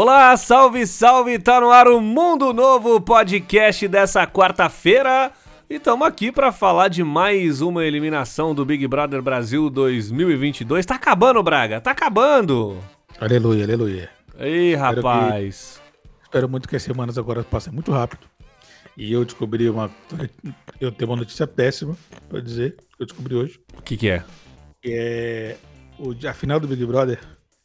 Olá, 0.00 0.36
salve, 0.36 0.86
salve! 0.86 1.40
Tá 1.40 1.60
no 1.60 1.72
ar 1.72 1.88
o 1.88 2.00
Mundo 2.00 2.52
Novo 2.52 3.00
podcast 3.00 3.88
dessa 3.88 4.24
quarta-feira. 4.28 5.32
E 5.68 5.74
estamos 5.74 6.06
aqui 6.06 6.30
para 6.30 6.52
falar 6.52 6.86
de 6.86 7.02
mais 7.02 7.60
uma 7.60 7.84
eliminação 7.84 8.54
do 8.54 8.64
Big 8.64 8.86
Brother 8.86 9.20
Brasil 9.20 9.68
2022. 9.68 10.86
Tá 10.86 10.94
acabando, 10.94 11.42
Braga, 11.42 11.80
tá 11.80 11.90
acabando! 11.90 12.78
Aleluia, 13.20 13.64
aleluia. 13.64 14.08
Ei, 14.38 14.76
rapaz. 14.76 15.82
Que, 15.82 16.22
espero 16.22 16.48
muito 16.48 16.68
que 16.68 16.76
as 16.76 16.82
semanas 16.84 17.18
agora 17.18 17.42
passem 17.42 17.72
muito 17.72 17.90
rápido. 17.90 18.24
E 18.96 19.12
eu 19.12 19.24
descobri 19.24 19.68
uma. 19.68 19.90
Eu 20.80 20.92
tenho 20.92 21.10
uma 21.10 21.16
notícia 21.16 21.44
péssima 21.44 21.96
pra 22.28 22.38
dizer, 22.38 22.76
que 22.96 23.02
eu 23.02 23.06
descobri 23.06 23.34
hoje. 23.34 23.60
O 23.76 23.82
que, 23.82 23.96
que 23.96 24.08
é? 24.08 24.22
É. 24.86 25.56
O, 25.98 26.14
a 26.24 26.32
final 26.32 26.60
do 26.60 26.68
Big 26.68 26.86
Brother 26.86 27.18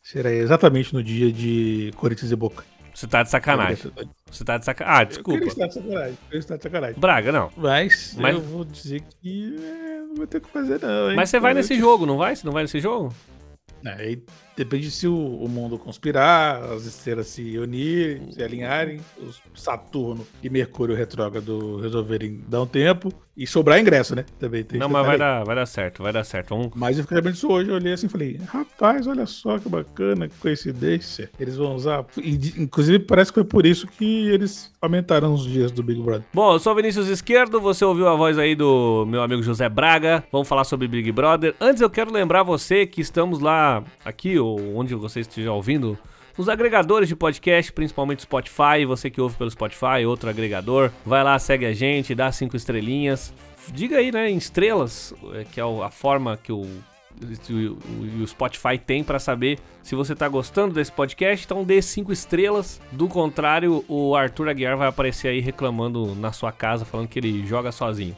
será 0.04 0.32
exatamente 0.32 0.94
no 0.94 1.02
dia 1.02 1.32
de 1.32 1.92
Corinthians 1.96 2.32
e 2.32 2.36
Boca. 2.36 2.64
Você 2.94 3.08
tá 3.08 3.24
de 3.24 3.30
sacanagem. 3.32 3.92
Você 4.30 4.44
tá 4.44 4.58
de 4.58 4.66
sacanagem. 4.66 5.02
Ah, 5.02 5.04
desculpa. 5.04 5.40
Eu 5.40 5.48
estar 5.48 5.68
de 5.68 5.74
sacanagem. 5.74 6.18
Eu 6.30 6.40
estar 6.40 6.58
de 6.58 6.64
sacanagem. 6.64 7.00
Braga, 7.00 7.32
não. 7.32 7.50
Mas, 7.58 8.16
Mas... 8.20 8.36
eu 8.36 8.42
vou 8.42 8.64
dizer 8.64 9.02
que 9.02 9.56
é, 9.58 10.00
não 10.08 10.16
vai 10.16 10.28
ter 10.28 10.38
o 10.38 10.42
que 10.42 10.50
fazer, 10.50 10.80
não. 10.80 11.10
Hein? 11.10 11.16
Mas 11.16 11.30
você 11.30 11.40
vai 11.40 11.56
nesse 11.56 11.76
jogo, 11.76 12.06
não 12.06 12.18
vai? 12.18 12.36
Você 12.36 12.46
não 12.46 12.54
vai 12.54 12.64
nesse 12.64 12.80
jogo? 12.80 13.12
Aí 13.86 14.24
depende 14.56 14.90
se 14.92 15.08
o, 15.08 15.16
o, 15.16 15.48
mundo 15.50 15.78
conspirar, 15.78 16.64
as 16.72 16.86
estrelas 16.86 17.28
se 17.28 17.58
unirem, 17.58 18.32
se 18.32 18.44
alinharem, 18.44 19.00
os 19.18 19.42
Saturno 19.56 20.26
e 20.42 20.50
Mercúrio 20.50 20.96
retrógrado 20.96 21.78
resolverem 21.78 22.44
dar 22.48 22.62
um 22.62 22.68
tempo 22.68 23.12
e 23.36 23.48
sobrar 23.48 23.80
ingresso, 23.80 24.16
né? 24.16 24.26
Também 24.40 24.64
tem 24.64 24.80
Não, 24.80 24.88
mas 24.88 25.06
vai 25.06 25.18
dar, 25.18 25.44
vai 25.44 25.56
dar 25.56 25.66
certo, 25.66 26.04
vai 26.04 26.14
dar 26.14 26.24
certo. 26.24 26.50
Vamos... 26.50 26.72
Mas 26.76 26.98
eu 26.98 27.04
fiquei 27.04 27.18
sabendo 27.18 27.34
disso 27.34 27.52
hoje, 27.52 27.70
eu 27.70 27.76
olhei 27.76 27.94
assim 27.94 28.06
e 28.06 28.10
falei, 28.10 28.40
rapaz, 28.48 29.08
olha 29.08 29.26
só 29.26 29.58
que 29.58 29.68
bacana, 29.68 30.28
que 30.28 30.38
coincidência. 30.38 31.32
Eles 31.40 31.58
vão 31.58 31.76
usar. 31.76 32.06
E, 32.18 32.62
inclusive, 32.62 33.00
parece 33.00 33.32
que 33.32 33.36
foi 33.36 33.44
por 33.44 33.66
isso 33.66 33.88
que 33.88 34.30
eles 34.30 34.72
aumentaram 34.80 35.34
os 35.34 35.46
dias 35.46 35.72
do 35.72 35.82
Big 35.82 36.00
Brother. 36.00 36.24
Bom, 36.32 36.54
eu 36.54 36.60
sou 36.60 36.74
o 36.74 36.76
Vinícius 36.76 37.08
Esquerdo, 37.08 37.60
você 37.60 37.84
ouviu 37.84 38.08
a 38.08 38.16
voz 38.16 38.38
aí 38.38 38.56
do 38.56 39.06
meu 39.08 39.24
amigo 39.24 39.42
José 39.42 39.68
Braga. 39.68 40.24
Vamos 40.32 40.48
falar 40.48 40.64
sobre 40.64 40.88
Big 40.88 41.12
Brother. 41.12 41.56
Antes 41.60 41.82
eu 41.82 41.90
quero 41.90 42.14
lembrar 42.14 42.44
você 42.44 42.86
que 42.86 43.02
estamos 43.02 43.40
lá, 43.40 43.84
aqui, 44.06 44.40
ou 44.44 44.78
onde 44.78 44.94
você 44.96 45.22
esteja 45.22 45.52
ouvindo, 45.52 45.98
nos 46.38 46.50
agregadores 46.50 47.08
de 47.08 47.16
podcast, 47.16 47.72
principalmente 47.72 48.24
Spotify, 48.24 48.86
você 48.88 49.10
que 49.10 49.22
ouve 49.22 49.36
pelo 49.36 49.52
Spotify, 49.52 50.06
outro 50.08 50.30
agregador, 50.30 50.92
vai 51.06 51.24
lá, 51.24 51.38
segue 51.38 51.66
a 51.66 51.74
gente, 51.74 52.16
dá 52.16 52.32
cinco 52.32 52.56
estrelinhas. 52.56 53.34
Diga 53.72 53.98
aí, 53.98 54.12
né, 54.12 54.30
em 54.30 54.38
estrelas, 54.38 55.14
é, 55.34 55.44
que 55.46 55.60
é 55.60 55.64
a 55.64 55.90
forma 55.92 56.36
que 56.36 56.52
o, 56.52 56.66
o, 58.22 58.28
Spotify 58.28 58.78
tem 58.78 59.04
para 59.04 59.20
saber 59.20 59.60
se 59.82 59.96
você 59.96 60.16
tá 60.16 60.28
gostando 60.28 60.74
desse 60.74 60.92
podcast, 60.92 61.46
então 61.46 61.64
dê 61.64 61.82
cinco 61.82 62.12
estrelas. 62.12 62.82
Do 62.92 63.08
contrário, 63.08 63.86
o 63.88 64.16
Arthur 64.16 64.50
Aguiar 64.50 64.76
vai 64.76 64.88
aparecer 64.88 65.28
aí 65.30 65.40
reclamando 65.40 66.16
na 66.16 66.32
sua 66.32 66.52
casa, 66.52 66.84
falando 66.84 67.08
que 67.08 67.20
ele 67.20 67.46
joga 67.46 67.72
sozinho. 67.72 68.16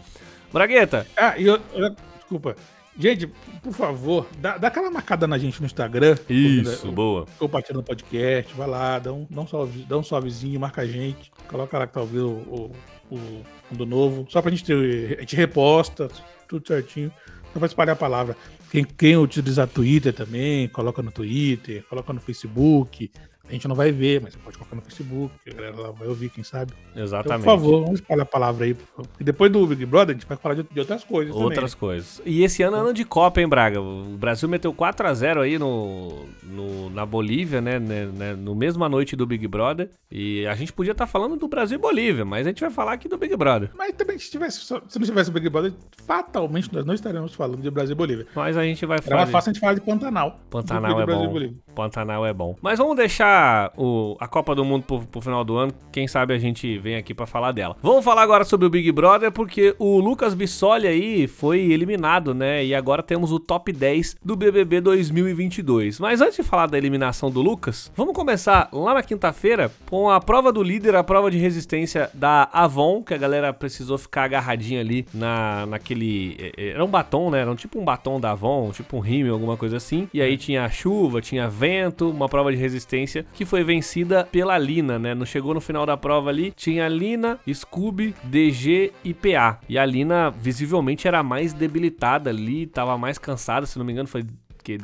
Bragueta! 0.53 1.05
Ah, 1.17 1.37
e 1.37 1.45
eu, 1.45 1.59
eu, 1.73 1.95
desculpa, 2.17 2.55
Gente, 2.97 3.27
por 3.61 3.73
favor, 3.73 4.25
dá, 4.39 4.57
dá, 4.57 4.69
aquela 4.69 4.89
marcada 4.89 5.27
na 5.27 5.37
gente 5.37 5.59
no 5.59 5.65
Instagram. 5.65 6.15
Isso, 6.29 6.89
boa. 6.91 7.25
Compartilha 7.37 7.75
no 7.75 7.83
podcast, 7.83 8.53
vai 8.53 8.67
lá, 8.67 8.99
dá 8.99 9.11
um, 9.11 9.27
dá 9.29 9.41
um, 9.41 9.47
salve, 9.47 9.83
dá 9.83 9.97
um 9.97 10.03
salvezinho, 10.03 10.59
marca 10.59 10.81
a 10.81 10.85
gente. 10.85 11.31
Coloca 11.47 11.77
lá 11.77 11.87
que 11.87 11.93
tá 11.93 11.99
ouvindo 11.99 12.29
o, 12.29 12.71
o, 13.09 13.15
o 13.15 13.45
Mundo 13.69 13.85
Novo. 13.85 14.25
Só 14.29 14.41
pra 14.41 14.49
gente 14.49 14.63
ter. 14.63 15.17
A 15.17 15.21
gente 15.21 15.35
reposta, 15.35 16.09
tudo 16.47 16.65
certinho. 16.65 17.11
Só 17.51 17.59
pra 17.59 17.65
espalhar 17.65 17.93
a 17.95 17.99
palavra. 17.99 18.37
Quem, 18.71 18.85
quem 18.85 19.17
utiliza 19.17 19.67
Twitter 19.67 20.13
também, 20.13 20.69
coloca 20.69 21.01
no 21.01 21.11
Twitter, 21.11 21.83
coloca 21.89 22.13
no 22.13 22.21
Facebook. 22.21 23.11
A 23.47 23.51
gente 23.53 23.67
não 23.67 23.75
vai 23.75 23.91
ver, 23.91 24.21
mas 24.21 24.33
você 24.33 24.39
pode 24.39 24.57
colocar 24.57 24.75
no 24.75 24.81
Facebook, 24.81 25.31
a 25.47 25.53
galera 25.53 25.75
lá 25.75 25.91
vai 25.91 26.07
ouvir, 26.07 26.29
quem 26.29 26.43
sabe. 26.43 26.73
Exatamente. 26.95 27.41
Então, 27.41 27.57
por 27.57 27.61
favor, 27.61 27.81
vamos 27.83 27.99
espalhar 27.99 28.23
a 28.23 28.25
palavra 28.25 28.65
aí. 28.65 28.73
Porque 28.73 29.23
depois 29.23 29.51
do 29.51 29.67
Big 29.67 29.85
Brother, 29.85 30.15
a 30.15 30.19
gente 30.19 30.27
vai 30.27 30.37
falar 30.37 30.55
de, 30.55 30.63
de 30.63 30.79
outras 30.79 31.03
coisas 31.03 31.35
Outras 31.35 31.73
também. 31.73 31.79
coisas. 31.79 32.21
E 32.25 32.43
esse 32.43 32.63
ano 32.63 32.77
é 32.77 32.79
ano 32.79 32.93
de 32.93 33.05
Copa, 33.05 33.39
hein, 33.39 33.47
Braga? 33.47 33.79
O 33.79 34.17
Brasil 34.17 34.49
meteu 34.49 34.73
4x0 34.73 35.41
aí 35.41 35.59
no, 35.59 36.25
no, 36.43 36.89
na 36.89 37.05
Bolívia, 37.05 37.61
né, 37.61 37.77
né, 37.77 38.05
né, 38.05 38.33
No 38.33 38.55
mesma 38.55 38.89
noite 38.89 39.15
do 39.15 39.27
Big 39.27 39.47
Brother. 39.47 39.89
E 40.11 40.47
a 40.47 40.55
gente 40.55 40.73
podia 40.73 40.93
estar 40.93 41.05
tá 41.05 41.11
falando 41.11 41.35
do 41.35 41.47
Brasil 41.47 41.77
e 41.77 41.81
Bolívia, 41.81 42.25
mas 42.25 42.47
a 42.47 42.49
gente 42.49 42.61
vai 42.61 42.71
falar 42.71 42.93
aqui 42.93 43.07
do 43.07 43.17
Big 43.17 43.35
Brother. 43.35 43.69
Mas 43.75 43.93
também, 43.93 44.17
se, 44.17 44.31
tivesse, 44.31 44.61
se 44.61 44.73
não 44.73 45.05
tivesse 45.05 45.29
o 45.29 45.33
Big 45.33 45.49
Brother, 45.49 45.71
fatalmente 46.05 46.73
nós 46.73 46.83
não 46.83 46.95
estaremos 46.95 47.35
falando 47.35 47.61
de 47.61 47.69
Brasil 47.69 47.93
e 47.93 47.97
Bolívia. 47.97 48.25
Mas 48.35 48.57
a 48.57 48.63
gente 48.63 48.85
vai 48.87 48.99
falar. 48.99 49.17
Era 49.17 49.25
mais 49.25 49.31
fácil 49.31 49.51
a 49.51 49.53
gente 49.53 49.61
falar 49.61 49.75
de 49.75 49.81
Pantanal. 49.81 50.39
Pantanal 50.49 51.01
é 51.01 51.05
bom. 51.05 51.53
Pantanal 51.75 52.25
é 52.25 52.33
bom. 52.33 52.55
Mas 52.61 52.79
vamos 52.79 52.95
deixar 52.95 53.34
o 53.77 54.15
a 54.19 54.27
Copa 54.27 54.55
do 54.55 54.63
Mundo 54.63 54.83
pro, 54.83 54.99
pro, 55.05 55.21
final 55.21 55.43
do 55.43 55.55
ano. 55.57 55.73
Quem 55.91 56.07
sabe 56.07 56.33
a 56.33 56.37
gente 56.37 56.77
vem 56.77 56.95
aqui 56.95 57.13
para 57.13 57.25
falar 57.25 57.51
dela. 57.51 57.75
Vamos 57.81 58.03
falar 58.03 58.21
agora 58.21 58.43
sobre 58.43 58.65
o 58.65 58.69
Big 58.69 58.91
Brother, 58.91 59.31
porque 59.31 59.75
o 59.79 59.99
Lucas 59.99 60.33
Bissoli 60.33 60.87
aí 60.87 61.27
foi 61.27 61.59
eliminado, 61.71 62.33
né? 62.33 62.63
E 62.65 62.73
agora 62.73 63.03
temos 63.03 63.31
o 63.31 63.39
top 63.39 63.71
10 63.71 64.17
do 64.23 64.35
BBB 64.35 64.81
2022. 64.81 65.99
Mas 65.99 66.21
antes 66.21 66.37
de 66.37 66.43
falar 66.43 66.67
da 66.67 66.77
eliminação 66.77 67.29
do 67.29 67.41
Lucas, 67.41 67.91
vamos 67.95 68.13
começar 68.13 68.69
lá 68.71 68.93
na 68.93 69.03
quinta-feira 69.03 69.71
com 69.89 70.09
a 70.09 70.19
prova 70.19 70.51
do 70.51 70.63
líder, 70.63 70.95
a 70.95 71.03
prova 71.03 71.29
de 71.29 71.37
resistência 71.37 72.09
da 72.13 72.49
Avon, 72.51 73.03
que 73.03 73.13
a 73.13 73.17
galera 73.17 73.53
precisou 73.53 73.97
ficar 73.97 74.23
agarradinha 74.23 74.81
ali 74.81 75.05
na, 75.13 75.65
naquele. 75.65 76.35
É, 76.39 76.51
é, 76.57 76.69
era 76.69 76.83
um 76.83 76.89
batom, 76.89 77.29
né? 77.29 77.41
Era 77.41 77.51
um, 77.51 77.55
tipo 77.55 77.79
um 77.79 77.85
batom 77.85 78.19
da 78.19 78.31
Avon, 78.31 78.71
tipo 78.71 78.97
um 78.97 78.99
rímel, 78.99 79.33
alguma 79.33 79.57
coisa 79.57 79.77
assim. 79.77 80.07
E 80.13 80.21
aí 80.21 80.37
tinha 80.37 80.69
chuva, 80.69 81.21
tinha 81.21 81.47
vento, 81.47 82.09
uma 82.09 82.27
prova 82.27 82.51
de 82.51 82.57
resistência 82.57 83.24
que 83.33 83.45
foi 83.45 83.63
vencida 83.63 83.85
vencida 83.95 84.25
pela 84.25 84.57
Lina, 84.57 84.97
né? 84.97 85.13
Não 85.13 85.25
chegou 85.25 85.53
no 85.53 85.61
final 85.61 85.85
da 85.85 85.97
prova 85.97 86.29
ali, 86.29 86.51
tinha 86.51 86.87
Lina, 86.87 87.39
Scooby, 87.51 88.15
DG 88.23 88.91
e 89.03 89.13
PA. 89.13 89.59
E 89.67 89.77
a 89.77 89.85
Lina 89.85 90.31
visivelmente 90.31 91.07
era 91.07 91.21
mais 91.21 91.53
debilitada 91.53 92.29
ali, 92.29 92.65
tava 92.65 92.97
mais 92.97 93.17
cansada, 93.17 93.65
se 93.65 93.77
não 93.77 93.85
me 93.85 93.91
engano, 93.91 94.07
foi 94.07 94.23
que 94.63 94.77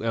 é, 0.00 0.08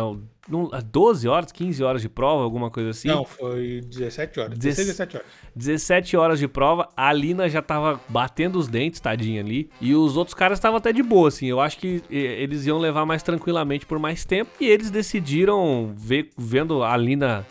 12 0.85 1.27
horas, 1.27 1.51
15 1.51 1.83
horas 1.83 2.01
de 2.01 2.09
prova, 2.09 2.43
alguma 2.43 2.69
coisa 2.69 2.89
assim? 2.89 3.07
Não, 3.07 3.25
foi 3.25 3.81
17 3.81 4.39
horas. 4.39 4.57
16, 4.57 4.87
17 4.87 5.17
horas. 5.17 5.27
17 5.55 6.17
horas 6.17 6.39
de 6.39 6.47
prova, 6.47 6.89
a 6.95 7.11
Lina 7.11 7.49
já 7.49 7.61
tava 7.61 7.99
batendo 8.07 8.57
os 8.57 8.67
dentes, 8.67 8.99
tadinha 8.99 9.41
ali, 9.41 9.69
e 9.79 9.93
os 9.93 10.15
outros 10.15 10.33
caras 10.33 10.57
estavam 10.57 10.77
até 10.77 10.93
de 10.93 11.03
boa, 11.03 11.27
assim. 11.27 11.47
Eu 11.47 11.59
acho 11.59 11.77
que 11.77 12.01
eles 12.09 12.65
iam 12.65 12.79
levar 12.79 13.05
mais 13.05 13.21
tranquilamente 13.21 13.85
por 13.85 13.99
mais 13.99 14.23
tempo, 14.25 14.51
e 14.59 14.65
eles 14.65 14.89
decidiram, 14.89 15.91
ver, 15.95 16.29
vendo 16.37 16.83
a 16.83 16.95
Lina 16.95 17.45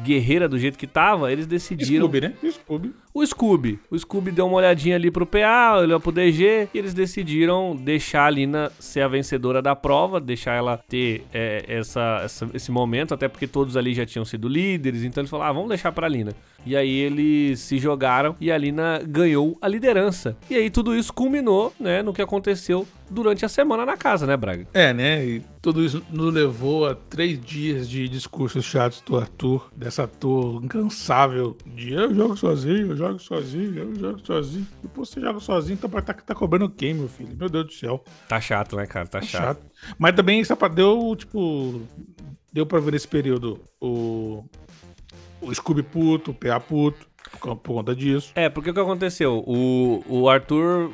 guerreira 0.00 0.48
do 0.48 0.58
jeito 0.58 0.78
que 0.78 0.86
tava, 0.86 1.32
eles 1.32 1.46
decidiram. 1.46 2.06
Scooby, 2.06 2.20
né? 2.20 2.34
Scooby. 2.50 2.94
O 3.16 3.26
Scooby. 3.26 3.78
O 3.90 3.98
Scooby 3.98 4.30
deu 4.30 4.46
uma 4.46 4.58
olhadinha 4.58 4.94
ali 4.94 5.10
pro 5.10 5.24
PA, 5.24 5.78
olhou 5.78 5.98
pro 5.98 6.12
DG 6.12 6.68
e 6.74 6.78
eles 6.78 6.92
decidiram 6.92 7.74
deixar 7.74 8.26
a 8.26 8.30
Lina 8.30 8.70
ser 8.78 9.00
a 9.00 9.08
vencedora 9.08 9.62
da 9.62 9.74
prova, 9.74 10.20
deixar 10.20 10.52
ela 10.52 10.76
ter 10.86 11.24
é, 11.32 11.64
essa, 11.66 12.20
essa, 12.22 12.46
esse 12.52 12.70
momento, 12.70 13.14
até 13.14 13.26
porque 13.26 13.46
todos 13.46 13.74
ali 13.74 13.94
já 13.94 14.04
tinham 14.04 14.26
sido 14.26 14.46
líderes, 14.46 15.02
então 15.02 15.22
eles 15.22 15.30
falaram, 15.30 15.50
ah, 15.50 15.54
vamos 15.54 15.70
deixar 15.70 15.92
pra 15.92 16.06
Lina. 16.06 16.34
E 16.66 16.76
aí 16.76 16.90
eles 16.90 17.60
se 17.60 17.78
jogaram 17.78 18.36
e 18.38 18.52
a 18.52 18.58
Lina 18.58 19.00
ganhou 19.06 19.56
a 19.62 19.68
liderança. 19.68 20.36
E 20.50 20.54
aí 20.54 20.68
tudo 20.68 20.94
isso 20.94 21.10
culminou, 21.10 21.72
né, 21.80 22.02
no 22.02 22.12
que 22.12 22.20
aconteceu 22.20 22.86
durante 23.08 23.44
a 23.44 23.48
semana 23.48 23.86
na 23.86 23.96
casa, 23.96 24.26
né, 24.26 24.36
Braga? 24.36 24.66
É, 24.74 24.92
né? 24.92 25.24
E 25.24 25.42
tudo 25.62 25.84
isso 25.84 26.02
nos 26.10 26.34
levou 26.34 26.88
a 26.88 26.94
três 26.94 27.40
dias 27.40 27.88
de 27.88 28.08
discursos 28.08 28.64
chatos 28.64 29.00
do 29.00 29.16
Arthur, 29.16 29.68
dessa 29.76 30.04
ator 30.04 30.62
incansável 30.64 31.56
de 31.64 31.92
eu 31.92 32.12
jogo 32.14 32.36
sozinho, 32.36 32.88
eu 32.88 32.96
jogo 32.96 33.05
sozinho, 33.18 33.78
eu 33.78 33.94
jogo 33.94 34.26
sozinho. 34.26 34.66
Pô, 34.94 35.04
você 35.04 35.20
joga 35.20 35.40
sozinho, 35.40 35.74
então 35.74 35.88
tá, 35.88 36.14
tá 36.14 36.34
cobrando 36.34 36.68
quem, 36.68 36.94
meu 36.94 37.08
filho? 37.08 37.36
Meu 37.36 37.48
Deus 37.48 37.66
do 37.66 37.72
céu. 37.72 38.04
Tá 38.28 38.40
chato, 38.40 38.76
né, 38.76 38.86
cara? 38.86 39.06
Tá, 39.06 39.20
tá 39.20 39.26
chato. 39.26 39.62
chato. 39.62 39.96
Mas 39.98 40.14
também 40.14 40.40
isso 40.40 40.52
deu, 40.68 41.14
tipo. 41.16 41.82
Deu 42.52 42.64
pra 42.66 42.80
ver 42.80 42.92
nesse 42.92 43.08
período 43.08 43.60
o. 43.80 44.44
O 45.40 45.54
Scooby 45.54 45.82
puto, 45.82 46.30
o 46.30 46.34
PA 46.34 46.58
puto 46.58 47.06
por 47.30 47.58
conta 47.58 47.94
disso. 47.94 48.32
É, 48.34 48.48
porque 48.48 48.70
o 48.70 48.74
que 48.74 48.80
aconteceu? 48.80 49.42
O, 49.46 50.02
o 50.08 50.28
Arthur 50.28 50.90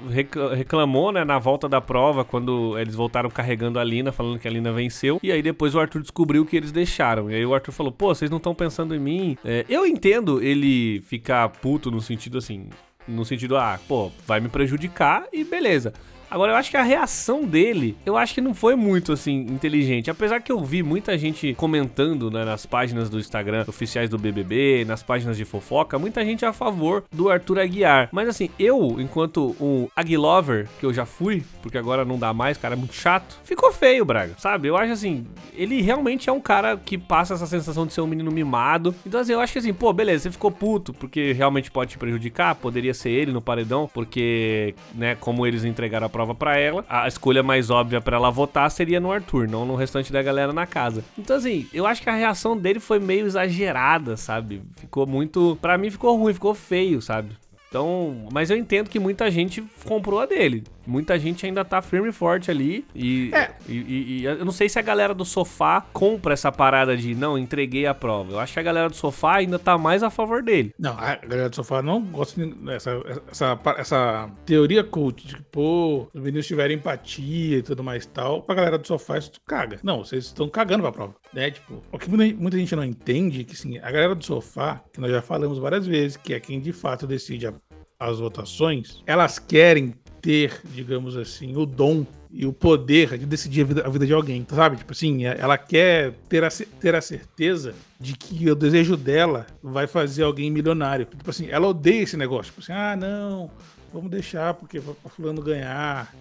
reclamou, 0.57 1.13
né, 1.13 1.25
na 1.25 1.39
volta 1.39 1.69
da 1.69 1.81
prova, 1.81 2.25
quando 2.25 2.79
eles 2.79 2.95
voltaram 2.95 3.31
carregando 3.31 3.79
a 3.79 3.85
Lina, 3.85 4.13
falando 4.13 4.39
que 4.39 4.49
a 4.49 4.51
Lina 4.51 4.73
venceu. 4.73 5.21
E 5.23 5.31
aí 5.31 5.43
depois 5.43 5.75
o 5.75 5.81
Arthur 5.81 6.03
descobriu 6.03 6.45
que 6.45 6.57
eles 6.57 6.73
deixaram. 6.73 7.31
E 7.31 7.35
aí 7.35 7.47
o 7.47 7.55
Arthur 7.55 7.73
falou: 7.73 7.93
pô, 7.93 8.15
vocês 8.15 8.31
não 8.31 8.39
estão 8.39 8.55
pensando 8.55 8.95
em 8.95 8.99
mim. 8.99 9.37
É, 9.45 9.65
eu 9.69 9.87
entendo 9.87 10.43
ele 10.43 11.01
ficar 11.03 11.49
puto 11.49 11.91
no 11.91 12.01
sentido 12.01 12.39
assim. 12.39 12.69
No 13.07 13.25
sentido, 13.25 13.57
ah, 13.57 13.81
pô, 13.89 14.13
vai 14.27 14.39
me 14.39 14.49
prejudicar 14.49 15.27
e 15.33 15.43
beleza. 15.43 15.93
Agora, 16.33 16.53
eu 16.53 16.57
acho 16.57 16.71
que 16.71 16.79
a 16.79 16.83
reação 16.83 17.45
dele, 17.45 17.95
eu 18.07 18.17
acho 18.17 18.33
que 18.33 18.41
não 18.41 18.55
foi 18.55 18.75
muito, 18.75 19.13
assim, 19.13 19.41
inteligente. 19.51 20.11
Apesar 20.11 20.41
que 20.41 20.51
eu 20.51 20.65
vi 20.65 20.83
muita 20.83 21.19
gente 21.19 21.53
comentando 21.53 22.31
né, 22.31 22.43
nas 22.43 22.65
páginas 22.65 23.11
do 23.11 23.21
Instagram 23.21 23.67
oficiais 23.69 24.09
do 24.09 24.17
BBB, 24.17 24.87
nas 24.87 25.03
páginas 25.03 25.37
de 25.37 25.45
fofoca, 25.45 25.99
muita 25.99 26.25
gente 26.25 26.43
a 26.47 26.51
favor 26.51 27.05
do 27.13 27.29
Arthur 27.29 27.59
Aguiar. 27.59 28.09
Mas, 28.11 28.31
assim, 28.31 28.49
eu, 28.59 28.97
enquanto 28.99 29.55
um 29.61 29.89
Aguilover, 29.95 30.71
que 30.81 30.87
eu 30.87 30.95
já 30.95 31.05
fui, 31.05 31.45
porque 31.61 31.77
agora 31.77 32.03
não 32.03 32.19
dá 32.19 32.33
mais, 32.33 32.57
cara, 32.57 32.77
é 32.77 32.79
muito 32.79 32.95
chato, 32.95 33.39
ficou 33.45 33.71
feio, 33.71 34.03
Braga, 34.03 34.33
sabe? 34.39 34.69
Eu 34.69 34.79
acho, 34.79 34.91
assim, 34.91 35.27
ele 35.53 35.83
realmente 35.83 36.31
é 36.31 36.33
um 36.33 36.41
cara 36.41 36.79
que 36.79 36.97
passa 36.97 37.35
essa 37.35 37.47
sensação 37.47 37.87
de 37.87 37.93
ser 37.93 38.01
um 38.01 38.07
menino 38.07 38.33
mimado. 38.33 38.95
Então, 39.07 39.21
assim, 39.21 39.35
eu 39.35 39.41
acho 39.41 39.53
que, 39.53 39.59
assim, 39.59 39.75
pô, 39.75 39.93
beleza, 39.93 40.23
você 40.23 40.31
ficou 40.31 40.51
puto, 40.51 40.95
porque 40.95 41.33
realmente 41.33 41.71
pode 41.71 41.91
te 41.91 41.99
prejudicar, 41.99 42.55
poderia 42.55 42.95
ser 42.95 43.11
ele 43.11 43.33
no 43.33 43.43
paredão, 43.43 43.87
porque, 43.93 44.75
né, 44.95 45.15
como 45.17 45.47
eles 45.47 45.63
entregaram 45.63 46.07
a 46.07 46.22
para 46.35 46.57
ela, 46.57 46.85
a 46.89 47.09
escolha 47.09 47.43
mais 47.43 47.71
óbvia 47.71 48.01
para 48.01 48.17
ela 48.17 48.31
votar 48.31 48.71
seria 48.71 49.01
no 49.01 49.11
Arthur, 49.11 49.49
não 49.49 49.67
no 49.67 49.75
restante 49.75 50.13
da 50.13 50.23
galera 50.23 50.53
na 50.53 50.67
casa. 50.67 51.05
Então, 51.19 51.37
assim, 51.37 51.67
eu 51.73 51.87
acho 51.87 52.03
que 52.03 52.11
a 52.11 52.15
reação 52.15 52.57
dele 52.57 52.81
foi 52.81 52.99
meio 52.99 53.27
exagerada, 53.27 54.17
sabe? 54.17 54.63
Ficou 54.77 55.07
muito. 55.07 55.59
para 55.61 55.77
mim 55.77 55.91
ficou 55.91 56.17
ruim, 56.17 56.35
ficou 56.35 56.55
feio, 56.55 57.03
sabe? 57.03 57.37
Então, 57.69 58.29
mas 58.31 58.51
eu 58.51 58.57
entendo 58.57 58.91
que 58.91 58.99
muita 58.99 59.31
gente 59.31 59.65
comprou 59.87 60.21
a 60.21 60.27
dele. 60.27 60.63
Muita 60.87 61.19
gente 61.19 61.47
ainda 61.47 61.65
tá 61.65 61.81
firme 61.81 62.09
e 62.09 62.13
forte 62.13 62.51
ali. 62.51 62.85
E, 62.95 63.31
é. 63.35 63.51
e, 63.69 63.73
e, 63.73 64.21
e, 64.21 64.25
eu 64.25 64.45
não 64.45 64.53
sei 64.53 64.69
se 64.69 64.79
a 64.79 64.83
galera 64.83 65.15
do 65.15 65.25
sofá 65.25 65.85
compra 65.93 66.35
essa 66.35 66.51
parada 66.51 66.97
de 66.97 67.15
não, 67.15 67.39
entreguei 67.39 67.87
a 67.87 67.95
prova. 67.95 68.33
Eu 68.33 68.41
acho 68.41 68.53
que 68.53 68.61
a 68.61 68.63
galera 68.63 68.89
do 68.89 68.97
sofá 68.97 69.37
ainda 69.37 69.59
tá 69.59 69.77
mais 69.79 70.03
a 70.03 70.11
favor 70.11 70.43
dele. 70.43 70.75
Não, 70.79 70.93
a 70.93 71.17
galera 71.17 71.49
do 71.49 71.57
sofá 71.57 71.83
não 71.83 72.03
gosta 72.03 72.45
dessa 72.47 73.03
essa, 73.31 73.59
essa 73.77 74.31
teoria 74.45 74.85
cult 74.85 75.27
de 75.27 75.37
que, 75.37 75.43
pô, 75.43 76.09
os 76.13 76.21
meninos 76.21 76.47
tiverem 76.47 76.77
empatia 76.77 77.59
e 77.59 77.63
tudo 77.63 77.83
mais 77.83 78.05
e 78.05 78.09
tal. 78.09 78.43
Pra 78.43 78.55
galera 78.55 78.79
do 78.79 78.87
sofá, 78.87 79.19
isso 79.19 79.33
caga. 79.47 79.79
Não, 79.83 80.05
vocês 80.05 80.27
estão 80.27 80.49
cagando 80.49 80.83
pra 80.83 80.93
prova. 80.93 81.15
Né? 81.33 81.51
Tipo, 81.51 81.83
o 81.91 81.99
que 81.99 82.09
muita, 82.09 82.37
muita 82.41 82.57
gente 82.59 82.75
não 82.77 82.85
entende 82.85 83.41
é 83.41 83.45
que, 83.45 83.57
sim, 83.57 83.79
a 83.79 83.91
galera 83.91 84.15
do 84.15 84.25
sofá, 84.25 84.83
que 84.93 85.01
nós 85.01 85.11
já 85.11 85.23
falamos 85.23 85.59
várias 85.59 85.87
vezes, 85.87 86.17
que 86.17 86.35
é 86.35 86.41
quem 86.41 86.61
de 86.61 86.73
fato 86.73 87.07
decide 87.07 87.47
a 87.47 87.55
as 88.03 88.19
votações, 88.19 89.01
elas 89.07 89.39
querem 89.39 89.95
ter, 90.23 90.61
digamos 90.65 91.17
assim, 91.17 91.57
o 91.57 91.67
dom 91.67 92.07
e 92.31 92.47
o 92.47 92.53
poder 92.53 93.19
de 93.19 93.27
decidir 93.27 93.63
a 93.63 93.65
vida, 93.65 93.87
a 93.87 93.91
vida, 93.91 94.07
de 94.07 94.15
alguém, 94.15 94.47
sabe? 94.49 94.77
Tipo 94.77 94.93
assim, 94.93 95.27
é, 95.27 95.37
ela 95.39 95.59
quer 95.59 96.13
ter 96.29 96.43
a, 96.43 96.49
ter 96.81 96.95
a 96.95 97.01
certeza 97.03 97.75
de 98.01 98.15
que 98.15 98.49
o 98.51 98.55
desejo 98.55 98.97
dela 98.97 99.47
vai 99.63 99.87
fazer 99.87 100.23
alguém 100.23 100.51
milionário. 100.51 101.05
Tipo 101.05 101.29
assim, 101.29 101.49
ela 101.51 101.67
odeia 101.67 102.03
esse 102.03 102.17
negócio. 102.17 102.53
Tipo 102.53 102.63
assim, 102.63 102.73
ah, 102.73 102.97
não, 102.97 103.51
vamos 103.93 104.11
deixar 104.11 104.55
porque 104.55 104.81
pra 104.81 105.11
fulano 105.11 105.43
ganhar. 105.43 106.15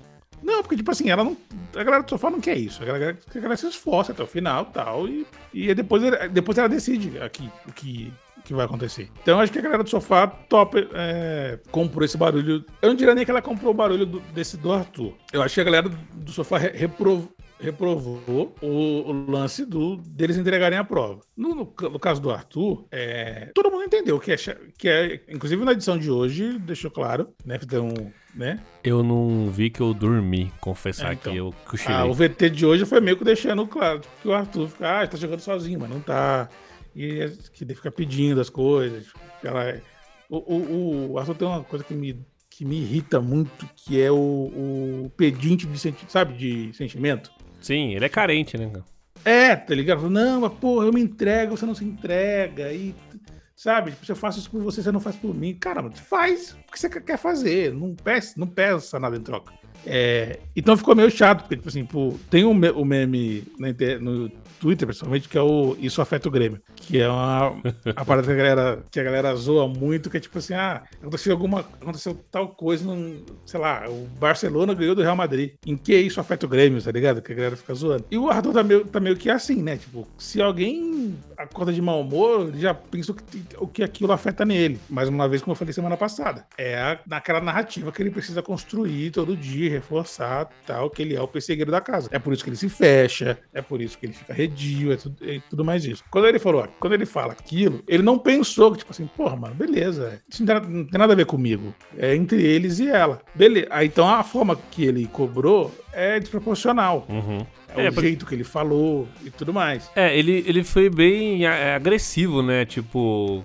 Não, 0.43 0.63
porque, 0.63 0.75
tipo 0.75 0.89
assim, 0.91 1.09
ela 1.09 1.23
não. 1.23 1.37
A 1.75 1.83
galera 1.83 2.03
do 2.03 2.09
sofá 2.09 2.29
não 2.29 2.41
quer 2.41 2.57
isso. 2.57 2.81
A 2.81 2.85
galera, 2.85 3.17
a 3.29 3.33
galera 3.35 3.57
se 3.57 3.67
esforça 3.67 4.11
até 4.11 4.23
o 4.23 4.27
final 4.27 4.65
tal, 4.65 5.07
e 5.07 5.25
E 5.53 5.73
depois, 5.73 6.03
depois 6.31 6.57
ela 6.57 6.67
decide 6.67 7.19
aqui 7.19 7.49
o 7.67 7.71
que, 7.71 8.11
que 8.43 8.53
vai 8.53 8.65
acontecer. 8.65 9.09
Então 9.21 9.39
acho 9.39 9.51
que 9.51 9.59
a 9.59 9.61
galera 9.61 9.83
do 9.83 9.89
sofá 9.89 10.27
top 10.27 10.87
é, 10.93 11.59
comprou 11.71 12.03
esse 12.03 12.17
barulho. 12.17 12.65
Eu 12.81 12.89
não 12.89 12.95
diria 12.95 13.15
nem 13.15 13.25
que 13.25 13.31
ela 13.31 13.41
comprou 13.41 13.71
o 13.71 13.75
barulho 13.75 14.05
do, 14.05 14.19
desse 14.33 14.57
do 14.57 14.71
Arthur. 14.71 15.13
Eu 15.31 15.41
acho 15.41 15.55
que 15.55 15.61
a 15.61 15.65
galera 15.65 15.89
do 15.89 16.31
sofá 16.31 16.57
reprovou 16.57 17.31
reprovou 17.61 18.55
o, 18.61 19.11
lance 19.29 19.65
do 19.65 19.95
deles 19.97 20.35
entregarem 20.35 20.77
a 20.77 20.83
prova. 20.83 21.21
No, 21.37 21.49
no, 21.49 21.73
no 21.89 21.99
caso 21.99 22.19
do 22.19 22.31
Arthur, 22.31 22.85
é, 22.91 23.51
todo 23.53 23.69
mundo 23.69 23.83
entendeu 23.83 24.19
que 24.19 24.31
é, 24.31 24.35
que 24.77 24.89
é, 24.89 25.21
inclusive 25.29 25.63
na 25.63 25.73
edição 25.73 25.97
de 25.97 26.09
hoje, 26.09 26.57
deixou 26.59 26.89
claro, 26.89 27.29
né? 27.45 27.59
Então, 27.61 27.89
né? 28.33 28.59
Eu 28.83 29.03
não 29.03 29.49
vi 29.49 29.69
que 29.69 29.81
eu 29.81 29.93
dormi, 29.93 30.51
confessar 30.59 31.11
é, 31.11 31.13
então, 31.13 31.31
que 31.31 31.37
eu 31.37 31.53
cochilei. 31.65 31.97
Ah, 31.97 32.05
o 32.05 32.13
VT 32.13 32.49
de 32.49 32.65
hoje 32.65 32.85
foi 32.85 32.99
meio 32.99 33.15
que 33.15 33.23
deixando 33.23 33.65
claro 33.67 34.01
que 34.21 34.27
o 34.27 34.33
Arthur 34.33 34.67
fica, 34.67 35.01
ah, 35.01 35.07
tá 35.07 35.17
jogando 35.17 35.41
sozinho, 35.41 35.79
mas 35.79 35.89
não 35.89 35.99
tá 35.99 36.49
e 36.95 37.29
que 37.53 37.63
ele 37.63 37.75
fica 37.75 37.91
pedindo 37.91 38.41
as 38.41 38.49
coisas. 38.49 39.07
Ela, 39.43 39.69
é, 39.69 39.81
o, 40.29 40.37
o, 40.37 41.11
o 41.11 41.19
Arthur 41.19 41.35
tem 41.35 41.47
uma 41.47 41.63
coisa 41.63 41.83
que 41.83 41.93
me, 41.93 42.19
que 42.49 42.65
me 42.65 42.81
irrita 42.81 43.19
muito, 43.19 43.67
que 43.75 44.01
é 44.01 44.11
o, 44.11 44.15
o 44.15 45.11
pedinte 45.15 45.65
de 45.65 45.79
sentimento, 45.79 46.11
sabe, 46.11 46.33
de 46.37 46.73
sentimento. 46.73 47.31
Sim, 47.59 47.93
ele 47.93 48.05
é 48.05 48.09
carente, 48.09 48.57
né? 48.57 48.71
É, 49.23 49.55
tá 49.55 49.75
ligado? 49.75 50.09
Não, 50.09 50.41
mas 50.41 50.53
porra, 50.53 50.85
eu 50.85 50.93
me 50.93 51.01
entrego, 51.01 51.55
você 51.55 51.65
não 51.65 51.75
se 51.75 51.85
entrega. 51.85 52.71
E, 52.73 52.95
sabe, 53.55 53.91
tipo, 53.91 54.05
se 54.05 54.11
eu 54.11 54.15
faço 54.15 54.39
isso 54.39 54.49
por 54.49 54.61
você, 54.61 54.81
você 54.81 54.91
não 54.91 54.99
faz 54.99 55.15
por 55.15 55.33
mim. 55.33 55.53
Caramba, 55.53 55.91
faz 55.91 56.53
o 56.53 56.71
que 56.71 56.79
você 56.79 56.89
quer 56.89 57.17
fazer. 57.17 57.73
Não 57.73 57.93
peça, 57.95 58.33
não 58.37 58.47
peça 58.47 58.99
nada 58.99 59.15
em 59.15 59.21
troca. 59.21 59.53
É, 59.85 60.39
então 60.55 60.77
ficou 60.77 60.95
meio 60.95 61.09
chato, 61.09 61.41
porque, 61.41 61.55
tipo 61.55 61.69
assim, 61.69 61.85
pô, 61.85 62.15
tem 62.29 62.45
um, 62.45 62.51
o 62.51 62.85
meme 62.85 63.43
no 63.99 64.29
Twitter, 64.61 64.87
principalmente, 64.87 65.27
que 65.27 65.37
é 65.37 65.41
o 65.41 65.75
Isso 65.79 66.01
Afeta 66.03 66.29
o 66.29 66.31
Grêmio. 66.31 66.61
Que 66.75 67.01
é 67.01 67.09
uma, 67.09 67.59
a 67.95 68.05
parada 68.05 68.27
que 68.27 68.33
a, 68.33 68.35
galera, 68.35 68.85
que 68.91 68.99
a 68.99 69.03
galera 69.03 69.35
zoa 69.35 69.67
muito, 69.67 70.09
que 70.09 70.17
é 70.17 70.19
tipo 70.19 70.37
assim, 70.37 70.53
ah, 70.53 70.83
aconteceu 71.01 71.33
alguma. 71.33 71.61
Aconteceu 71.61 72.13
tal 72.29 72.49
coisa, 72.49 72.85
num, 72.85 73.25
sei 73.43 73.59
lá, 73.59 73.89
o 73.89 74.07
Barcelona 74.19 74.75
ganhou 74.75 74.93
do 74.93 75.01
Real 75.01 75.15
Madrid. 75.15 75.53
Em 75.65 75.75
que 75.75 75.95
isso 75.95 76.19
afeta 76.19 76.45
o 76.45 76.49
Grêmio, 76.49 76.81
tá 76.81 76.91
ligado? 76.91 77.23
Que 77.23 77.31
a 77.31 77.35
galera 77.35 77.55
fica 77.55 77.73
zoando. 77.73 78.05
E 78.11 78.17
o 78.17 78.29
Arthur 78.29 78.53
tá 78.53 78.63
meio, 78.63 78.85
tá 78.85 78.99
meio 78.99 79.17
que 79.17 79.31
assim, 79.31 79.63
né? 79.63 79.77
Tipo, 79.77 80.07
se 80.17 80.39
alguém 80.39 81.15
acorda 81.35 81.73
de 81.73 81.81
mau 81.81 82.01
humor, 82.01 82.49
ele 82.49 82.59
já 82.59 82.73
pensa 82.73 83.13
o 83.13 83.15
que, 83.15 83.43
o 83.57 83.67
que 83.67 83.83
aquilo 83.83 84.11
afeta 84.11 84.45
nele. 84.45 84.79
Mais 84.87 85.09
uma 85.09 85.27
vez, 85.27 85.41
como 85.41 85.53
eu 85.53 85.55
falei 85.55 85.73
semana 85.73 85.97
passada. 85.97 86.45
É 86.55 86.77
a, 86.77 86.99
naquela 87.07 87.41
narrativa 87.41 87.91
que 87.91 88.01
ele 88.01 88.11
precisa 88.11 88.43
construir 88.43 89.09
todo 89.09 89.35
dia, 89.35 89.70
reforçar 89.71 90.49
tal, 90.65 90.89
que 90.89 91.01
ele 91.01 91.15
é 91.15 91.21
o 91.21 91.27
perseguido 91.27 91.71
da 91.71 91.81
casa. 91.81 92.09
É 92.11 92.19
por 92.19 92.33
isso 92.33 92.43
que 92.43 92.49
ele 92.49 92.57
se 92.57 92.69
fecha, 92.69 93.39
é 93.53 93.61
por 93.61 93.81
isso 93.81 93.97
que 93.97 94.05
ele 94.05 94.13
fica 94.13 94.33
redio, 94.33 94.91
é 94.91 94.97
tudo, 94.97 95.17
é 95.21 95.41
tudo 95.49 95.65
mais 95.65 95.85
isso. 95.85 96.03
Quando 96.09 96.27
ele 96.27 96.39
falou, 96.39 96.67
quando 96.79 96.93
ele 96.93 97.05
fala 97.05 97.33
aquilo, 97.33 97.83
ele 97.87 98.03
não 98.03 98.17
pensou 98.17 98.71
que, 98.71 98.79
tipo 98.79 98.91
assim, 98.91 99.07
porra, 99.07 99.35
mano, 99.35 99.55
beleza, 99.55 100.21
isso 100.29 100.43
não 100.43 100.61
tem, 100.61 100.69
não 100.69 100.85
tem 100.85 100.99
nada 100.99 101.13
a 101.13 101.15
ver 101.15 101.25
comigo. 101.25 101.73
É 101.97 102.15
entre 102.15 102.41
eles 102.43 102.79
e 102.79 102.89
ela. 102.89 103.21
Beleza. 103.33 103.67
Aí, 103.69 103.87
então 103.87 104.07
a 104.07 104.23
forma 104.23 104.57
que 104.69 104.85
ele 104.85 105.07
cobrou 105.07 105.73
é 105.93 106.19
desproporcional. 106.19 107.05
Uhum. 107.09 107.45
É, 107.75 107.85
é 107.85 107.89
o 107.89 108.01
jeito 108.01 108.25
que 108.25 108.35
ele 108.35 108.43
falou 108.43 109.07
e 109.23 109.29
tudo 109.29 109.53
mais. 109.53 109.89
É, 109.95 110.17
ele, 110.17 110.43
ele 110.47 110.63
foi 110.63 110.89
bem 110.89 111.45
é, 111.45 111.75
agressivo, 111.75 112.41
né? 112.41 112.65
Tipo. 112.65 113.43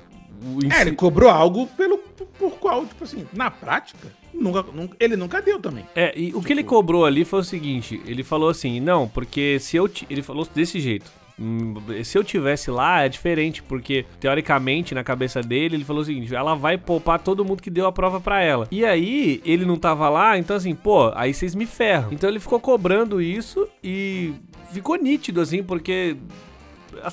É, 0.73 0.83
ele 0.83 0.93
cobrou 0.93 1.31
algo 1.31 1.67
pelo, 1.69 1.99
por 2.39 2.53
qual, 2.59 2.85
tipo 2.87 3.05
assim, 3.05 3.27
na 3.33 3.51
prática, 3.51 4.09
nunca, 4.37 4.65
nunca, 4.73 4.97
ele 5.01 5.17
nunca 5.17 5.43
deu 5.43 5.59
também. 5.59 5.85
É, 5.95 6.13
e 6.17 6.35
o 6.35 6.43
que 6.43 6.53
ele 6.53 6.65
cobrou 6.65 7.05
ali 7.05 7.25
foi 7.25 7.41
o 7.41 7.45
seguinte: 7.45 8.01
ele 8.07 8.23
falou 8.23 8.49
assim, 8.49 8.81
não, 8.81 9.09
porque 9.09 9.59
se 9.61 9.77
eu. 9.77 9.91
Ele 10.09 10.23
falou 10.23 10.47
desse 10.55 10.81
jeito. 10.81 11.11
Hum, 11.39 11.75
se 12.03 12.17
eu 12.17 12.25
tivesse 12.25 12.71
lá, 12.71 13.03
é 13.03 13.11
diferente, 13.11 13.63
porque 13.63 14.07
teoricamente, 14.19 14.95
na 14.95 15.05
cabeça 15.05 15.43
dele, 15.43 15.77
ele 15.77 15.85
falou 15.85 16.03
o 16.03 16.05
seguinte: 16.05 16.35
ela 16.35 16.55
vai 16.55 16.79
poupar 16.79 17.21
todo 17.21 17.45
mundo 17.45 17.63
que 17.63 17.69
deu 17.69 17.87
a 17.87 17.93
prova 17.93 18.19
para 18.21 18.43
ela. 18.43 18.67
E 18.71 18.85
aí, 18.85 19.43
ele 19.45 19.67
não 19.67 19.77
tava 19.77 20.09
lá, 20.09 20.39
então 20.39 20.57
assim, 20.57 20.75
pô, 20.75 21.13
aí 21.15 21.35
vocês 21.35 21.55
me 21.55 21.67
ferram. 21.67 22.11
Então 22.11 22.31
ele 22.31 22.41
ficou 22.41 22.59
cobrando 22.59 23.21
isso 23.21 23.69
e 23.85 24.33
ficou 24.73 24.97
nítido, 24.97 25.41
assim, 25.41 25.63
porque 25.63 26.17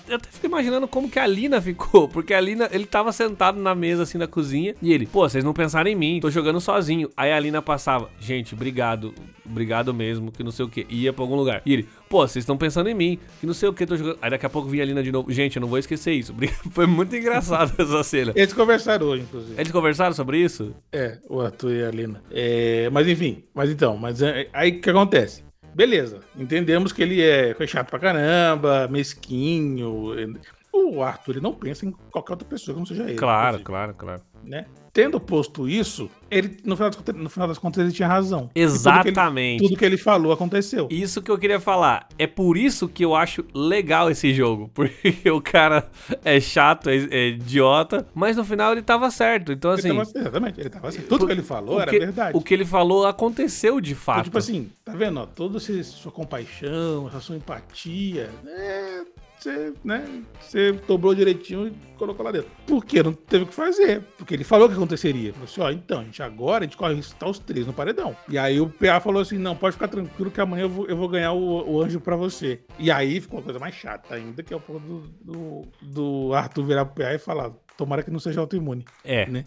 eu 0.08 0.16
até 0.16 0.30
fico 0.30 0.46
imaginando 0.46 0.88
como 0.88 1.10
que 1.10 1.20
a 1.20 1.28
Lina 1.28 1.62
ficou, 1.62 2.08
porque 2.10 2.34
a 2.34 2.42
Lina, 2.42 2.70
ele 2.72 2.86
tava 2.86 3.12
sentado 3.12 3.60
na 3.60 3.76
mesa 3.76 4.04
assim 4.04 4.18
na 4.18 4.28
cozinha 4.28 4.76
e 4.82 4.94
ele, 4.94 5.06
pô, 5.06 5.28
vocês 5.28 5.44
não 5.44 5.54
pensaram 5.54 5.90
em 5.90 5.96
mim, 5.96 6.20
tô 6.20 6.30
jogando 6.30 6.60
sozinho. 6.60 7.10
Aí 7.16 7.32
a 7.32 7.40
Lina 7.40 7.62
passava, 7.62 8.10
gente, 8.20 8.54
obrigado, 8.54 9.14
obrigado 9.46 9.94
mesmo, 9.94 10.32
que 10.32 10.44
não 10.44 10.52
sei 10.52 10.66
o 10.66 10.70
que, 10.70 10.86
ia 10.90 11.14
pra 11.14 11.24
algum 11.24 11.36
lugar. 11.36 11.62
E 11.66 11.74
ele, 11.74 11.88
pô, 12.10 12.28
vocês 12.28 12.44
estão 12.44 12.58
pensando 12.58 12.90
em 12.90 12.94
mim, 12.94 13.20
que 13.40 13.46
não 13.46 13.54
sei 13.54 13.70
o 13.70 13.74
que, 13.74 13.86
tô 13.86 13.96
jogando. 13.96 14.18
Aí 14.22 14.30
daqui 14.30 14.46
a 14.46 14.50
pouco 14.50 14.68
vinha 14.68 14.84
a 14.84 14.86
Lina 14.86 15.04
de 15.04 15.12
novo, 15.12 15.32
gente, 15.32 15.58
eu 15.58 15.62
não 15.62 15.68
vou 15.68 15.80
esquecer 15.80 16.14
isso. 16.14 16.34
Foi 16.72 16.86
muito 16.86 17.16
engraçado 17.16 17.74
essa 17.82 18.04
cena. 18.04 18.34
Eles 18.36 18.54
conversaram 18.54 19.08
hoje, 19.08 19.24
inclusive. 19.24 19.60
Eles 19.60 19.72
conversaram 19.72 20.14
sobre 20.14 20.40
isso? 20.40 20.74
É, 20.92 21.18
o 21.30 21.42
Arthur 21.42 21.74
e 21.74 21.84
a 21.84 21.92
Lina. 21.92 22.22
É, 22.32 22.90
mas 22.92 23.08
enfim, 23.08 23.44
mas 23.54 23.70
então, 23.70 23.98
mas 23.98 24.22
é, 24.22 24.48
aí 24.54 24.72
o 24.72 24.82
que 24.82 24.90
acontece? 24.90 25.44
Beleza, 25.74 26.20
entendemos 26.36 26.92
que 26.94 27.02
ele 27.02 27.22
é 27.22 27.56
chato 27.68 27.90
pra 27.90 28.00
caramba, 28.00 28.88
mesquinho. 28.88 30.16
O 30.72 31.02
Arthur 31.04 31.34
ele 31.34 31.42
não 31.42 31.54
pensa 31.54 31.86
em 31.86 31.92
qualquer 32.12 32.34
outra 32.34 32.48
pessoa 32.48 32.74
que 32.74 32.80
não 32.80 32.86
seja 32.86 33.04
ele. 33.04 33.16
Claro, 33.16 33.60
claro, 33.60 33.94
claro. 33.94 34.22
Né? 34.44 34.66
Tendo 34.94 35.20
posto 35.20 35.68
isso, 35.68 36.08
ele, 36.30 36.58
no 36.64 36.76
final, 36.76 36.92
das, 36.92 36.96
contas, 36.96 37.16
no 37.16 37.28
final 37.28 37.48
das 37.48 37.58
contas, 37.58 37.84
ele 37.84 37.92
tinha 37.92 38.08
razão. 38.08 38.52
Exatamente. 38.54 39.58
Tudo 39.58 39.58
que, 39.58 39.64
ele, 39.64 39.70
tudo 39.70 39.80
que 39.80 39.86
ele 39.86 39.98
falou 39.98 40.32
aconteceu. 40.32 40.88
Isso 40.92 41.20
que 41.20 41.32
eu 41.32 41.38
queria 41.40 41.60
falar. 41.60 42.08
É 42.16 42.28
por 42.28 42.56
isso 42.56 42.88
que 42.88 43.04
eu 43.04 43.16
acho 43.16 43.44
legal 43.56 44.12
esse 44.12 44.32
jogo. 44.36 44.70
Porque 44.76 45.32
o 45.32 45.42
cara 45.42 45.90
é 46.24 46.40
chato, 46.40 46.92
é, 46.92 47.08
é 47.10 47.28
idiota, 47.30 48.08
mas 48.14 48.38
no 48.38 48.46
final 48.46 48.72
ele 48.72 48.84
tava 48.84 49.10
certo. 49.10 49.52
Então, 49.52 49.72
assim. 49.72 49.90
Ele 49.90 49.98
tava, 49.98 50.20
exatamente, 50.20 50.60
ele 50.60 50.70
tava 50.70 50.92
certo. 50.92 51.08
Tudo 51.08 51.26
que 51.26 51.32
ele 51.32 51.42
falou 51.42 51.82
era 51.82 51.90
que, 51.90 51.98
verdade. 51.98 52.38
O 52.38 52.42
que 52.42 52.54
ele 52.54 52.66
falou 52.66 53.08
aconteceu 53.08 53.82
de 53.82 53.96
fato. 53.96 54.20
Então, 54.20 54.24
tipo 54.26 54.38
assim, 54.38 54.70
tá 54.86 54.94
vendo? 54.94 55.20
Ó, 55.20 55.26
toda 55.26 55.58
essa 55.58 55.84
sua 55.84 56.12
compaixão, 56.12 57.08
essa 57.08 57.20
sua 57.20 57.36
empatia, 57.36 58.30
é 58.46 59.02
você, 59.44 59.74
né, 59.84 60.24
você 60.40 60.72
dobrou 60.72 61.14
direitinho 61.14 61.68
e 61.68 61.74
colocou 61.98 62.26
lá 62.26 62.32
dentro. 62.32 62.50
Por 62.66 62.86
quê? 62.86 63.04
Não 63.04 63.14
teve 63.14 63.44
o 63.44 63.48
que 63.48 63.54
fazer. 63.54 64.02
Porque 64.18 64.34
ele 64.34 64.44
falou 64.44 64.70
que 64.70 64.76
aconteceria. 64.76 65.34
Falou 65.34 65.46
assim, 65.46 65.62
ó, 65.62 65.72
então, 65.72 66.00
a 66.00 66.04
gente 66.04 66.24
agora, 66.24 66.64
a 66.64 66.68
gente 66.68 66.78
corre 66.78 66.96
risco 66.96 67.14
estar 67.14 67.28
os 67.28 67.40
três 67.40 67.68
no 67.68 67.74
paredão. 67.74 68.16
E 68.30 68.38
aí 68.38 68.60
o 68.62 68.70
PA 68.70 69.00
falou 69.00 69.22
assim, 69.22 69.38
não, 69.38 69.56
pode 69.56 69.74
ficar 69.74 69.88
tranquilo 69.88 70.32
que 70.32 70.40
amanhã 70.40 70.64
eu 70.64 70.70
vou, 70.70 70.88
eu 70.88 70.96
vou 70.96 71.10
ganhar 71.10 71.34
o, 71.34 71.70
o 71.70 71.82
anjo 71.82 72.00
pra 72.00 72.16
você. 72.16 72.62
E 72.80 72.90
aí 72.90 73.20
ficou 73.20 73.40
uma 73.40 73.44
coisa 73.44 73.60
mais 73.60 73.76
chata 73.76 74.16
ainda, 74.16 74.42
que 74.42 74.54
é 74.54 74.58
o 74.58 74.62
ponto 74.62 74.80
do, 74.80 75.02
do, 75.22 75.62
do 75.82 76.34
Arthur 76.34 76.64
virar 76.64 76.86
pro 76.86 77.04
PA 77.04 77.14
e 77.14 77.20
falar, 77.20 77.52
Tomara 77.78 78.04
que 78.04 78.12
não 78.12 78.20
seja 78.20 78.40
autoimune. 78.40 78.86
É. 79.04 79.26
Né? 79.26 79.46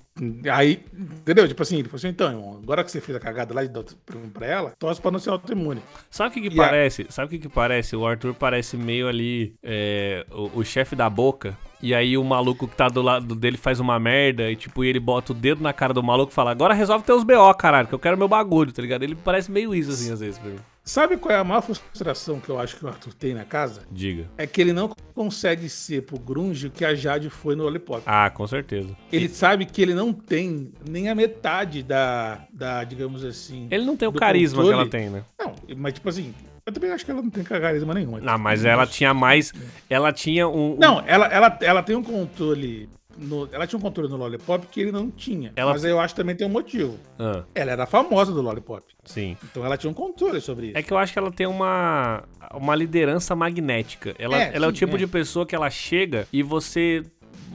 Aí, 0.52 0.84
entendeu? 0.92 1.46
Tipo 1.46 1.62
assim, 1.62 1.76
ele 1.78 1.88
falou 1.88 1.96
assim: 1.96 2.08
então, 2.08 2.30
irmão, 2.30 2.60
agora 2.62 2.82
que 2.82 2.90
você 2.90 3.00
fez 3.00 3.16
a 3.16 3.20
cagada 3.20 3.54
lá 3.54 3.62
de 3.62 3.68
dar 3.68 3.84
pra 4.32 4.46
ela, 4.46 4.72
torce 4.78 5.00
pra 5.00 5.10
não 5.10 5.18
ser 5.18 5.30
autoimune. 5.30 5.80
Sabe 6.10 6.30
o 6.30 6.32
que, 6.32 6.50
que 6.50 6.56
parece? 6.56 7.02
A... 7.08 7.12
Sabe 7.12 7.26
o 7.26 7.30
que, 7.30 7.38
que 7.38 7.48
parece? 7.48 7.94
O 7.94 8.06
Arthur 8.06 8.34
parece 8.34 8.76
meio 8.76 9.08
ali 9.08 9.54
é, 9.62 10.26
o, 10.30 10.60
o 10.60 10.64
chefe 10.64 10.96
da 10.96 11.08
boca. 11.08 11.56
E 11.80 11.94
aí 11.94 12.16
o 12.16 12.24
maluco 12.24 12.66
que 12.66 12.74
tá 12.74 12.88
do 12.88 13.02
lado 13.02 13.34
dele 13.34 13.56
faz 13.56 13.78
uma 13.80 14.00
merda 14.00 14.50
e 14.50 14.56
tipo, 14.56 14.82
ele 14.82 14.98
bota 14.98 15.32
o 15.32 15.34
dedo 15.34 15.62
na 15.62 15.72
cara 15.72 15.92
do 15.92 16.02
maluco 16.02 16.32
e 16.32 16.34
fala: 16.34 16.50
Agora 16.50 16.74
resolve 16.74 17.04
teus 17.04 17.22
BO, 17.22 17.54
caralho, 17.54 17.86
que 17.86 17.94
eu 17.94 17.98
quero 17.98 18.16
meu 18.16 18.28
bagulho, 18.28 18.72
tá 18.72 18.82
ligado? 18.82 19.02
Ele 19.02 19.14
parece 19.14 19.50
meio 19.50 19.74
isso 19.74 19.90
assim 19.90 20.12
às 20.12 20.20
vezes 20.20 20.38
pra 20.38 20.50
mim. 20.50 20.58
Sabe 20.88 21.16
qual 21.16 21.34
é 21.34 21.38
a 21.38 21.42
maior 21.42 21.62
frustração 21.62 22.38
que 22.38 22.48
eu 22.48 22.60
acho 22.60 22.76
que 22.76 22.84
o 22.84 22.88
Arthur 22.88 23.12
tem 23.12 23.34
na 23.34 23.44
casa? 23.44 23.82
Diga. 23.90 24.30
É 24.38 24.46
que 24.46 24.60
ele 24.60 24.72
não 24.72 24.88
consegue 25.14 25.68
ser 25.68 26.02
pro 26.02 26.16
Grunge 26.16 26.68
o 26.68 26.70
que 26.70 26.84
a 26.84 26.94
Jade 26.94 27.28
foi 27.28 27.56
no 27.56 27.64
Lollipop. 27.64 28.02
Ah, 28.06 28.30
com 28.30 28.46
certeza. 28.46 28.96
Ele 29.12 29.28
sabe 29.28 29.66
que 29.66 29.82
ele 29.82 29.94
não 29.94 30.12
tem 30.12 30.72
nem 30.88 31.08
a 31.08 31.14
metade 31.14 31.82
da, 31.82 32.46
da 32.52 32.84
digamos 32.84 33.24
assim... 33.24 33.66
Ele 33.68 33.84
não 33.84 33.96
tem 33.96 34.06
o 34.06 34.12
carisma 34.12 34.62
controle. 34.62 34.88
que 34.88 34.96
ela 34.96 35.02
tem, 35.02 35.10
né? 35.10 35.24
Não, 35.36 35.54
mas 35.76 35.94
tipo 35.94 36.08
assim, 36.08 36.32
eu 36.64 36.72
também 36.72 36.92
acho 36.92 37.04
que 37.04 37.10
ela 37.10 37.20
não 37.20 37.30
tem 37.30 37.42
carisma 37.42 37.92
nenhum. 37.92 38.18
Não, 38.18 38.38
mas 38.38 38.64
ela 38.64 38.86
tinha 38.86 39.12
mais. 39.12 39.52
Ela 39.90 40.12
tinha 40.12 40.48
um. 40.48 40.74
um... 40.74 40.76
Não, 40.76 41.02
ela, 41.06 41.26
ela, 41.26 41.58
ela 41.60 41.82
tem 41.82 41.96
um 41.96 42.02
controle 42.02 42.88
no, 43.18 43.48
ela 43.52 43.66
tinha 43.66 43.78
um 43.78 43.82
controle 43.82 44.08
no 44.08 44.16
Lollipop 44.16 44.66
que 44.66 44.80
ele 44.80 44.92
não 44.92 45.10
tinha. 45.10 45.52
Ela... 45.56 45.72
Mas 45.72 45.84
eu 45.84 45.98
acho 46.00 46.14
que 46.14 46.20
também 46.20 46.36
tem 46.36 46.46
um 46.46 46.50
motivo. 46.50 46.98
Ah. 47.18 47.44
Ela 47.54 47.72
era 47.72 47.86
famosa 47.86 48.32
do 48.32 48.42
Lollipop. 48.42 48.84
Sim. 49.04 49.36
Então 49.44 49.64
ela 49.64 49.76
tinha 49.76 49.90
um 49.90 49.94
controle 49.94 50.40
sobre 50.40 50.68
isso. 50.68 50.78
É 50.78 50.82
que 50.82 50.92
eu 50.92 50.98
acho 50.98 51.12
que 51.12 51.18
ela 51.18 51.30
tem 51.30 51.46
uma, 51.46 52.24
uma 52.54 52.74
liderança 52.74 53.34
magnética. 53.34 54.14
Ela 54.18 54.36
é, 54.36 54.48
ela 54.48 54.58
sim, 54.60 54.64
é 54.64 54.68
o 54.68 54.72
tipo 54.72 54.96
é. 54.96 54.98
de 54.98 55.06
pessoa 55.06 55.46
que 55.46 55.54
ela 55.54 55.70
chega 55.70 56.26
e 56.32 56.42
você 56.42 57.02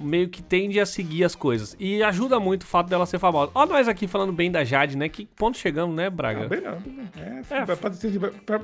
meio 0.01 0.29
que 0.29 0.41
tende 0.41 0.79
a 0.79 0.85
seguir 0.85 1.23
as 1.23 1.35
coisas. 1.35 1.75
E 1.79 2.01
ajuda 2.03 2.39
muito 2.39 2.63
o 2.63 2.65
fato 2.65 2.89
dela 2.89 3.05
ser 3.05 3.19
famosa. 3.19 3.51
Ó, 3.53 3.65
nós 3.65 3.87
aqui 3.87 4.07
falando 4.07 4.33
bem 4.33 4.51
da 4.51 4.63
Jade, 4.63 4.97
né? 4.97 5.07
Que 5.09 5.25
ponto 5.25 5.57
chegamos, 5.57 5.95
né, 5.95 6.09
Braga? 6.09 6.41
Não, 6.41 6.49
bem 6.49 6.61
não. 6.61 6.77
É, 7.17 7.71
é 7.71 7.75
padecer, 7.75 8.11
de, 8.11 8.19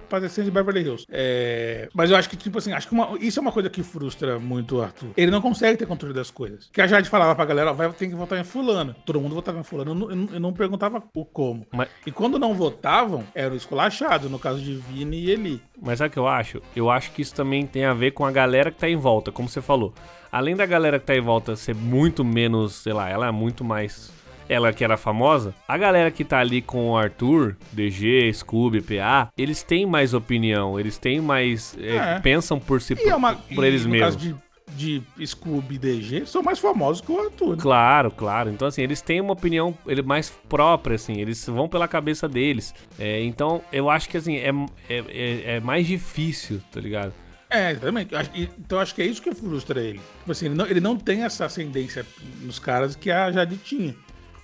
padecer 0.09 0.43
de 0.43 0.51
Beverly 0.51 0.81
Hills. 0.81 1.05
É, 1.09 1.89
mas 1.93 2.09
eu 2.09 2.17
acho 2.17 2.29
que, 2.29 2.35
tipo 2.35 2.57
assim, 2.57 2.71
acho 2.73 2.87
que 2.87 2.93
uma, 2.93 3.17
isso 3.19 3.39
é 3.39 3.41
uma 3.41 3.51
coisa 3.51 3.69
que 3.69 3.83
frustra 3.83 4.39
muito 4.39 4.77
o 4.77 4.81
Arthur. 4.81 5.09
Ele 5.15 5.31
não 5.31 5.41
consegue 5.41 5.77
ter 5.77 5.85
controle 5.85 6.13
das 6.13 6.31
coisas. 6.31 6.69
Que 6.71 6.81
a 6.81 6.87
Jade 6.87 7.09
falava 7.09 7.35
pra 7.35 7.45
galera, 7.45 7.73
vai, 7.73 7.91
tem 7.93 8.09
que 8.09 8.15
votar 8.15 8.39
em 8.39 8.43
fulano. 8.43 8.95
Todo 9.05 9.19
mundo 9.21 9.35
votava 9.35 9.59
em 9.59 9.63
fulano. 9.63 9.91
Eu 9.91 9.95
não, 9.95 10.09
eu 10.09 10.15
não, 10.15 10.33
eu 10.33 10.39
não 10.39 10.53
perguntava 10.53 11.03
o 11.13 11.25
como. 11.25 11.65
Mas... 11.71 11.89
E 12.05 12.11
quando 12.11 12.39
não 12.39 12.53
votavam, 12.53 13.23
era 13.33 13.53
o 13.53 13.57
esculachado, 13.57 14.29
no 14.29 14.39
caso 14.39 14.61
de 14.61 14.75
Vini 14.75 15.17
e 15.17 15.31
Eli. 15.31 15.61
Mas 15.81 15.99
sabe 15.99 16.09
o 16.09 16.13
que 16.13 16.19
eu 16.19 16.27
acho? 16.27 16.61
Eu 16.75 16.89
acho 16.89 17.11
que 17.11 17.21
isso 17.21 17.33
também 17.33 17.65
tem 17.65 17.85
a 17.85 17.93
ver 17.93 18.11
com 18.11 18.25
a 18.25 18.31
galera 18.31 18.71
que 18.71 18.79
tá 18.79 18.89
em 18.89 18.95
volta, 18.95 19.31
como 19.31 19.47
você 19.47 19.61
falou 19.61 19.93
além 20.31 20.55
da 20.55 20.65
galera 20.65 20.99
que 20.99 21.05
tá 21.05 21.15
em 21.15 21.21
volta 21.21 21.55
ser 21.55 21.75
muito 21.75 22.23
menos, 22.23 22.75
sei 22.75 22.93
lá, 22.93 23.09
ela 23.09 23.27
é 23.27 23.31
muito 23.31 23.63
mais. 23.63 24.15
Ela 24.49 24.71
que 24.71 24.81
era 24.81 24.95
famosa, 24.95 25.53
a 25.67 25.77
galera 25.77 26.09
que 26.09 26.23
tá 26.23 26.39
ali 26.39 26.61
com 26.61 26.91
o 26.91 26.97
Arthur, 26.97 27.57
DG, 27.73 28.31
Scooby, 28.33 28.81
PA, 28.81 29.27
eles 29.37 29.61
têm 29.61 29.85
mais 29.85 30.13
opinião, 30.13 30.79
eles 30.79 30.97
têm 30.97 31.19
mais. 31.19 31.77
É, 31.77 31.95
é. 31.95 32.19
Pensam 32.21 32.57
por 32.57 32.81
si, 32.81 32.95
por, 32.95 33.05
é 33.05 33.13
uma, 33.13 33.35
por 33.35 33.65
eles 33.65 33.85
mesmos. 33.85 34.15
de 34.15 34.33
de 34.75 35.01
Scooby 35.25 35.75
e 35.75 35.77
DG 35.77 36.25
são 36.25 36.43
mais 36.43 36.59
famosos 36.59 37.01
que 37.01 37.11
o 37.11 37.19
Arthur. 37.19 37.55
Né? 37.55 37.61
Claro, 37.61 38.11
claro. 38.11 38.49
Então, 38.49 38.67
assim, 38.67 38.81
eles 38.81 39.01
têm 39.01 39.21
uma 39.21 39.33
opinião 39.33 39.75
ele, 39.87 40.01
mais 40.01 40.29
própria, 40.49 40.95
assim, 40.95 41.19
eles 41.19 41.45
vão 41.45 41.67
pela 41.67 41.87
cabeça 41.87 42.27
deles. 42.27 42.73
É, 42.99 43.23
então, 43.23 43.61
eu 43.71 43.89
acho 43.89 44.09
que, 44.09 44.17
assim, 44.17 44.37
é, 44.37 44.49
é, 44.89 45.03
é, 45.09 45.55
é 45.55 45.59
mais 45.59 45.87
difícil, 45.87 46.61
tá 46.71 46.79
ligado? 46.79 47.13
É, 47.49 47.71
exatamente. 47.71 48.13
Então 48.59 48.79
acho 48.79 48.93
que 48.93 49.01
é 49.01 49.05
isso 49.05 49.21
que 49.21 49.33
frustra 49.33 49.81
ele. 49.81 50.01
Tipo 50.19 50.31
assim, 50.31 50.47
ele 50.47 50.55
não, 50.55 50.65
ele 50.65 50.79
não 50.79 50.97
tem 50.97 51.23
essa 51.23 51.45
ascendência 51.45 52.05
nos 52.41 52.59
caras 52.59 52.95
que 52.95 53.09
a 53.09 53.31
Jade 53.31 53.57
tinha. 53.57 53.95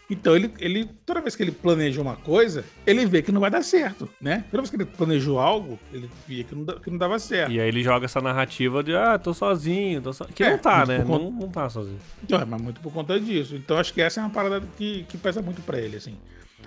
Então 0.10 0.36
ele, 0.36 0.54
ele, 0.60 0.86
toda 1.06 1.22
vez 1.22 1.36
que 1.36 1.42
ele 1.42 1.52
planeja 1.52 2.02
uma 2.02 2.16
coisa, 2.16 2.64
ele 2.86 3.06
vê 3.06 3.22
que 3.22 3.32
não 3.32 3.40
vai 3.40 3.50
dar 3.50 3.64
certo, 3.64 4.08
né? 4.22 4.44
Toda 4.52 4.62
vez 4.62 4.70
que 4.70 4.76
ele 4.76 4.86
planejou 4.86 5.40
algo, 5.40 5.80
ele 5.92 6.10
via 6.28 6.44
que 6.44 6.54
não, 6.54 6.66
que 6.66 6.90
não 6.92 6.98
dava 6.98 7.18
certo. 7.18 7.52
E 7.52 7.60
aí 7.60 7.68
ele 7.68 7.82
joga 7.82 8.06
essa 8.06 8.22
narrativa 8.22 8.84
de, 8.84 8.96
ah, 8.96 9.18
tô 9.18 9.34
sozinho, 9.34 10.02
tô 10.02 10.14
so... 10.14 10.26
que 10.26 10.44
é, 10.44 10.52
não 10.52 10.58
tá, 10.58 10.86
né? 10.86 11.00
Conta... 11.00 11.24
Não, 11.24 11.32
não 11.32 11.50
tá 11.50 11.70
sozinho. 11.70 12.00
Então, 12.22 12.40
é, 12.40 12.46
mas 12.46 12.62
muito 12.62 12.82
por 12.82 12.92
conta 12.92 13.20
disso. 13.20 13.56
Então 13.56 13.78
acho 13.78 13.94
que 13.94 14.02
essa 14.02 14.20
é 14.20 14.24
uma 14.24 14.30
parada 14.30 14.62
que, 14.78 15.04
que 15.10 15.18
pesa 15.18 15.42
muito 15.42 15.62
pra 15.62 15.80
ele, 15.80 15.98
assim. 15.98 16.18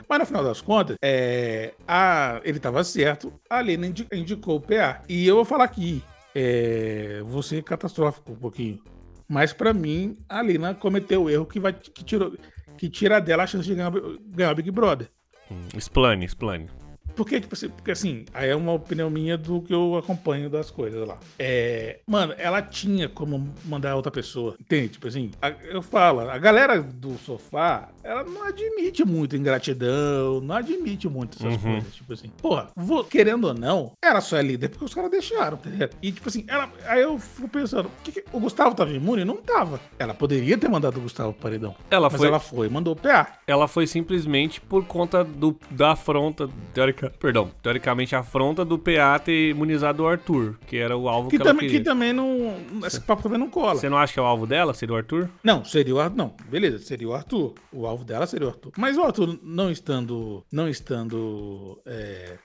Mas 0.09 0.19
no 0.19 0.27
final 0.27 0.45
das 0.45 0.61
contas, 0.61 0.97
é, 1.03 1.73
a, 1.87 2.41
ele 2.45 2.59
estava 2.59 2.83
certo, 2.85 3.33
a 3.49 3.61
Lena 3.61 3.87
indicou 4.13 4.57
o 4.57 4.61
PA. 4.61 5.03
E 5.09 5.27
eu 5.27 5.37
vou 5.37 5.45
falar 5.45 5.65
aqui, 5.65 6.03
é, 6.39 7.23
vou 7.25 7.43
ser 7.43 7.63
catastrófico 7.63 8.33
um 8.33 8.37
pouquinho. 8.37 8.79
Mas 9.27 9.55
para 9.55 9.73
mim, 9.73 10.19
a 10.29 10.43
Lina 10.43 10.75
cometeu 10.75 11.25
o 11.25 11.31
erro 11.31 11.47
que, 11.47 11.59
vai, 11.59 11.73
que, 11.73 12.05
tirou, 12.05 12.37
que 12.77 12.91
tira 12.91 13.19
dela 13.21 13.45
a 13.45 13.47
chance 13.47 13.67
de 13.67 13.75
ganhar, 13.75 13.91
ganhar 14.27 14.53
o 14.53 14.55
Big 14.55 14.71
Brother. 14.71 15.09
Hum, 15.51 15.67
explane, 15.75 16.27
explane. 16.27 16.69
Porque, 17.17 17.41
tipo 17.41 17.55
assim, 17.55 17.69
porque 17.71 17.91
assim, 17.91 18.25
aí 18.35 18.51
é 18.51 18.55
uma 18.55 18.73
opinião 18.73 19.09
minha 19.09 19.39
do 19.39 19.63
que 19.63 19.73
eu 19.73 19.97
acompanho 19.97 20.51
das 20.51 20.71
coisas 20.71 21.07
lá. 21.09 21.19
É. 21.39 22.01
Mano, 22.07 22.35
ela 22.37 22.61
tinha 22.61 23.09
como 23.09 23.53
mandar 23.65 23.97
outra 23.97 24.13
pessoa. 24.13 24.55
Entende? 24.61 24.91
Tipo 24.91 25.09
assim, 25.09 25.31
a, 25.41 25.51
eu 25.51 25.81
falo, 25.81 26.21
a 26.21 26.39
galera 26.39 26.83
do 26.83 27.17
sofá, 27.19 27.89
ela 28.05 28.23
não 28.23 28.45
admite 28.45 29.05
muito 29.05 29.35
ingratidão, 29.35 30.41
não 30.41 30.55
admite 30.55 31.09
muito 31.09 31.39
essas 31.39 31.63
uhum. 31.63 31.73
coisas. 31.73 31.95
Tipo 31.95 32.13
assim, 32.13 32.29
porra, 32.41 32.69
vou, 32.77 33.03
querendo 33.03 33.47
ou 33.47 33.55
não, 33.55 33.93
ela 34.05 34.21
só 34.21 34.37
é 34.37 34.43
líder 34.43 34.69
porque 34.69 34.85
os 34.85 34.95
caras 34.95 35.11
deixaram, 35.11 35.57
tá 35.57 35.71
ligado? 35.71 35.97
E, 36.03 36.13
tipo 36.13 36.29
assim, 36.29 36.45
ela, 36.47 36.71
aí 36.87 37.01
eu 37.01 37.19
fico 37.19 37.49
pensando, 37.49 37.91
que 38.05 38.13
que, 38.13 38.25
o 38.33 38.41
Gustavo 38.41 38.75
tava 38.75 38.93
imune? 38.93 39.25
Não 39.25 39.37
tava. 39.37 39.81
Ela 39.99 40.13
poderia 40.13 40.59
ter 40.59 40.69
mandado 40.69 40.99
o 40.99 41.01
Gustavo 41.01 41.33
pro 41.33 41.43
paredão. 41.43 41.75
Ela 41.91 42.09
mas 42.11 42.19
foi. 42.19 42.29
ela 42.29 42.41
foi 42.41 42.69
mandou 42.69 42.93
o 42.93 42.97
PA. 42.97 43.39
Ela 43.47 43.67
foi 43.67 43.87
simplesmente 43.87 44.61
por 44.61 44.85
conta 44.85 45.25
do, 45.25 45.57
da 45.71 45.93
afronta, 45.93 46.49
teórica 46.75 47.06
perdão, 47.11 47.51
teoricamente 47.63 48.15
a 48.15 48.21
afronta 48.21 48.65
do 48.65 48.79
PA 48.79 49.19
ter 49.19 49.51
imunizado 49.51 50.03
o 50.03 50.09
Arthur, 50.09 50.59
que 50.67 50.77
era 50.77 50.97
o 50.97 51.09
alvo 51.09 51.29
que, 51.31 51.37
que 51.37 51.43
ela 51.43 51.53
também, 51.53 51.67
queria. 51.67 51.81
Que 51.81 51.85
também 51.85 52.13
não, 52.13 52.55
esse 52.85 53.01
papo 53.01 53.23
também 53.23 53.39
não 53.39 53.49
cola. 53.49 53.77
Você 53.77 53.89
não 53.89 53.97
acha 53.97 54.13
que 54.13 54.19
é 54.19 54.23
o 54.23 54.27
alvo 54.27 54.47
dela, 54.47 54.75
seria 54.75 54.95
o 54.95 54.99
Arthur? 54.99 55.29
Não, 55.43 55.65
seria 55.65 55.95
o 55.95 56.01
Arthur, 56.01 56.17
não, 56.17 56.35
beleza, 56.49 56.79
seria 56.79 57.09
o 57.09 57.15
Arthur. 57.15 57.55
O 57.73 57.87
alvo 57.87 58.05
dela 58.05 58.27
seria 58.27 58.47
o 58.47 58.51
Arthur. 58.51 58.73
Mas 58.77 58.97
o 58.97 59.03
Arthur 59.03 59.39
não 59.43 59.71
estando, 59.71 60.45
não 60.51 60.69
estando 60.69 61.81
é, 61.87 62.39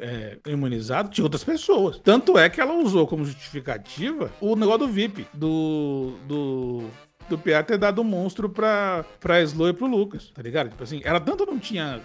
é, 0.00 0.38
imunizado, 0.46 1.10
tinha 1.10 1.24
outras 1.24 1.44
pessoas. 1.44 2.00
Tanto 2.02 2.38
é 2.38 2.48
que 2.48 2.60
ela 2.60 2.74
usou 2.74 3.06
como 3.06 3.24
justificativa 3.24 4.30
o 4.40 4.56
negócio 4.56 4.86
do 4.86 4.88
VIP, 4.88 5.26
do, 5.32 6.14
do 6.26 6.84
do 7.28 7.38
PA 7.38 7.62
ter 7.62 7.78
dado 7.78 8.00
um 8.00 8.04
monstro 8.04 8.48
pra, 8.48 9.04
pra 9.20 9.42
Slow 9.42 9.68
e 9.68 9.72
pro 9.72 9.86
Lucas, 9.86 10.30
tá 10.34 10.42
ligado? 10.42 10.70
Tipo 10.70 10.82
assim, 10.82 11.00
ela 11.04 11.20
tanto 11.20 11.46
não 11.46 11.58
tinha 11.58 12.00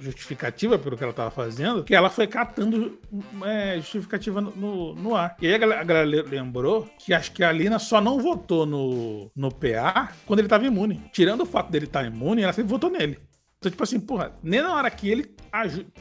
justificativa 0.00 0.78
pelo 0.78 0.96
que 0.96 1.04
ela 1.04 1.12
tava 1.12 1.30
fazendo, 1.30 1.84
que 1.84 1.94
ela 1.94 2.10
foi 2.10 2.26
catando 2.26 2.98
é, 3.44 3.76
justificativa 3.76 4.40
no, 4.40 4.50
no, 4.56 4.94
no, 4.94 5.16
ar. 5.16 5.36
E 5.40 5.46
aí 5.46 5.54
a 5.54 5.58
galera, 5.58 5.80
a 5.80 5.84
galera, 5.84 6.28
lembrou 6.28 6.88
que 6.98 7.12
acho 7.12 7.32
que 7.32 7.42
a 7.42 7.52
Lina 7.52 7.78
só 7.78 8.00
não 8.00 8.20
votou 8.20 8.66
no, 8.66 9.30
no 9.34 9.50
PA 9.50 10.12
quando 10.26 10.40
ele 10.40 10.48
tava 10.48 10.66
imune. 10.66 11.02
Tirando 11.12 11.42
o 11.42 11.46
fato 11.46 11.70
dele 11.70 11.86
estar 11.86 12.02
tá 12.02 12.06
imune, 12.06 12.42
ela 12.42 12.52
sempre 12.52 12.70
votou 12.70 12.90
nele. 12.90 13.18
Então, 13.58 13.70
tipo 13.70 13.82
assim, 13.82 13.98
porra, 13.98 14.32
nem 14.42 14.60
na 14.60 14.74
hora 14.74 14.90
que 14.90 15.08
ele 15.08 15.34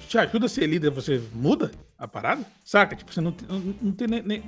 te 0.08 0.17
ajuda 0.17 0.46
a 0.46 0.50
ser 0.50 0.67
líder, 0.67 0.91
você 0.91 1.22
muda 1.34 1.72
a 1.98 2.08
parada? 2.08 2.44
Saca? 2.64 2.96
Tipo, 2.96 3.14
você 3.14 3.22
não, 3.22 3.34
não, 3.48 3.75
não, 3.82 3.92
tem, 3.92 4.08
nem, 4.08 4.44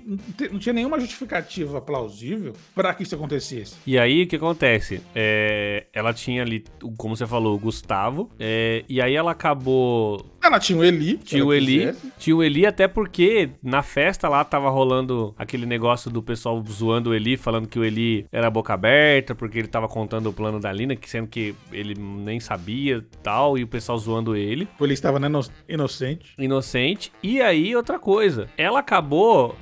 não, 0.51 0.59
tinha 0.59 0.73
nenhuma 0.73 0.99
justificativa 0.99 1.79
plausível 1.81 2.53
para 2.75 2.93
que 2.93 3.03
isso 3.03 3.15
acontecesse. 3.15 3.75
E 3.85 3.97
aí, 3.97 4.23
o 4.23 4.27
que 4.27 4.35
acontece? 4.35 5.01
É, 5.15 5.85
ela 5.93 6.13
tinha 6.13 6.41
ali, 6.41 6.65
como 6.97 7.15
você 7.15 7.25
falou, 7.25 7.55
o 7.55 7.59
Gustavo, 7.59 8.29
é, 8.39 8.83
e 8.89 9.01
aí 9.01 9.15
ela 9.15 9.31
acabou 9.31 10.25
ela 10.47 10.59
tinha 10.59 10.77
o 10.77 10.83
Eli. 10.83 11.17
Tinha 11.17 11.45
o 11.45 11.53
Eli. 11.53 11.79
Quisesse. 11.79 12.13
Tinha 12.17 12.35
o 12.35 12.43
Eli, 12.43 12.65
até 12.65 12.87
porque 12.87 13.49
na 13.61 13.83
festa 13.83 14.27
lá 14.27 14.43
tava 14.43 14.69
rolando 14.69 15.33
aquele 15.37 15.65
negócio 15.65 16.09
do 16.09 16.21
pessoal 16.23 16.63
zoando 16.67 17.11
o 17.11 17.13
Eli, 17.13 17.37
falando 17.37 17.67
que 17.67 17.77
o 17.77 17.83
Eli 17.83 18.25
era 18.31 18.49
boca 18.49 18.73
aberta, 18.73 19.35
porque 19.35 19.59
ele 19.59 19.67
tava 19.67 19.87
contando 19.87 20.29
o 20.29 20.33
plano 20.33 20.59
da 20.59 20.71
Lina, 20.71 20.95
que 20.95 21.09
sendo 21.09 21.27
que 21.27 21.53
ele 21.71 21.93
nem 21.95 22.39
sabia 22.39 23.05
tal, 23.21 23.57
e 23.57 23.63
o 23.63 23.67
pessoal 23.67 23.97
zoando 23.97 24.35
ele. 24.35 24.67
O 24.79 24.85
Eli 24.85 24.93
estava 24.93 25.19
né, 25.19 25.27
inocente. 25.67 26.33
Inocente. 26.37 27.11
E 27.21 27.41
aí, 27.41 27.75
outra 27.75 27.99
coisa, 27.99 28.47
ela 28.57 28.79
acabou, 28.79 29.55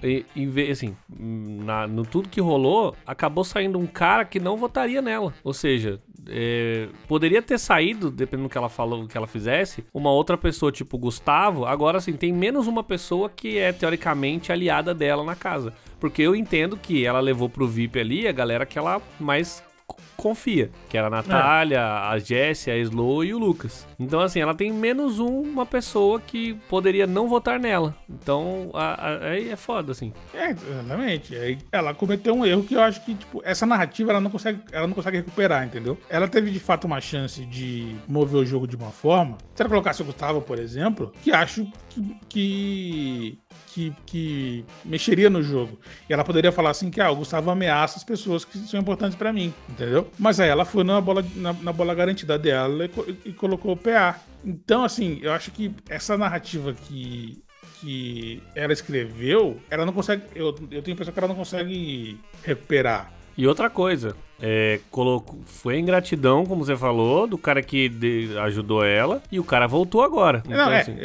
assim, 0.71 0.95
na, 1.09 1.87
no 1.87 2.03
tudo 2.03 2.29
que 2.29 2.39
rolou, 2.39 2.95
acabou 3.05 3.43
saindo 3.43 3.77
um 3.79 3.87
cara 3.87 4.23
que 4.23 4.39
não 4.39 4.57
votaria 4.57 5.01
nela. 5.01 5.33
Ou 5.43 5.53
seja, 5.53 5.99
é, 6.29 6.87
poderia 7.07 7.41
ter 7.41 7.57
saído, 7.57 8.09
dependendo 8.11 8.47
do 8.47 8.51
que 8.51 8.57
ela 8.57 8.69
falou, 8.69 9.01
do 9.01 9.07
que 9.07 9.17
ela 9.17 9.27
fizesse, 9.27 9.85
uma 9.93 10.11
outra 10.11 10.37
pessoa, 10.37 10.71
tipo 10.71 10.97
Gustavo. 10.97 11.65
Agora, 11.65 11.97
assim, 11.97 12.13
tem 12.13 12.31
menos 12.33 12.67
uma 12.67 12.83
pessoa 12.83 13.29
que 13.29 13.57
é 13.57 13.71
teoricamente 13.71 14.51
aliada 14.51 14.93
dela 14.93 15.23
na 15.23 15.35
casa. 15.35 15.73
Porque 15.99 16.21
eu 16.21 16.35
entendo 16.35 16.77
que 16.77 17.05
ela 17.05 17.19
levou 17.19 17.49
pro 17.49 17.67
VIP 17.67 17.99
ali 17.99 18.27
a 18.27 18.31
galera 18.31 18.65
que 18.65 18.77
ela 18.77 19.01
mais 19.19 19.63
confia, 20.17 20.71
que 20.89 20.97
era 20.97 21.07
a 21.07 21.09
Natália, 21.09 21.77
é. 21.77 21.79
a 21.79 22.17
Jessie, 22.17 22.71
a 22.71 22.77
Slow 22.77 23.23
e 23.23 23.33
o 23.33 23.37
Lucas. 23.37 23.87
Então, 23.99 24.19
assim, 24.19 24.39
ela 24.39 24.53
tem 24.53 24.71
menos 24.71 25.19
uma 25.19 25.65
pessoa 25.65 26.19
que 26.19 26.53
poderia 26.69 27.07
não 27.07 27.27
votar 27.27 27.59
nela. 27.59 27.95
Então, 28.09 28.71
aí 29.21 29.49
é 29.49 29.55
foda, 29.55 29.91
assim. 29.91 30.13
É, 30.33 30.51
exatamente. 30.51 31.35
Aí 31.35 31.57
ela 31.71 31.93
cometeu 31.93 32.33
um 32.33 32.45
erro 32.45 32.63
que 32.63 32.75
eu 32.75 32.81
acho 32.81 33.03
que, 33.05 33.15
tipo, 33.15 33.41
essa 33.43 33.65
narrativa 33.65 34.11
ela 34.11 34.21
não 34.21 34.29
consegue, 34.29 34.59
ela 34.71 34.87
não 34.87 34.93
consegue 34.93 35.17
recuperar, 35.17 35.65
entendeu? 35.65 35.97
Ela 36.09 36.27
teve 36.27 36.51
de 36.51 36.59
fato 36.59 36.85
uma 36.85 36.99
chance 36.99 37.45
de 37.45 37.95
mover 38.07 38.41
o 38.41 38.45
jogo 38.45 38.67
de 38.67 38.75
uma 38.75 38.91
forma. 38.91 39.37
Se 39.53 39.61
ela 39.61 39.69
colocasse 39.69 40.01
o 40.01 40.05
Gustavo, 40.05 40.41
por 40.41 40.59
exemplo, 40.59 41.11
que 41.21 41.31
acho 41.31 41.65
que, 41.89 42.17
que 42.29 43.39
que, 43.75 43.93
que 44.05 44.65
mexeria 44.85 45.29
no 45.29 45.43
jogo. 45.43 45.77
E 46.09 46.13
ela 46.13 46.23
poderia 46.23 46.49
falar 46.49 46.69
assim 46.69 46.89
que 46.89 47.01
ah, 47.01 47.11
o 47.11 47.15
Gustavo 47.17 47.51
ameaça 47.51 47.97
as 47.97 48.05
pessoas 48.05 48.45
que 48.45 48.57
são 48.59 48.79
importantes 48.79 49.17
para 49.17 49.33
mim, 49.33 49.53
entendeu? 49.67 50.09
Mas 50.17 50.39
aí 50.39 50.47
ela 50.47 50.63
foi 50.63 50.85
na 50.85 51.01
bola, 51.01 51.25
na, 51.35 51.51
na 51.51 51.73
bola 51.73 51.93
garantida 51.93 52.39
dela 52.39 52.85
e, 52.85 53.29
e, 53.29 53.33
colocou 53.33 53.75
PA. 53.85 54.19
Então, 54.43 54.83
assim, 54.83 55.19
eu 55.21 55.31
acho 55.31 55.51
que 55.51 55.73
essa 55.89 56.17
narrativa 56.17 56.73
que, 56.73 57.41
que 57.79 58.41
ela 58.55 58.73
escreveu, 58.73 59.59
ela 59.69 59.85
não 59.85 59.93
consegue. 59.93 60.23
Eu, 60.33 60.47
eu 60.71 60.81
tenho 60.81 60.87
a 60.87 60.91
impressão 60.91 61.13
que 61.13 61.19
ela 61.19 61.27
não 61.27 61.35
consegue 61.35 62.19
recuperar. 62.43 63.11
E 63.37 63.45
outra 63.45 63.69
coisa, 63.69 64.15
é, 64.41 64.79
colocou, 64.89 65.39
foi 65.45 65.77
ingratidão, 65.77 66.45
como 66.45 66.63
você 66.63 66.75
falou, 66.75 67.27
do 67.27 67.37
cara 67.37 67.61
que 67.61 67.89
de, 67.89 68.29
ajudou 68.39 68.83
ela, 68.83 69.21
e 69.29 69.39
o 69.39 69.43
cara 69.43 69.67
voltou 69.67 70.01
agora. 70.01 70.41
Então, 70.45 70.57
Não, 70.57 70.71
é, 70.71 70.81
assim... 70.81 70.95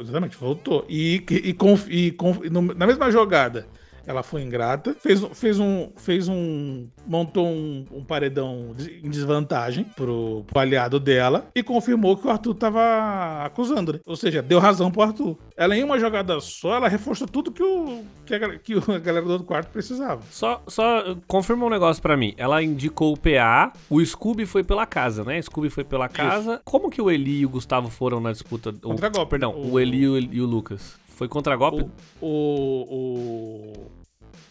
exatamente, 0.00 0.36
voltou. 0.36 0.86
E, 0.88 1.24
e, 1.28 1.56
e, 1.88 2.16
e 2.44 2.50
no, 2.50 2.62
na 2.62 2.86
mesma 2.86 3.10
jogada 3.10 3.66
ela 4.06 4.22
foi 4.22 4.42
ingrata, 4.42 4.96
fez, 5.00 5.20
fez 5.34 5.58
um. 5.58 5.90
Fez 5.96 6.28
um. 6.28 6.86
montou 7.06 7.46
um, 7.46 7.86
um 7.92 8.04
paredão 8.04 8.74
em 9.02 9.08
desvantagem 9.08 9.84
pro, 9.96 10.44
pro, 10.46 10.58
aliado 10.58 10.98
dela 10.98 11.48
e 11.54 11.62
confirmou 11.62 12.16
que 12.16 12.26
o 12.26 12.30
Arthur 12.30 12.54
tava 12.54 13.44
acusando, 13.44 13.94
né? 13.94 14.00
Ou 14.06 14.16
seja, 14.16 14.42
deu 14.42 14.58
razão 14.58 14.90
pro 14.90 15.02
Arthur. 15.02 15.36
Ela, 15.56 15.76
em 15.76 15.84
uma 15.84 15.98
jogada 15.98 16.40
só, 16.40 16.76
ela 16.76 16.88
reforçou 16.88 17.26
tudo 17.26 17.52
que, 17.52 17.62
o, 17.62 18.04
que, 18.26 18.34
a, 18.34 18.58
que 18.58 18.74
a 18.90 18.98
galera 18.98 19.24
do 19.24 19.32
outro 19.32 19.46
quarto 19.46 19.68
precisava. 19.68 20.22
Só, 20.30 20.62
só 20.66 21.16
confirma 21.26 21.66
um 21.66 21.70
negócio 21.70 22.02
para 22.02 22.16
mim. 22.16 22.34
Ela 22.36 22.62
indicou 22.62 23.12
o 23.12 23.16
PA, 23.16 23.72
o 23.88 24.04
Scooby 24.04 24.46
foi 24.46 24.64
pela 24.64 24.86
casa, 24.86 25.24
né? 25.24 25.40
Scooby 25.40 25.70
foi 25.70 25.84
pela 25.84 26.08
casa. 26.08 26.54
Isso. 26.54 26.62
Como 26.64 26.90
que 26.90 27.00
o 27.00 27.10
Eli 27.10 27.40
e 27.40 27.46
o 27.46 27.48
Gustavo 27.48 27.88
foram 27.88 28.20
na 28.20 28.32
disputa? 28.32 28.72
Contra 28.72 29.08
o, 29.20 29.26
Perdão, 29.26 29.52
o, 29.52 29.72
o 29.72 29.80
Eli 29.80 30.02
e 30.02 30.08
o, 30.08 30.18
e 30.18 30.40
o 30.40 30.46
Lucas. 30.46 31.01
Foi 31.22 31.28
contra 31.28 31.54
golpe? 31.54 31.88
O, 32.20 32.26
o, 32.26 33.82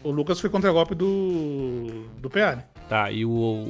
o, 0.06 0.10
o, 0.10 0.12
Lucas 0.12 0.40
foi 0.40 0.50
contra 0.50 0.72
golpe 0.72 0.96
do, 0.96 2.06
do 2.18 2.30
PA, 2.30 2.56
né? 2.56 2.66
Tá, 2.88 3.12
e 3.12 3.26
o, 3.26 3.68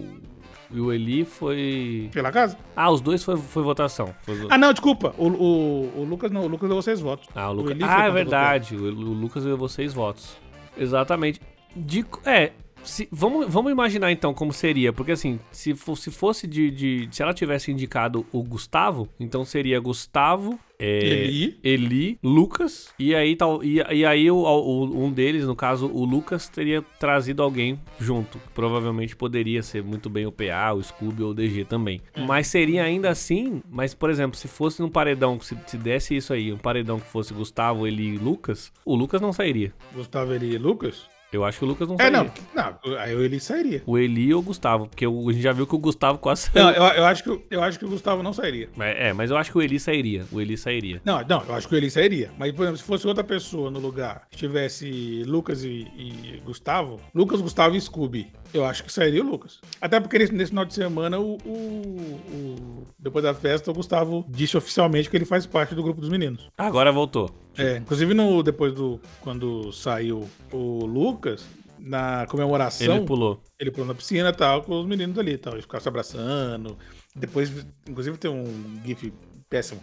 e 0.69 0.79
o 0.79 0.93
Eli 0.93 1.25
foi. 1.25 2.11
Pela 2.13 2.31
casa? 2.31 2.55
Ah, 2.75 2.91
os 2.91 3.01
dois 3.01 3.23
foi, 3.23 3.37
foi 3.37 3.63
votação. 3.63 4.13
Foi... 4.21 4.45
Ah, 4.51 4.57
não, 4.59 4.71
desculpa. 4.71 5.15
O, 5.17 5.29
o, 5.29 6.01
o 6.01 6.03
Lucas 6.03 6.29
não, 6.29 6.43
o 6.43 6.47
Lucas 6.47 6.69
levou 6.69 6.83
seis 6.83 6.99
votos. 6.99 7.27
Ah, 7.33 7.49
o 7.49 7.53
Lucas. 7.53 7.75
O 7.75 7.83
ah, 7.83 8.05
é 8.05 8.11
verdade. 8.11 8.75
O, 8.75 8.83
o 8.83 9.13
Lucas 9.13 9.45
levou 9.45 9.67
seis 9.67 9.95
votos. 9.95 10.37
Exatamente. 10.77 11.41
De, 11.75 12.05
é, 12.23 12.51
se, 12.83 13.07
vamos, 13.11 13.47
vamos 13.51 13.71
imaginar 13.71 14.11
então 14.11 14.33
como 14.33 14.51
seria, 14.53 14.91
porque 14.91 15.11
assim, 15.11 15.39
se, 15.51 15.75
for, 15.75 15.95
se 15.95 16.11
fosse 16.11 16.47
de, 16.47 16.71
de, 16.71 17.09
Se 17.11 17.21
ela 17.21 17.33
tivesse 17.33 17.71
indicado 17.71 18.25
o 18.31 18.43
Gustavo, 18.43 19.07
então 19.19 19.45
seria 19.45 19.79
Gustavo, 19.79 20.59
é, 20.79 20.97
Eli. 20.97 21.59
Eli, 21.63 22.19
Lucas, 22.23 22.91
e 22.97 23.13
aí, 23.13 23.35
tal, 23.35 23.63
e, 23.63 23.75
e 23.91 24.03
aí 24.03 24.31
o, 24.31 24.37
o, 24.37 25.05
um 25.05 25.11
deles, 25.11 25.45
no 25.45 25.55
caso 25.55 25.85
o 25.85 26.03
Lucas, 26.03 26.49
teria 26.49 26.81
trazido 26.99 27.43
alguém 27.43 27.79
junto. 27.99 28.39
Provavelmente 28.55 29.15
poderia 29.15 29.61
ser 29.61 29.83
muito 29.83 30.09
bem 30.09 30.25
o 30.25 30.31
PA, 30.31 30.73
o 30.73 30.81
Scooby 30.81 31.21
ou 31.21 31.31
o 31.31 31.33
DG 31.35 31.65
também. 31.65 32.01
Hum. 32.17 32.25
Mas 32.25 32.47
seria 32.47 32.83
ainda 32.83 33.11
assim, 33.11 33.61
mas 33.69 33.93
por 33.93 34.09
exemplo, 34.09 34.35
se 34.35 34.47
fosse 34.47 34.81
num 34.81 34.89
paredão, 34.89 35.39
se, 35.39 35.55
se 35.67 35.77
desse 35.77 36.15
isso 36.15 36.33
aí, 36.33 36.51
um 36.51 36.57
paredão 36.57 36.99
que 36.99 37.07
fosse 37.07 37.31
Gustavo, 37.31 37.85
Eli 37.85 38.15
e 38.15 38.17
Lucas, 38.17 38.71
o 38.83 38.95
Lucas 38.95 39.21
não 39.21 39.31
sairia. 39.31 39.71
Gustavo, 39.93 40.33
Eli 40.33 40.55
e 40.55 40.57
Lucas? 40.57 41.10
Eu 41.31 41.45
acho 41.45 41.59
que 41.59 41.65
o 41.65 41.67
Lucas 41.67 41.87
não 41.87 41.97
sairia. 41.97 42.19
É, 42.19 42.23
não, 42.23 42.77
não, 42.83 42.97
aí 42.97 43.15
o 43.15 43.23
Eli 43.23 43.39
sairia. 43.39 43.81
O 43.85 43.97
Eli 43.97 44.33
ou 44.33 44.41
o 44.41 44.43
Gustavo, 44.43 44.87
porque 44.87 45.07
o, 45.07 45.29
a 45.29 45.31
gente 45.31 45.41
já 45.41 45.53
viu 45.53 45.65
que 45.65 45.75
o 45.75 45.79
Gustavo 45.79 46.17
quase 46.17 46.49
saiu. 46.49 46.65
Não, 46.65 46.71
eu, 46.71 46.83
eu, 46.83 47.05
acho 47.05 47.23
que, 47.23 47.41
eu 47.49 47.63
acho 47.63 47.79
que 47.79 47.85
o 47.85 47.89
Gustavo 47.89 48.21
não 48.21 48.33
sairia. 48.33 48.69
É, 48.79 49.13
mas 49.13 49.31
eu 49.31 49.37
acho 49.37 49.51
que 49.51 49.57
o 49.57 49.61
Eli 49.61 49.79
sairia. 49.79 50.25
O 50.31 50.41
Eli 50.41 50.57
sairia. 50.57 51.01
Não, 51.05 51.23
não, 51.27 51.43
eu 51.47 51.55
acho 51.55 51.67
que 51.67 51.75
o 51.75 51.77
Eli 51.77 51.89
sairia. 51.89 52.31
Mas, 52.37 52.51
por 52.51 52.63
exemplo, 52.63 52.77
se 52.77 52.83
fosse 52.83 53.07
outra 53.07 53.23
pessoa 53.23 53.71
no 53.71 53.79
lugar, 53.79 54.27
tivesse 54.31 55.23
Lucas 55.25 55.63
e, 55.63 55.87
e 55.95 56.41
Gustavo, 56.43 56.99
Lucas, 57.13 57.39
Gustavo 57.39 57.75
e 57.75 57.81
Scooby, 57.81 58.27
eu 58.53 58.65
acho 58.65 58.83
que 58.83 58.91
sairia 58.91 59.23
o 59.23 59.25
Lucas. 59.25 59.59
Até 59.79 59.99
porque 59.99 60.17
nesse, 60.17 60.33
nesse 60.33 60.49
final 60.49 60.65
de 60.65 60.73
semana, 60.73 61.19
o, 61.19 61.37
o, 61.45 61.47
o, 61.47 62.87
depois 62.99 63.23
da 63.23 63.33
festa, 63.33 63.71
o 63.71 63.73
Gustavo 63.73 64.25
disse 64.29 64.57
oficialmente 64.57 65.09
que 65.09 65.17
ele 65.17 65.25
faz 65.25 65.45
parte 65.45 65.73
do 65.75 65.83
grupo 65.83 66.01
dos 66.01 66.09
meninos. 66.09 66.49
Agora 66.57 66.91
voltou. 66.91 67.29
É, 67.57 67.77
inclusive 67.77 68.13
no, 68.13 68.41
depois 68.43 68.73
do. 68.73 68.99
Quando 69.21 69.71
saiu 69.71 70.29
o 70.51 70.85
Lucas, 70.85 71.45
na 71.81 72.25
comemoração. 72.27 72.97
Ele 72.97 73.05
pulou. 73.05 73.41
Ele 73.59 73.71
pulou 73.71 73.87
na 73.87 73.95
piscina 73.95 74.29
e 74.29 74.33
tal, 74.33 74.61
com 74.63 74.79
os 74.79 74.85
meninos 74.85 75.17
ali 75.17 75.37
tal. 75.37 75.53
Eles 75.53 75.65
ficaram 75.65 75.81
se 75.81 75.89
abraçando. 75.89 76.77
Depois, 77.15 77.65
inclusive, 77.87 78.17
tem 78.17 78.31
um 78.31 78.81
GIF 78.85 79.13
péssimo. 79.49 79.81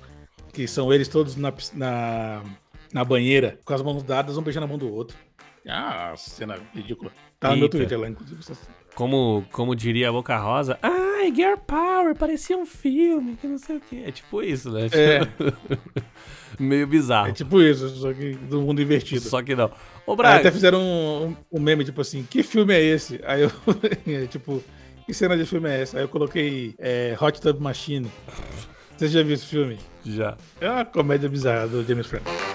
Que 0.53 0.67
são 0.67 0.93
eles 0.93 1.09
todos 1.09 1.37
na, 1.37 1.53
na, 1.75 2.43
na 2.93 3.05
banheira, 3.05 3.59
com 3.65 3.75
as 3.75 3.83
mãos 3.83 4.03
dadas, 4.03 4.37
um 4.37 4.43
beijando 4.43 4.65
a 4.65 4.69
mão 4.69 4.79
do 4.79 4.93
outro. 4.93 5.17
Ah, 5.67 6.15
cena 6.17 6.59
ridícula. 6.75 7.13
Tá 7.41 7.51
no 7.51 7.57
meu 7.57 7.69
Twitter 7.69 7.99
lá, 7.99 8.09
inclusive. 8.09 8.41
Como, 8.95 9.45
como 9.53 9.77
diria 9.77 10.09
a 10.09 10.13
Boca 10.13 10.37
Rosa, 10.37 10.77
ai, 10.83 11.33
Girl 11.33 11.57
Power, 11.57 12.17
parecia 12.17 12.59
um 12.59 12.67
filme, 12.67 13.37
que 13.37 13.47
não 13.47 13.59
sei 13.59 13.77
o 13.77 13.81
que. 13.81 14.05
É 14.05 14.11
tipo 14.11 14.43
isso, 14.43 14.73
né? 14.73 14.87
É. 14.87 15.21
Meio 16.59 16.87
bizarro. 16.87 17.29
É 17.29 17.33
tipo 17.33 17.61
isso, 17.63 17.89
só 17.91 18.13
que 18.13 18.33
do 18.33 18.61
mundo 18.61 18.83
invertido. 18.83 19.21
Só 19.21 19.41
que 19.41 19.55
não. 19.55 19.71
Ô, 20.05 20.17
Braga. 20.17 20.35
Aí 20.35 20.41
até 20.41 20.51
fizeram 20.51 20.81
um, 20.81 21.37
um, 21.53 21.61
meme, 21.61 21.85
tipo 21.85 22.01
assim, 22.01 22.27
que 22.29 22.43
filme 22.43 22.75
é 22.75 22.83
esse? 22.83 23.21
Aí 23.25 23.43
eu, 23.43 23.51
tipo, 24.29 24.65
que 25.07 25.15
cena 25.15 25.37
de 25.37 25.47
filme 25.47 25.69
é 25.69 25.83
essa? 25.83 25.99
Aí 25.99 26.03
eu 26.03 26.09
coloquei 26.09 26.75
é, 26.79 27.17
Hot 27.21 27.41
Tub 27.41 27.61
Machine. 27.61 28.11
Você 28.97 29.07
já 29.07 29.23
viu 29.23 29.35
esse 29.35 29.47
filme? 29.47 29.79
Já. 30.05 30.37
É 30.61 30.69
uma 30.69 30.85
comédia 30.85 31.29
bizarra 31.29 31.69
do 31.69 31.85
James 31.85 32.07
Franco. 32.09 32.48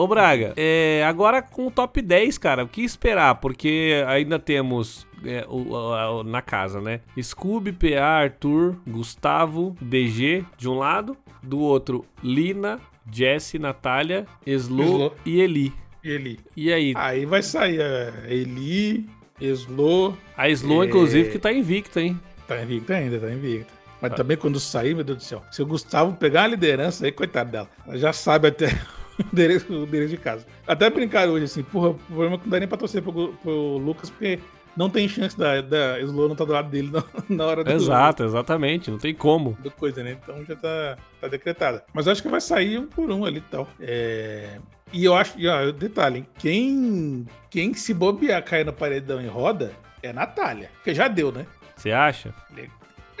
Ô 0.00 0.06
Braga, 0.06 0.54
é, 0.56 1.04
agora 1.06 1.42
com 1.42 1.66
o 1.66 1.70
top 1.70 2.00
10, 2.00 2.38
cara, 2.38 2.64
o 2.64 2.66
que 2.66 2.80
esperar? 2.80 3.34
Porque 3.34 4.02
ainda 4.06 4.38
temos 4.38 5.06
é, 5.22 5.44
o, 5.46 5.74
o, 5.74 6.24
na 6.24 6.40
casa, 6.40 6.80
né? 6.80 7.00
Scooby, 7.20 7.70
PA, 7.70 8.02
Arthur, 8.02 8.76
Gustavo, 8.88 9.76
DG 9.78 10.42
de 10.56 10.70
um 10.70 10.78
lado, 10.78 11.18
do 11.42 11.58
outro 11.58 12.06
Lina, 12.24 12.80
Jesse, 13.12 13.58
Natália, 13.58 14.24
Slo, 14.46 14.84
Slo. 14.84 15.14
e 15.26 15.38
Eli. 15.38 15.74
Eli. 16.02 16.40
E 16.56 16.72
aí? 16.72 16.94
Aí 16.96 17.26
vai 17.26 17.42
sair 17.42 17.82
a 17.82 18.26
Eli, 18.26 19.06
Slo. 19.38 20.16
A 20.34 20.48
Slo, 20.48 20.82
é... 20.82 20.86
inclusive, 20.86 21.28
que 21.28 21.38
tá 21.38 21.52
invicta, 21.52 22.00
hein? 22.00 22.18
Tá 22.48 22.62
invicta 22.62 22.94
ainda, 22.94 23.20
tá 23.20 23.30
invicta. 23.30 23.70
Mas 24.00 24.12
tá. 24.12 24.16
também 24.16 24.38
quando 24.38 24.58
sair, 24.58 24.94
meu 24.94 25.04
Deus 25.04 25.18
do 25.18 25.24
céu, 25.24 25.42
se 25.50 25.60
o 25.60 25.66
Gustavo 25.66 26.16
pegar 26.16 26.44
a 26.44 26.46
liderança 26.46 27.04
aí, 27.04 27.12
coitado 27.12 27.50
dela, 27.50 27.68
ela 27.86 27.98
já 27.98 28.14
sabe 28.14 28.48
até 28.48 28.70
o 29.18 29.22
endereço, 29.32 29.72
o 29.72 29.84
endereço 29.84 30.10
de 30.10 30.16
casa. 30.16 30.46
Até 30.66 30.88
brincar 30.90 31.28
hoje, 31.28 31.44
assim, 31.44 31.62
porra, 31.62 31.90
o 31.90 31.94
problema 31.94 32.34
é 32.34 32.38
que 32.38 32.44
não 32.44 32.50
dá 32.50 32.58
nem 32.58 32.68
pra 32.68 32.78
torcer 32.78 33.02
pro, 33.02 33.34
pro 33.34 33.78
Lucas, 33.78 34.10
porque 34.10 34.38
não 34.76 34.88
tem 34.88 35.08
chance 35.08 35.36
da, 35.36 35.60
da 35.60 36.00
Slow 36.00 36.26
não 36.26 36.32
estar 36.32 36.44
tá 36.44 36.48
do 36.48 36.52
lado 36.52 36.70
dele 36.70 36.90
na, 36.90 37.04
na 37.28 37.46
hora 37.46 37.64
do. 37.64 37.70
Exato, 37.70 38.24
exatamente, 38.24 38.90
não 38.90 38.98
tem 38.98 39.14
como. 39.14 39.56
Do 39.60 39.70
coisa, 39.70 40.02
né? 40.02 40.16
Então 40.22 40.44
já 40.44 40.56
tá, 40.56 40.96
tá 41.20 41.28
decretada. 41.28 41.84
Mas 41.92 42.06
eu 42.06 42.12
acho 42.12 42.22
que 42.22 42.28
vai 42.28 42.40
sair 42.40 42.78
um 42.78 42.86
por 42.86 43.10
um 43.10 43.24
ali 43.24 43.38
e 43.38 43.42
tal. 43.42 43.68
É. 43.80 44.58
E 44.92 45.04
eu 45.04 45.14
acho, 45.14 45.38
e 45.38 45.46
ó, 45.46 45.70
detalhe, 45.70 46.26
quem, 46.38 47.26
quem 47.48 47.74
se 47.74 47.94
bobear 47.94 48.42
cair 48.44 48.66
no 48.66 48.72
paredão 48.72 49.20
em 49.20 49.28
roda 49.28 49.72
é 50.02 50.12
Natália. 50.12 50.70
Porque 50.74 50.94
já 50.94 51.06
deu, 51.06 51.30
né? 51.30 51.46
Você 51.76 51.92
acha? 51.92 52.34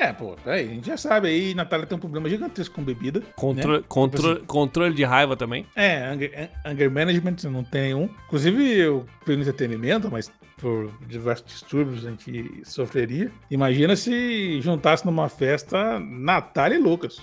É, 0.00 0.14
pô, 0.14 0.34
aí, 0.46 0.64
a 0.64 0.74
gente 0.74 0.86
já 0.86 0.96
sabe 0.96 1.28
aí, 1.28 1.54
Natália 1.54 1.84
tem 1.86 1.94
um 1.96 2.00
problema 2.00 2.26
gigantesco 2.28 2.74
com 2.74 2.82
bebida. 2.82 3.20
Contro 3.36 3.72
né? 3.78 3.84
contro 3.86 4.32
assim, 4.32 4.44
controle 4.46 4.94
de 4.94 5.04
raiva 5.04 5.36
também. 5.36 5.66
É, 5.76 6.02
anger, 6.06 6.50
anger 6.64 6.90
management 6.90 7.36
não 7.50 7.62
tem 7.62 7.82
nenhum. 7.82 8.08
Inclusive, 8.26 8.78
eu 8.78 9.04
pelo 9.26 9.40
entretenimento, 9.42 10.10
mas 10.10 10.32
por 10.56 10.90
diversos 11.06 11.46
distúrbios 11.46 12.06
a 12.06 12.10
gente 12.10 12.62
sofreria. 12.64 13.30
Imagina 13.50 13.94
se 13.94 14.58
juntasse 14.62 15.04
numa 15.04 15.28
festa 15.28 16.00
Natália 16.00 16.76
e 16.76 16.80
Lucas. 16.80 17.20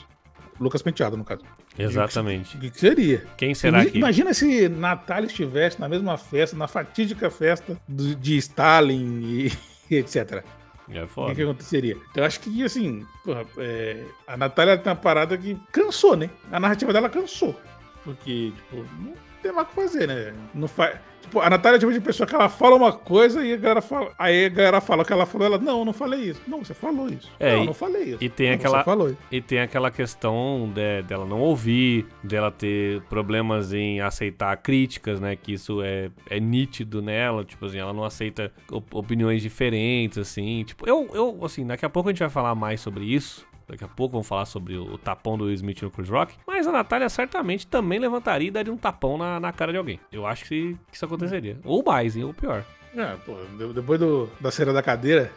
Lucas 0.60 0.82
Penteado, 0.84 1.18
no 1.18 1.24
caso. 1.24 1.42
Exatamente. 1.80 2.58
O 2.58 2.60
que, 2.60 2.70
que 2.72 2.80
seria? 2.80 3.24
Quem 3.38 3.54
será 3.56 3.78
Imagina- 3.80 3.92
que... 3.92 3.98
Imagina 3.98 4.34
se 4.34 4.70
Natália 4.70 5.28
estivesse 5.28 5.80
na 5.80 5.88
mesma 5.90 6.18
festa, 6.18 6.56
na 6.56 6.68
fatídica 6.68 7.30
festa 7.30 7.76
do- 7.88 8.16
de 8.16 8.38
Stalin 8.38 9.22
e, 9.24 9.52
etc. 9.96 10.44
É 10.90 11.00
O 11.04 11.08
que, 11.08 11.14
foda. 11.14 11.36
que 11.36 11.42
aconteceria? 11.42 11.98
Então, 12.12 12.24
eu 12.24 12.26
acho 12.26 12.40
que, 12.40 12.64
assim, 12.64 13.06
porra, 13.24 13.46
é, 13.58 14.06
a 14.26 14.38
Natália 14.38 14.78
tem 14.78 14.90
uma 14.92 14.96
parada 14.96 15.38
que 15.38 15.58
cansou, 15.72 16.16
né? 16.16 16.30
A 16.52 16.60
narrativa 16.60 16.94
dela 16.94 17.10
cansou. 17.10 17.60
Porque, 18.04 18.54
tipo, 18.56 18.78
não 19.00 19.14
tem 19.42 19.52
mais 19.52 19.68
o 19.68 19.70
que 19.70 19.76
fazer, 19.76 20.08
né? 20.08 20.34
Não 20.54 20.68
faz. 20.68 20.98
Tipo, 21.28 21.42
a 21.42 21.50
Natália 21.50 21.76
é 21.76 21.80
tipo 21.80 21.92
de 21.92 22.00
pessoa 22.00 22.26
que 22.26 22.34
ela 22.34 22.48
fala 22.48 22.76
uma 22.76 22.94
coisa 22.94 23.46
e 23.46 23.52
a 23.54 23.58
galera 23.58 23.82
fala. 23.82 24.12
Aí 24.18 24.46
a 24.46 24.50
galera 24.50 24.80
fala 24.82 25.04
o 25.04 25.06
que 25.06 25.12
ela 25.12 25.26
falou, 25.26 25.46
ela, 25.48 25.58
não, 25.58 25.80
eu 25.80 25.86
não 25.86 25.92
falei 25.94 26.22
isso. 26.22 26.42
Não, 26.48 26.64
você 26.64 26.74
falou 26.74 27.08
isso. 27.10 27.30
É, 27.40 27.56
não, 27.56 27.64
e- 27.64 27.66
não 27.66 27.74
falei 27.74 28.04
isso. 28.04 28.18
e 28.22 28.30
tem 28.30 28.48
Não, 28.50 28.56
aquela-. 28.56 29.12
E 29.32 29.42
tem 29.42 29.60
aquela 29.60 29.92
questão 29.92 30.72
de- 30.74 31.02
dela 31.04 31.26
não 31.26 31.42
ouvir, 31.42 32.06
dela 32.24 32.50
ter 32.52 33.02
problemas 33.10 33.74
em 33.74 34.00
aceitar 34.00 34.56
críticas, 34.58 35.20
né? 35.20 35.36
Que 35.36 35.54
isso 35.54 35.82
é, 35.82 36.10
é 36.30 36.40
nítido 36.40 37.02
nela, 37.02 37.44
tipo 37.44 37.66
assim, 37.66 37.78
ela 37.78 37.94
não 37.94 38.04
aceita 38.04 38.52
op- 38.72 38.94
opiniões 38.96 39.42
diferentes, 39.42 40.18
assim. 40.18 40.64
Tipo, 40.66 40.88
eu, 40.88 41.10
eu, 41.14 41.40
assim, 41.44 41.66
daqui 41.66 41.86
a 41.86 41.90
pouco 41.90 42.10
a 42.10 42.12
gente 42.12 42.20
vai 42.20 42.30
falar 42.30 42.56
mais 42.56 42.80
sobre 42.82 43.06
isso. 43.06 43.46
Daqui 43.68 43.84
a 43.84 43.88
pouco 43.88 44.14
vamos 44.14 44.28
falar 44.28 44.46
sobre 44.46 44.78
o, 44.78 44.98
tapão 44.98 45.38
do 45.38 45.44
Will 45.46 45.54
Smith 45.56 45.82
no 45.82 45.92
Chris 45.92 46.08
Rock. 46.10 46.34
Mas 46.48 46.66
a 46.66 46.72
Natália 46.72 47.10
certamente 47.10 47.68
também 47.68 48.00
levantaria 48.00 48.48
e 48.48 48.52
daria 48.52 48.72
um 48.72 48.78
tapão 48.78 49.18
na, 49.18 49.40
na 49.40 49.52
cara 49.52 49.72
de 49.74 49.78
alguém. 49.78 50.00
Eu 50.12 50.26
acho 50.26 50.46
que, 50.46 50.78
que 50.90 50.96
isso 50.96 51.04
aconteceria. 51.06 51.60
Ou 51.66 51.84
mais, 51.84 52.16
hein? 52.16 52.24
Ou 52.24 52.34
pior. 52.34 52.64
É, 52.96 53.16
pô, 53.26 53.36
de- 53.58 53.74
depois 53.74 54.00
do, 54.00 54.30
da 54.40 54.50
cera 54.52 54.72
da 54.72 54.82
cadeira. 54.82 55.32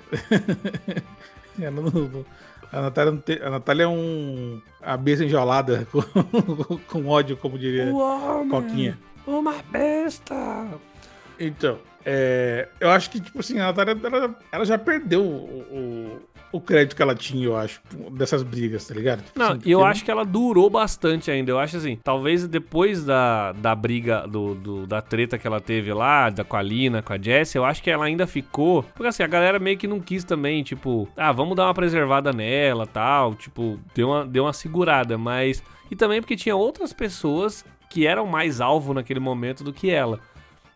ela 1.60 1.70
não- 1.72 1.82
não- 2.08 2.24
a, 2.72 2.80
Natália 2.82 3.16
tem- 3.18 3.42
a 3.42 3.50
Natália 3.50 3.82
é 3.84 3.88
um. 3.88 4.60
A 4.80 4.96
besta 4.96 5.24
enjaulada 5.24 5.86
com, 5.90 6.78
com 6.86 7.06
ódio, 7.08 7.36
como 7.36 7.58
diria 7.58 7.90
Coquinha. 8.48 8.98
Uma 9.26 9.54
besta! 9.70 10.34
Então, 11.38 11.78
é, 12.04 12.68
eu 12.78 12.90
acho 12.90 13.10
que, 13.10 13.20
tipo 13.20 13.40
assim, 13.40 13.58
a 13.58 13.66
Natália 13.72 13.98
ela, 14.04 14.38
ela 14.52 14.64
já 14.64 14.78
perdeu 14.78 15.22
o, 15.22 15.60
o, 15.60 16.20
o 16.52 16.60
crédito 16.60 16.96
que 16.96 17.02
ela 17.02 17.14
tinha, 17.14 17.44
eu 17.46 17.56
acho, 17.56 17.80
dessas 18.12 18.42
brigas, 18.42 18.86
tá 18.86 18.94
ligado? 18.94 19.22
Tipo 19.22 19.38
Não, 19.38 19.52
assim, 19.52 19.60
e 19.64 19.70
eu 19.70 19.84
acho 19.84 20.04
que 20.04 20.10
ela 20.10 20.24
durou 20.24 20.68
bastante 20.68 21.30
ainda. 21.30 21.50
Eu 21.50 21.58
acho 21.58 21.76
assim, 21.76 21.98
talvez 22.02 22.46
depois 22.48 23.04
da, 23.04 23.52
da 23.52 23.74
briga, 23.74 24.26
do, 24.26 24.54
do- 24.54 24.86
da 24.86 25.00
treta 25.00 25.38
que 25.38 25.46
ela 25.46 25.60
teve 25.60 25.92
lá, 25.92 26.28
da, 26.30 26.42
com 26.44 26.56
a 26.56 26.62
Lina, 26.62 27.02
com 27.02 27.12
a 27.12 27.18
Jessie, 27.18 27.56
eu 27.58 27.64
acho 27.64 27.82
que 27.82 27.90
ela 27.90 28.04
ainda 28.04 28.26
ficou. 28.26 28.82
Porque 28.82 29.06
assim, 29.08 29.22
a 29.22 29.26
galera 29.26 29.58
meio 29.58 29.78
que 29.78 29.86
não 29.86 30.00
quis 30.00 30.24
também, 30.24 30.62
tipo, 30.62 31.08
ah, 31.16 31.32
vamos 31.32 31.56
dar 31.56 31.66
uma 31.66 31.74
preservada 31.74 32.32
nela 32.32 32.86
tal. 32.86 33.34
Tipo, 33.34 33.78
deu 33.94 34.08
uma, 34.08 34.26
deu 34.26 34.44
uma 34.44 34.52
segurada, 34.52 35.16
mas. 35.16 35.62
E 35.90 35.96
também 35.96 36.20
porque 36.20 36.36
tinha 36.36 36.54
outras 36.56 36.92
pessoas 36.92 37.64
que 37.88 38.06
eram 38.06 38.24
mais 38.26 38.60
alvo 38.60 38.94
naquele 38.94 39.18
momento 39.18 39.64
do 39.64 39.72
que 39.72 39.90
ela. 39.90 40.20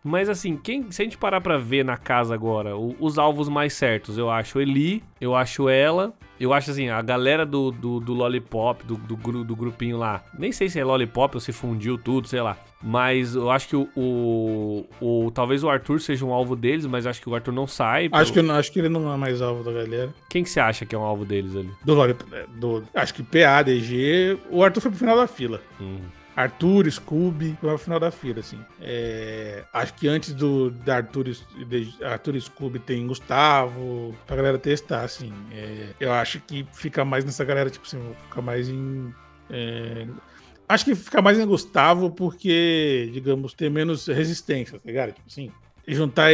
Mas 0.07 0.29
assim, 0.29 0.55
quem, 0.55 0.91
se 0.91 1.01
a 1.01 1.05
gente 1.05 1.17
parar 1.17 1.41
pra 1.41 1.57
ver 1.57 1.83
na 1.83 1.97
casa 1.97 2.35
agora, 2.35 2.77
o- 2.77 2.95
os 2.99 3.17
alvos 3.17 3.49
mais 3.49 3.73
certos, 3.73 4.19
eu 4.19 4.29
acho 4.29 4.59
Eli, 4.61 5.01
eu 5.19 5.35
acho 5.35 5.67
ela, 5.67 6.13
eu 6.39 6.53
acho 6.53 6.69
assim, 6.69 6.89
a 6.89 7.01
galera 7.01 7.43
do, 7.43 7.71
do, 7.71 7.99
do 7.99 8.13
Lollipop, 8.13 8.85
do, 8.85 8.95
do, 8.95 9.43
do 9.43 9.55
grupinho 9.55 9.97
lá, 9.97 10.23
nem 10.37 10.51
sei 10.51 10.69
se 10.69 10.79
é 10.79 10.83
Lollipop 10.85 11.33
ou 11.35 11.39
se 11.41 11.51
fundiu 11.51 11.97
tudo, 11.97 12.27
sei 12.27 12.39
lá. 12.39 12.55
Mas 12.83 13.33
eu 13.33 13.49
acho 13.49 13.67
que 13.67 13.75
o, 13.75 13.89
o, 13.95 14.85
o- 15.01 15.31
Talvez 15.31 15.63
o 15.63 15.69
Arthur 15.69 15.99
seja 15.99 16.23
um 16.23 16.31
alvo 16.31 16.55
deles, 16.55 16.85
mas 16.85 17.07
acho 17.07 17.19
que 17.19 17.27
o 17.27 17.33
Arthur 17.33 17.51
não 17.51 17.65
sai. 17.65 18.07
Acho 18.11 18.31
que, 18.31 18.35
pelo- 18.39 18.49
não- 18.49 18.55
acho 18.59 18.71
que 18.71 18.77
ele 18.77 18.89
não 18.89 19.11
é 19.11 19.17
mais 19.17 19.41
alvo 19.41 19.63
da 19.63 19.71
galera. 19.71 20.13
Quem 20.29 20.43
que 20.43 20.49
você 20.51 20.59
acha 20.59 20.85
que 20.85 20.93
é 20.93 20.97
um 20.97 21.01
alvo 21.01 21.25
deles 21.25 21.55
ali? 21.55 21.71
Do, 21.83 21.95
Loli- 21.95 22.15
do, 22.57 22.83
acho 22.93 23.11
que 23.15 23.23
PA, 23.23 23.63
DG. 23.63 24.37
O 24.51 24.63
Arthur 24.63 24.81
foi 24.81 24.91
pro 24.91 24.99
final 24.99 25.17
da 25.17 25.25
fila. 25.25 25.59
Hum. 25.81 25.97
Arthur, 26.35 26.91
Scooby, 26.91 27.57
foi 27.61 27.69
pro 27.69 27.77
final 27.77 27.99
da 27.99 28.11
fila, 28.11 28.41
assim. 28.41 28.59
É, 28.81 29.63
acho 29.71 29.93
que 29.93 30.07
antes 30.07 30.33
do 30.33 30.69
da 30.69 30.97
Arthur, 30.97 31.23
de- 31.25 31.95
Arthur 32.03 32.39
Scooby 32.41 32.79
tem 32.79 33.07
Gustavo, 33.07 34.13
pra 34.27 34.35
galera 34.35 34.57
testar, 34.57 35.03
assim. 35.03 35.31
É, 35.51 35.89
eu 35.99 36.11
acho 36.11 36.39
que 36.41 36.67
fica 36.73 37.05
mais 37.05 37.23
nessa 37.23 37.45
galera, 37.45 37.69
tipo 37.69 37.85
assim, 37.87 37.99
fica 38.23 38.41
mais 38.41 38.67
em. 38.67 39.13
é, 39.49 40.07
acho 40.67 40.83
que 40.85 40.93
fica 40.95 41.21
mais 41.21 41.39
em 41.39 41.45
Gustavo 41.45 42.11
porque, 42.11 43.09
digamos, 43.13 43.53
tem 43.53 43.69
menos 43.69 44.07
resistência, 44.07 44.77
tá 44.77 44.83
ligado? 44.85 45.13
Tipo 45.13 45.27
assim. 45.27 45.51
E 45.87 45.93
juntar. 45.95 46.29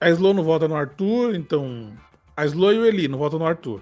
A 0.00 0.10
Slow 0.10 0.34
não 0.34 0.42
volta 0.44 0.68
no 0.68 0.76
Arthur, 0.76 1.34
então. 1.34 1.92
A 2.36 2.44
Slow 2.46 2.72
e 2.72 2.78
o 2.78 2.84
Eli 2.86 3.08
não 3.08 3.18
voltam 3.18 3.38
no 3.38 3.46
Arthur. 3.46 3.80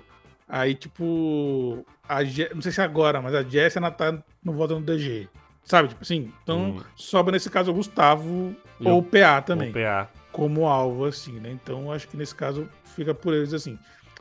Aí, 0.53 0.75
tipo. 0.75 1.83
A 2.07 2.23
Je- 2.25 2.51
não 2.55 2.61
sei 2.61 2.71
se 2.73 2.81
é 2.81 2.85
agora, 2.85 3.23
mas 3.23 3.35
a 3.35 3.43
Jess 3.43 3.75
e 3.75 3.79
a 3.79 3.81
Natália 3.81 4.23
não 4.45 4.53
votam 4.53 4.81
no 4.81 4.85
DG. 4.85 5.27
Sabe? 5.65 5.89
Tipo 5.89 6.03
assim. 6.03 6.31
Então, 6.43 6.73
Hum. 6.73 6.81
sobra 6.95 7.33
nesse 7.33 7.49
caso 7.49 7.71
o 7.71 7.75
Gustavo 7.75 8.55
E 8.79 8.87
ou 8.87 8.97
o- 8.97 8.99
o 8.99 9.03
PA 9.03 9.41
também. 9.41 9.71
O 9.71 9.73
PA. 9.73 10.11
Como 10.31 10.67
alvo, 10.67 11.07
assim, 11.07 11.41
né? 11.41 11.51
Então, 11.51 11.91
acho 11.91 12.07
que 12.07 12.17
nesse 12.19 12.35
caso 12.35 12.69
fica 12.85 13.15
por 13.15 13.33
eles 13.33 13.55
assim. 13.55 13.79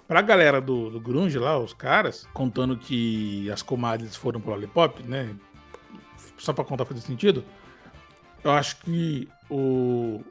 Pra 0.07 0.21
galera 0.21 0.61
do, 0.61 0.89
do 0.89 0.99
Grunge 1.01 1.37
lá, 1.37 1.57
os 1.59 1.73
caras, 1.73 2.25
contando 2.33 2.77
que 2.77 3.49
as 3.51 3.61
comadres 3.61 4.15
foram 4.15 4.39
pro 4.39 4.51
Lollipop, 4.51 5.03
né? 5.03 5.33
Só 6.37 6.53
pra 6.53 6.63
contar 6.63 6.85
fazer 6.85 7.01
sentido. 7.01 7.43
Eu 8.43 8.51
acho 8.51 8.77
que 8.77 9.27
o, 9.49 10.21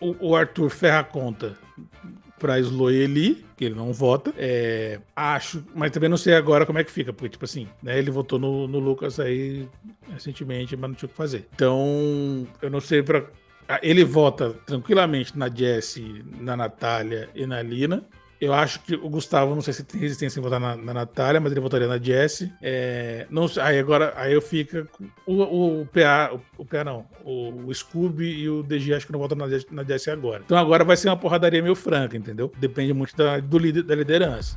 o, 0.00 0.28
o 0.30 0.36
Arthur 0.36 0.70
ferra 0.70 1.00
a 1.00 1.04
conta 1.04 1.56
pra 2.40 2.58
Slow 2.58 2.90
e 2.90 2.96
Eli, 2.96 3.44
que 3.56 3.64
ele 3.66 3.74
não 3.74 3.92
vota. 3.92 4.32
É, 4.36 4.98
acho, 5.14 5.62
mas 5.74 5.90
também 5.92 6.08
não 6.08 6.16
sei 6.16 6.34
agora 6.34 6.66
como 6.66 6.78
é 6.78 6.84
que 6.84 6.90
fica, 6.90 7.12
porque, 7.12 7.28
tipo 7.28 7.44
assim, 7.44 7.68
né, 7.82 7.96
ele 7.98 8.10
votou 8.10 8.38
no, 8.38 8.66
no 8.66 8.78
Lucas 8.78 9.20
aí 9.20 9.68
recentemente, 10.12 10.74
mas 10.76 10.90
não 10.90 10.94
tinha 10.96 11.06
o 11.06 11.10
que 11.10 11.16
fazer. 11.16 11.46
Então, 11.54 12.46
eu 12.60 12.70
não 12.70 12.80
sei 12.80 13.02
pra. 13.02 13.24
ah, 13.68 13.78
Ele 13.82 14.02
vota 14.04 14.50
tranquilamente 14.66 15.38
na 15.38 15.48
Jessie, 15.48 16.24
na 16.40 16.56
Natália 16.56 17.28
e 17.34 17.46
na 17.46 17.62
Lina. 17.62 18.02
Eu 18.40 18.54
acho 18.54 18.80
que 18.80 18.94
o 18.94 19.08
Gustavo, 19.10 19.54
não 19.54 19.60
sei 19.60 19.74
se 19.74 19.84
tem 19.84 20.00
resistência 20.00 20.40
em 20.40 20.42
votar 20.42 20.58
na, 20.58 20.74
na 20.74 20.94
Natália, 20.94 21.40
mas 21.40 21.52
ele 21.52 21.60
votaria 21.60 21.86
na 21.86 21.98
Jessie. 21.98 22.50
É, 22.62 23.26
não, 23.28 23.46
aí 23.60 23.78
agora, 23.78 24.14
aí 24.16 24.32
eu 24.32 24.40
fico. 24.40 24.86
com- 24.92 25.08
O, 25.26 25.80
o, 25.82 25.86
PA, 25.86 26.30
o, 26.32 26.62
o 26.62 26.64
PA 26.64 26.82
não, 26.82 27.04
o, 27.22 27.66
o 27.66 27.74
Scooby 27.74 28.24
e 28.24 28.48
o 28.48 28.62
DG 28.62 28.94
acho 28.94 29.04
que 29.06 29.12
não 29.12 29.20
votam 29.20 29.36
na, 29.36 29.46
na 29.70 29.82
agora. 30.12 30.42
Então 30.44 30.56
agora 30.56 30.84
vai 30.84 30.96
ser 30.96 31.08
uma 31.10 31.16
porradaria 31.18 31.62
meio 31.62 31.74
franca, 31.74 32.16
entendeu? 32.16 32.50
Depende 32.58 32.94
muito 32.94 33.14
da, 33.14 33.38
do 33.40 33.58
da 33.82 33.94
liderança. 33.94 34.54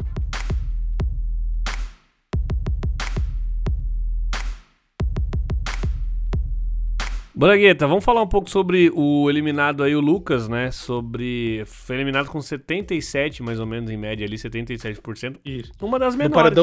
Bragueta, 7.35 7.87
vamos 7.87 8.05
falar 8.05 8.21
um 8.21 8.27
pouco 8.27 8.49
sobre 8.49 8.91
o 8.93 9.29
eliminado 9.29 9.81
aí, 9.83 9.95
o 9.95 9.99
Lucas, 9.99 10.47
né? 10.47 10.69
Sobre. 10.69 11.63
Foi 11.65 11.95
eliminado 11.95 12.29
com 12.29 12.39
77, 12.39 13.41
mais 13.41 13.59
ou 13.59 13.65
menos, 13.65 13.89
em 13.89 13.97
média 13.97 14.25
ali, 14.25 14.35
77%. 14.35 15.39
Isso. 15.43 15.71
Uma 15.81 15.97
das 15.97 16.13
No 16.13 16.19
menores. 16.19 16.55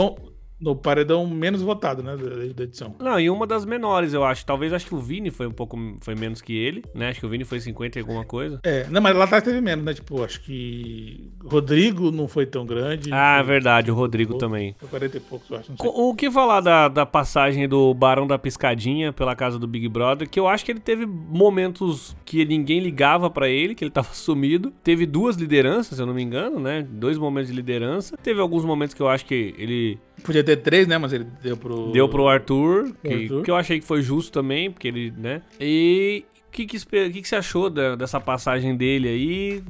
No 0.61 0.77
paredão 0.77 1.27
menos 1.27 1.63
votado, 1.63 2.03
né? 2.03 2.17
Da, 2.17 2.53
da 2.55 2.63
edição. 2.65 2.95
Não, 3.01 3.19
e 3.19 3.31
uma 3.31 3.47
das 3.47 3.65
menores, 3.65 4.13
eu 4.13 4.25
acho. 4.25 4.45
Talvez 4.45 4.73
acho 4.73 4.87
que 4.87 4.95
o 4.95 4.99
Vini 4.99 5.31
foi 5.31 5.47
um 5.47 5.53
pouco 5.53 5.79
foi 6.01 6.15
menos 6.15 6.41
que 6.43 6.57
ele, 6.57 6.85
né? 6.95 7.09
Acho 7.09 7.21
que 7.21 7.27
o 7.27 7.29
Vini 7.29 7.45
foi 7.45 7.61
50 7.61 7.99
e 7.99 8.01
alguma 8.03 8.25
coisa. 8.25 8.61
É, 8.63 8.87
não, 8.91 9.01
mas 9.01 9.17
lá 9.17 9.25
atrás 9.25 9.43
teve 9.43 9.61
menos, 9.61 9.85
né? 9.85 9.95
Tipo, 9.95 10.23
acho 10.23 10.41
que 10.43 11.31
Rodrigo 11.45 12.11
não 12.11 12.29
foi 12.29 12.47
tão 12.47 12.65
grande. 12.67 13.11
Ah, 13.13 13.37
foi, 13.39 13.47
verdade, 13.47 13.91
o 13.91 13.95
Rodrigo 13.95 14.35
também. 14.35 14.75
Foi 14.79 14.89
40 14.89 15.17
e 15.17 15.21
poucos, 15.21 15.51
eu 15.51 15.57
acho. 15.57 15.71
Não 15.71 15.77
sei. 15.79 15.87
Co- 15.91 16.11
O 16.11 16.15
que 16.15 16.31
falar 16.31 16.61
da, 16.61 16.89
da 16.89 17.07
passagem 17.07 17.69
do 17.69 17.93
Barão 17.95 18.27
da 18.27 18.39
Piscadinha 18.39 19.13
pela 19.13 19.35
casa 19.35 19.59
do 19.59 19.67
Big 19.67 19.89
Brother, 19.89 20.29
que 20.29 20.39
eu 20.39 20.47
acho 20.49 20.65
que 20.65 20.73
ele 20.73 20.81
teve 20.81 21.07
momentos 21.07 22.15
que 22.25 22.45
ninguém 22.45 22.81
ligava 22.81 23.31
pra 23.31 23.49
ele, 23.49 23.75
que 23.75 23.85
ele 23.85 23.91
tava 23.91 24.09
sumido. 24.15 24.73
Teve 24.85 25.07
duas 25.07 25.37
lideranças, 25.37 25.97
se 25.97 26.03
eu 26.03 26.07
não 26.07 26.15
me 26.15 26.23
engano, 26.23 26.61
né? 26.61 26.87
Dois 26.89 27.19
momentos 27.19 27.51
de 27.51 27.57
liderança. 27.57 28.17
Teve 28.23 28.41
alguns 28.41 28.65
momentos 28.65 28.95
que 28.95 29.01
eu 29.01 29.09
acho 29.09 29.25
que 29.25 29.55
ele 29.59 29.99
Podia 30.23 30.45
ter 30.45 30.50
três, 30.57 30.87
né? 30.87 30.99
Mas 30.99 31.13
ele 31.13 31.25
deu 31.43 31.57
pro. 31.57 31.91
deu 31.93 32.09
pro 32.09 32.29
Arthur, 32.29 32.93
que, 33.03 33.09
Arthur. 33.25 33.43
que 33.43 33.51
eu 33.51 33.57
achei 33.57 33.79
que 33.81 33.87
foi 33.87 34.03
justo 34.03 34.33
também, 34.33 34.71
porque 34.71 34.89
ele, 34.89 35.11
né? 35.17 35.43
E 35.61 36.25
o 36.49 36.51
que, 36.51 36.67
que, 36.67 36.79
que, 36.79 37.23
que 37.23 37.29
você 37.29 37.37
achou 37.37 37.69
da- 37.71 37.97
dessa 37.97 38.21
passagem 38.21 38.77
dele 38.77 39.09
aí? 39.09 39.63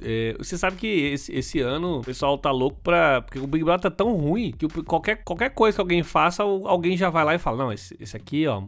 É, 0.00 0.34
você 0.38 0.58
sabe 0.58 0.76
que 0.76 0.86
esse, 0.86 1.32
esse 1.34 1.58
ano 1.60 2.00
o 2.00 2.02
pessoal 2.02 2.36
tá 2.36 2.50
louco 2.50 2.78
pra. 2.82 3.22
Porque 3.22 3.38
o 3.38 3.46
Big 3.46 3.64
Brother 3.64 3.90
tá 3.90 3.90
tão 3.90 4.12
ruim 4.14 4.52
que 4.52 4.68
qualquer, 4.82 5.22
qualquer 5.24 5.50
coisa 5.50 5.74
que 5.76 5.80
alguém 5.80 6.02
faça, 6.02 6.42
alguém 6.42 6.96
já 6.96 7.08
vai 7.08 7.24
lá 7.24 7.34
e 7.34 7.38
fala: 7.38 7.56
Não, 7.64 7.72
esse, 7.72 7.96
esse 7.98 8.16
aqui, 8.16 8.46
ó. 8.46 8.62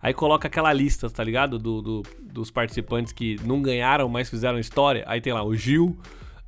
Aí 0.00 0.12
coloca 0.14 0.48
aquela 0.48 0.72
lista, 0.72 1.08
tá 1.10 1.22
ligado? 1.24 1.58
Do, 1.58 1.82
do- 1.82 2.02
dos 2.20 2.50
participantes 2.50 3.12
que 3.12 3.36
não 3.44 3.60
ganharam, 3.60 4.08
mas 4.08 4.30
fizeram 4.30 4.58
história. 4.58 5.04
Aí 5.06 5.20
tem 5.20 5.32
lá 5.32 5.42
o 5.44 5.54
Gil, 5.54 5.96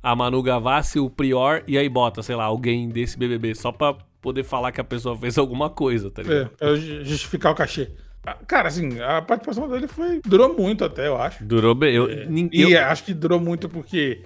a 0.01 0.15
Manu 0.15 0.41
Gavassi, 0.41 0.99
o 0.99 1.09
Prior, 1.09 1.63
e 1.67 1.77
aí 1.77 1.87
bota, 1.89 2.21
sei 2.23 2.35
lá, 2.35 2.45
alguém 2.45 2.89
desse 2.89 3.17
BBB, 3.17 3.53
só 3.55 3.71
pra 3.71 3.95
poder 4.21 4.43
falar 4.43 4.71
que 4.71 4.81
a 4.81 4.83
pessoa 4.83 5.17
fez 5.17 5.37
alguma 5.37 5.69
coisa, 5.69 6.09
tá 6.11 6.21
ligado? 6.23 6.51
É, 6.59 6.75
ju- 6.75 7.03
justificar 7.03 7.51
o 7.51 7.55
cachê. 7.55 7.91
Ah, 8.25 8.37
Cara, 8.47 8.67
assim, 8.67 8.99
a 8.99 9.21
participação 9.21 9.69
dele 9.69 9.87
foi. 9.87 10.21
Durou 10.25 10.53
muito 10.53 10.83
até, 10.83 11.07
eu 11.07 11.17
acho. 11.21 11.43
Durou 11.45 11.73
bem. 11.73 11.95
Eu, 11.95 12.09
É, 12.09 12.25
nin- 12.25 12.49
E 12.51 12.61
eu- 12.63 12.85
acho 12.85 13.03
que 13.03 13.13
durou 13.13 13.39
muito 13.39 13.69
porque 13.69 14.21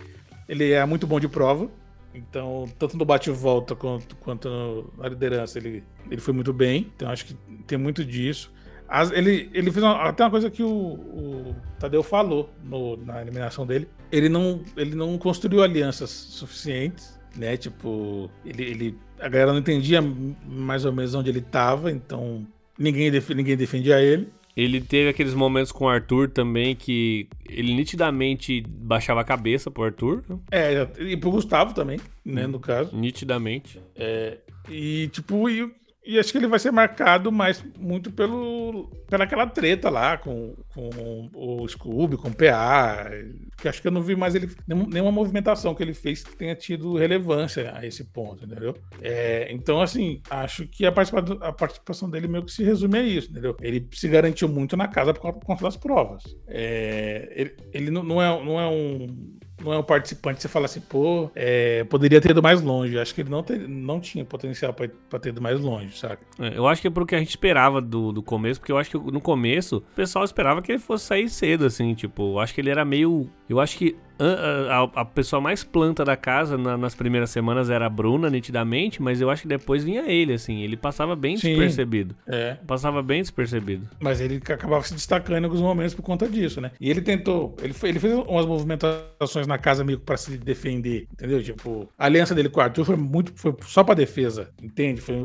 ele 0.49 0.71
é 0.71 0.83
muito 0.85 1.05
bom 1.05 1.19
de 1.19 1.27
prova. 1.27 1.69
Então, 2.13 2.65
tanto 2.77 2.97
no 2.97 3.05
bate-volta 3.05 3.73
quanto, 3.75 4.15
quanto 4.17 4.91
na 4.97 5.07
liderança, 5.07 5.57
ele, 5.59 5.83
ele 6.09 6.19
foi 6.19 6.33
muito 6.33 6.51
bem. 6.51 6.91
Então, 6.95 7.09
acho 7.09 7.25
que 7.25 7.33
tem 7.67 7.77
muito 7.77 8.03
disso. 8.03 8.51
As, 8.87 9.09
ele, 9.11 9.49
ele 9.53 9.71
fez 9.71 9.81
uma, 9.81 10.01
até 10.09 10.23
uma 10.23 10.29
coisa 10.31 10.49
que 10.49 10.61
o, 10.61 10.67
o 10.69 11.55
Tadeu 11.79 12.03
falou 12.03 12.49
no, 12.61 12.97
na 12.97 13.21
eliminação 13.21 13.65
dele. 13.65 13.87
Ele 14.11 14.27
não, 14.27 14.61
ele 14.75 14.93
não 14.95 15.17
construiu 15.17 15.63
alianças 15.63 16.09
suficientes, 16.09 17.17
né? 17.35 17.57
Tipo, 17.57 18.29
ele, 18.45 18.63
ele, 18.63 18.97
a 19.19 19.29
galera 19.29 19.51
não 19.51 19.59
entendia 19.59 20.01
mais 20.01 20.85
ou 20.85 20.91
menos 20.91 21.13
onde 21.13 21.29
ele 21.29 21.39
estava, 21.39 21.91
então 21.91 22.45
ninguém, 22.77 23.11
def, 23.11 23.29
ninguém 23.29 23.55
defendia 23.57 24.01
ele. 24.01 24.27
Ele 24.55 24.81
teve 24.81 25.09
aqueles 25.09 25.33
momentos 25.33 25.71
com 25.71 25.85
o 25.85 25.89
Arthur 25.89 26.29
também 26.29 26.75
que 26.75 27.27
ele 27.49 27.73
nitidamente 27.73 28.61
baixava 28.67 29.21
a 29.21 29.23
cabeça 29.23 29.71
pro 29.71 29.83
Arthur. 29.83 30.23
Né? 30.27 30.37
É, 30.51 30.87
e 30.99 31.15
pro 31.15 31.31
Gustavo 31.31 31.73
também, 31.73 31.99
né, 32.25 32.47
no 32.47 32.59
caso. 32.59 32.95
Nitidamente. 32.95 33.79
É, 33.95 34.39
e 34.69 35.07
tipo, 35.07 35.49
e, 35.49 35.71
e 36.03 36.17
acho 36.17 36.31
que 36.31 36.37
ele 36.39 36.47
vai 36.47 36.57
ser 36.57 36.71
marcado 36.71 37.31
mais 37.31 37.63
muito 37.77 38.11
pelo, 38.11 38.89
pela 39.07 39.23
aquela 39.23 39.45
treta 39.45 39.87
lá 39.87 40.17
com, 40.17 40.55
com 40.73 41.29
o 41.33 41.67
Scooby, 41.67 42.17
com 42.17 42.29
o 42.29 42.35
PA. 42.35 43.09
Que 43.57 43.67
acho 43.67 43.81
que 43.81 43.87
eu 43.87 43.91
não 43.91 44.01
vi 44.01 44.15
mais 44.15 44.33
ele 44.33 44.49
nenhuma 44.67 45.11
movimentação 45.11 45.75
que 45.75 45.83
ele 45.83 45.93
fez 45.93 46.23
que 46.23 46.35
tenha 46.35 46.55
tido 46.55 46.95
relevância 46.95 47.71
a 47.75 47.85
esse 47.85 48.03
ponto, 48.05 48.45
entendeu? 48.45 48.75
É, 48.99 49.47
então, 49.51 49.79
assim, 49.79 50.21
acho 50.29 50.67
que 50.67 50.87
a 50.87 50.91
participação, 50.91 51.37
a 51.39 51.53
participação 51.53 52.09
dele 52.09 52.27
meio 52.27 52.45
que 52.45 52.51
se 52.51 52.63
resume 52.63 52.97
a 52.97 53.03
isso, 53.03 53.29
entendeu? 53.29 53.55
Ele 53.61 53.87
se 53.91 54.07
garantiu 54.07 54.49
muito 54.49 54.75
na 54.75 54.87
casa 54.87 55.13
por 55.13 55.33
conta 55.33 55.63
das 55.63 55.77
provas. 55.77 56.23
É, 56.47 57.31
ele, 57.35 57.55
ele 57.71 57.91
não, 57.91 58.19
é, 58.19 58.43
não 58.43 58.59
é 58.59 58.67
um 58.67 59.37
não 59.63 59.73
é 59.73 59.77
um 59.77 59.83
participante 59.83 60.41
você 60.41 60.47
fala 60.47 60.65
assim, 60.65 60.81
pô, 60.81 61.29
é, 61.35 61.83
poderia 61.85 62.19
ter 62.19 62.31
ido 62.31 62.41
mais 62.41 62.61
longe. 62.61 62.97
Acho 62.97 63.13
que 63.13 63.21
ele 63.21 63.29
não, 63.29 63.43
ter, 63.43 63.67
não 63.67 63.99
tinha 63.99 64.25
potencial 64.25 64.73
para 64.73 65.19
ter 65.19 65.29
ido 65.29 65.41
mais 65.41 65.59
longe, 65.59 65.97
sabe? 65.97 66.19
É, 66.39 66.57
eu 66.57 66.67
acho 66.67 66.81
que 66.81 66.87
é 66.87 66.91
porque 66.91 67.15
a 67.15 67.19
gente 67.19 67.29
esperava 67.29 67.81
do, 67.81 68.11
do 68.11 68.23
começo, 68.23 68.59
porque 68.59 68.71
eu 68.71 68.77
acho 68.77 68.89
que 68.89 68.97
no 68.97 69.21
começo 69.21 69.77
o 69.77 69.95
pessoal 69.95 70.25
esperava 70.25 70.61
que 70.61 70.71
ele 70.71 70.79
fosse 70.79 71.05
sair 71.05 71.29
cedo, 71.29 71.65
assim, 71.65 71.93
tipo, 71.93 72.33
eu 72.33 72.39
acho 72.39 72.53
que 72.53 72.61
ele 72.61 72.69
era 72.69 72.83
meio. 72.83 73.29
Eu 73.49 73.59
acho 73.59 73.77
que 73.77 73.95
a, 74.23 75.01
a, 75.01 75.05
pessoa 75.05 75.41
mais 75.41 75.63
planta 75.63 76.05
da 76.05 76.15
casa 76.15 76.57
na, 76.57 76.77
nas 76.77 76.93
primeiras 76.93 77.29
semanas 77.29 77.69
era 77.69 77.85
a 77.85 77.89
Bruna, 77.89 78.29
nitidamente, 78.29 79.01
mas 79.01 79.19
eu 79.19 79.29
acho 79.29 79.43
que 79.43 79.47
depois 79.47 79.83
vinha 79.83 80.03
ele, 80.11 80.33
assim. 80.33 80.61
Ele 80.61 80.77
passava 80.77 81.15
bem 81.15 81.37
Sim, 81.37 81.49
despercebido. 81.49 82.15
É. 82.27 82.57
Passava 82.67 83.01
bem 83.01 83.21
despercebido. 83.21 83.87
Mas 83.99 84.21
ele 84.21 84.37
acabava 84.37 84.83
se 84.83 84.93
destacando 84.93 85.41
em 85.41 85.45
alguns 85.45 85.61
momentos 85.61 85.93
por 85.93 86.03
conta 86.03 86.27
disso, 86.27 86.61
né? 86.61 86.71
E 86.79 86.89
ele 86.89 87.01
tentou. 87.01 87.55
Ele, 87.61 87.73
ele 87.83 87.99
fez 87.99 88.13
umas 88.13 88.45
movimentações 88.45 89.47
na 89.47 89.57
casa 89.57 89.83
meio 89.83 89.99
para 89.99 90.17
se 90.17 90.37
defender, 90.37 91.07
entendeu? 91.11 91.41
Tipo, 91.41 91.89
a 91.97 92.05
aliança 92.05 92.35
dele 92.35 92.49
com 92.49 92.59
o 92.59 92.63
Arthur 92.63 92.85
foi 92.85 92.95
muito. 92.95 93.31
Foi 93.35 93.55
só 93.61 93.83
pra 93.83 93.95
defesa, 93.95 94.49
entende? 94.61 95.01
Foi 95.01 95.15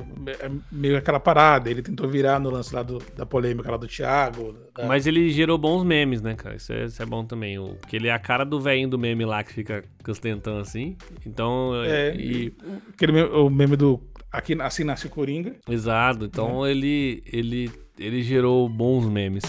é, 0.41 0.51
meio 0.73 0.97
aquela 0.97 1.21
parada. 1.21 1.71
Ele 1.71 1.83
tentou 1.83 2.09
virar 2.09 2.39
no 2.39 2.51
lance 2.51 2.75
lá 2.75 2.83
do, 2.83 3.03
da 3.17 3.27
polêmica 3.27 3.71
lá 3.71 3.77
do 3.77 3.87
Thiago. 3.87 4.57
Da... 4.75 4.87
Mas 4.87 5.07
ele 5.07 5.29
gerou 5.31 5.59
bons 5.59 5.85
memes, 5.85 6.23
né, 6.23 6.35
cara? 6.35 6.57
Isso 6.57 6.73
é, 6.73 6.85
isso 6.85 7.03
é 7.03 7.07
bom 7.07 7.25
também. 7.25 7.59
O, 7.59 7.75
porque 7.75 7.97
ele 7.97 8.09
é 8.09 8.13
a 8.13 8.19
cara 8.19 8.45
do 8.45 8.61
velho 8.61 8.86
do 8.89 8.99
meme 8.99 9.25
lá 9.25 9.43
que 9.43 9.53
fica 9.53 9.85
costentando 10.05 10.61
assim. 10.61 10.97
Então. 11.25 11.73
É. 11.85 12.15
E... 12.17 12.53
Aquele 12.93 13.13
meme, 13.13 13.29
o 13.31 13.51
meme 13.51 13.77
do. 13.77 14.01
Aqui, 14.31 14.61
assim 14.61 14.85
nasce 14.85 15.07
o 15.07 15.11
Coringa. 15.11 15.57
Exato. 15.69 16.25
Então 16.25 16.65
é. 16.65 16.71
ele, 16.71 17.23
ele, 17.27 17.71
ele 17.99 18.23
gerou 18.23 18.69
bons 18.69 19.07
memes. 19.07 19.45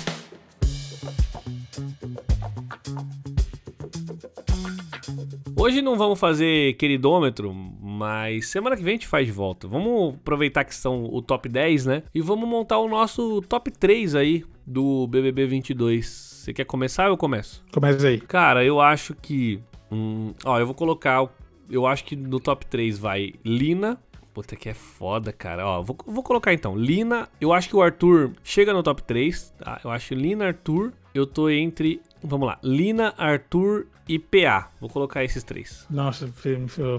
Hoje 5.59 5.81
não 5.81 5.97
vamos 5.97 6.19
fazer 6.19 6.75
queridômetro, 6.75 7.51
mas 7.51 8.47
semana 8.47 8.77
que 8.77 8.83
vem 8.83 8.93
a 8.93 8.95
gente 8.95 9.07
faz 9.07 9.25
de 9.25 9.31
volta. 9.31 9.67
Vamos 9.67 10.13
aproveitar 10.13 10.63
que 10.63 10.75
são 10.75 11.05
o 11.05 11.19
top 11.19 11.49
10, 11.49 11.85
né? 11.87 12.03
E 12.13 12.21
vamos 12.21 12.47
montar 12.47 12.77
o 12.77 12.87
nosso 12.87 13.41
top 13.41 13.71
3 13.71 14.13
aí 14.13 14.45
do 14.65 15.07
BBB 15.07 15.47
22. 15.47 16.36
Você 16.47 16.53
quer 16.53 16.63
começar 16.63 17.07
ou 17.07 17.11
eu 17.11 17.17
começo? 17.17 17.61
Começa 17.73 18.07
aí. 18.07 18.21
Cara, 18.21 18.63
eu 18.63 18.79
acho 18.79 19.13
que. 19.13 19.61
Hum, 19.91 20.33
ó, 20.45 20.57
eu 20.57 20.65
vou 20.65 20.73
colocar. 20.73 21.27
Eu 21.69 21.85
acho 21.85 22.05
que 22.05 22.15
no 22.15 22.39
top 22.39 22.65
3 22.65 22.97
vai 22.97 23.33
Lina. 23.43 23.97
Puta 24.33 24.55
que 24.55 24.69
é 24.69 24.73
foda, 24.73 25.33
cara. 25.33 25.67
Ó, 25.67 25.81
vou, 25.81 25.97
vou 26.05 26.23
colocar 26.23 26.53
então. 26.53 26.73
Lina, 26.73 27.27
eu 27.41 27.51
acho 27.51 27.67
que 27.67 27.75
o 27.75 27.81
Arthur 27.81 28.31
chega 28.45 28.71
no 28.71 28.81
top 28.81 29.03
3. 29.03 29.55
Tá? 29.57 29.81
Eu 29.83 29.91
acho 29.91 30.13
Lina, 30.13 30.45
Arthur. 30.47 30.93
Eu 31.13 31.27
tô 31.27 31.49
entre 31.49 32.01
Vamos 32.23 32.47
lá. 32.47 32.57
Lina, 32.63 33.13
Arthur 33.17 33.87
e 34.07 34.17
PA. 34.17 34.71
Vou 34.79 34.89
colocar 34.89 35.23
esses 35.23 35.43
três. 35.43 35.85
Nossa, 35.89 36.27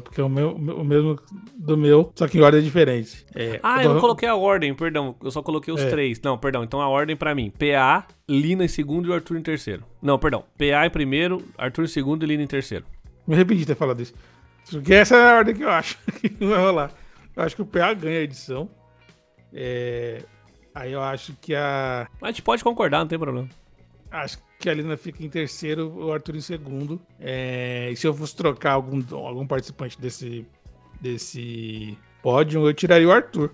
porque 0.04 0.20
é 0.20 0.24
o, 0.24 0.28
meu, 0.28 0.54
o 0.54 0.84
mesmo 0.84 1.18
do 1.56 1.76
meu, 1.76 2.12
só 2.14 2.28
que 2.28 2.38
em 2.38 2.40
ordem 2.40 2.62
diferente. 2.62 3.24
É, 3.34 3.58
ah, 3.62 3.78
eu, 3.78 3.82
tô... 3.82 3.88
eu 3.88 3.94
não 3.94 4.00
coloquei 4.00 4.28
a 4.28 4.36
ordem, 4.36 4.74
perdão. 4.74 5.16
Eu 5.22 5.30
só 5.30 5.42
coloquei 5.42 5.72
os 5.72 5.80
é. 5.80 5.88
três. 5.88 6.20
Não, 6.20 6.36
perdão. 6.36 6.62
Então 6.62 6.80
a 6.80 6.88
ordem 6.88 7.16
para 7.16 7.34
mim: 7.34 7.50
PA, 7.50 8.06
Lina 8.28 8.64
em 8.64 8.68
segundo 8.68 9.08
e 9.08 9.10
o 9.10 9.14
Arthur 9.14 9.38
em 9.38 9.42
terceiro. 9.42 9.84
Não, 10.02 10.18
perdão. 10.18 10.44
PA 10.56 10.86
em 10.86 10.90
primeiro, 10.90 11.42
Arthur 11.56 11.84
em 11.84 11.88
segundo 11.88 12.24
e 12.24 12.26
Lina 12.26 12.42
em 12.42 12.46
terceiro. 12.46 12.84
Me 13.26 13.34
arrependi 13.34 13.60
de 13.60 13.66
ter 13.66 13.74
falado 13.74 14.00
isso. 14.00 14.14
Porque 14.70 14.94
essa 14.94 15.16
é 15.16 15.32
a 15.32 15.36
ordem 15.36 15.54
que 15.54 15.64
eu 15.64 15.70
acho 15.70 15.98
que 16.20 16.28
vai 16.44 16.58
rolar. 16.58 16.92
Eu 17.34 17.42
acho 17.42 17.56
que 17.56 17.62
o 17.62 17.66
PA 17.66 17.94
ganha 17.94 18.18
a 18.18 18.22
edição. 18.22 18.68
É... 19.52 20.22
Aí 20.74 20.92
eu 20.92 21.02
acho 21.02 21.34
que 21.40 21.54
a. 21.54 22.06
Mas 22.20 22.28
a 22.28 22.32
gente 22.32 22.42
pode 22.42 22.62
concordar, 22.62 23.00
não 23.00 23.06
tem 23.08 23.18
problema. 23.18 23.48
Acho 24.10 24.38
que 24.58 24.68
a 24.68 24.74
Lina 24.74 24.96
fica 24.96 25.24
em 25.24 25.28
terceiro, 25.28 25.88
o 25.88 26.12
Arthur 26.12 26.36
em 26.36 26.40
segundo. 26.40 27.00
É, 27.20 27.90
e 27.92 27.96
se 27.96 28.06
eu 28.06 28.12
fosse 28.12 28.34
trocar 28.34 28.72
algum, 28.72 29.02
algum 29.16 29.46
participante 29.46 30.00
desse, 30.00 30.44
desse 31.00 31.96
pódio, 32.22 32.66
eu 32.66 32.74
tiraria 32.74 33.06
o 33.06 33.12
Arthur 33.12 33.52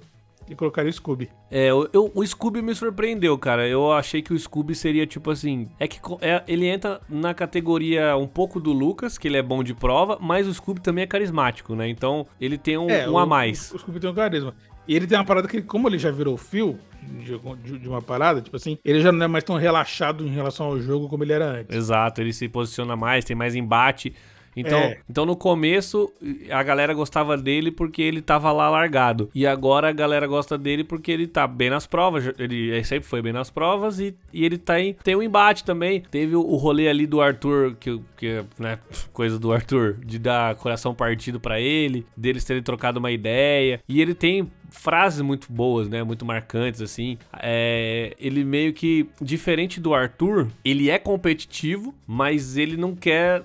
e 0.48 0.54
colocaria 0.54 0.90
o 0.90 0.92
Scooby. 0.92 1.28
É, 1.50 1.68
eu, 1.68 2.10
o 2.14 2.26
Scooby 2.26 2.62
me 2.62 2.74
surpreendeu, 2.74 3.36
cara. 3.38 3.68
Eu 3.68 3.92
achei 3.92 4.22
que 4.22 4.32
o 4.32 4.38
Scooby 4.38 4.74
seria 4.74 5.06
tipo 5.06 5.30
assim. 5.30 5.68
É 5.78 5.86
que 5.86 5.98
é, 6.20 6.42
ele 6.46 6.66
entra 6.66 7.00
na 7.08 7.34
categoria 7.34 8.16
um 8.16 8.26
pouco 8.26 8.58
do 8.58 8.72
Lucas, 8.72 9.18
que 9.18 9.28
ele 9.28 9.36
é 9.36 9.42
bom 9.42 9.62
de 9.62 9.74
prova, 9.74 10.18
mas 10.20 10.46
o 10.46 10.54
Scooby 10.54 10.80
também 10.80 11.04
é 11.04 11.06
carismático, 11.06 11.74
né? 11.74 11.88
Então 11.88 12.26
ele 12.40 12.58
tem 12.58 12.78
um, 12.78 12.88
é, 12.88 13.08
um 13.08 13.18
a 13.18 13.26
mais. 13.26 13.70
O, 13.72 13.76
o 13.76 13.78
Scooby 13.78 14.00
tem 14.00 14.10
um 14.10 14.14
carisma. 14.14 14.54
E 14.87 14.94
ele 14.94 15.07
tem 15.07 15.16
uma 15.18 15.25
parada 15.25 15.49
que, 15.49 15.62
como 15.62 15.88
ele 15.88 15.99
já 15.99 16.11
virou 16.11 16.37
fio 16.37 16.79
de, 17.03 17.79
de, 17.79 17.88
uma 17.88 18.03
parada, 18.03 18.40
tipo 18.40 18.57
assim, 18.57 18.79
ele 18.85 19.01
já 19.01 19.12
não 19.12 19.25
é 19.25 19.29
mais 19.29 19.44
tão 19.44 19.57
relaxado 19.57 20.27
em 20.27 20.31
relação 20.31 20.66
ao 20.66 20.81
jogo 20.81 21.09
como 21.09 21.25
ele 21.25 21.33
era 21.33 21.47
antes. 21.47 21.77
Exato, 21.77 22.20
ele 22.20 22.33
se 22.33 22.49
posiciona 22.49 22.97
mais, 22.97 23.25
tem 23.25 23.37
mais 23.37 23.55
embate. 23.55 24.14
Então, 24.57 24.79
é. 24.79 24.99
então 25.09 25.27
no 25.27 25.37
começo 25.37 26.12
a 26.51 26.62
galera 26.62 26.94
gostava 26.94 27.37
dele 27.37 27.70
porque 27.70 28.03
ele 28.03 28.23
tava 28.23 28.53
lá 28.53 28.70
largado. 28.70 29.29
E 29.35 29.47
agora 29.47 29.88
a 29.88 29.92
galera 29.92 30.27
gosta 30.27 30.57
dele 30.57 30.85
porque 30.85 31.11
ele 31.11 31.27
tá 31.27 31.47
bem 31.47 31.70
nas 31.70 31.87
provas. 31.87 32.33
Ele, 32.38 32.70
ele 32.70 32.85
sempre 32.85 33.09
foi 33.09 33.20
bem 33.20 33.33
nas 33.33 33.51
provas 33.51 33.99
e, 33.99 34.16
e 34.33 34.44
ele 34.44 34.59
tá 34.59 34.81
em, 34.81 34.94
tem 34.94 35.16
um 35.16 35.23
embate 35.23 35.64
também. 35.64 36.03
Teve 36.03 36.37
o, 36.37 36.40
o 36.40 36.57
rolê 36.57 36.88
ali 36.88 37.07
do 37.07 37.20
Arthur, 37.20 37.75
que, 37.79 38.01
que 38.16 38.44
né, 38.59 38.79
coisa 39.12 39.38
do 39.38 39.53
Arthur, 39.53 39.94
de 40.05 40.18
dar 40.18 40.55
coração 40.57 40.94
partido 40.94 41.40
para 41.40 41.61
ele, 41.61 42.07
deles 42.16 42.44
terem 42.44 42.62
trocado 42.62 42.99
uma 42.99 43.11
ideia. 43.11 43.81
E 43.88 44.01
ele 44.01 44.14
tem 44.14 44.51
frases 44.74 45.20
muito 45.20 45.50
boas, 45.50 45.88
né? 45.88 46.02
Muito 46.02 46.24
marcantes, 46.26 46.82
assim. 46.82 47.16
É, 47.40 48.14
ele 48.18 48.44
meio 48.44 48.72
que, 48.72 49.08
diferente 49.20 49.80
do 49.80 49.94
Arthur, 49.94 50.48
ele 50.64 50.90
é 50.90 50.98
competitivo, 50.98 51.94
mas 52.06 52.56
ele 52.56 52.76
não 52.76 52.94
quer 52.94 53.44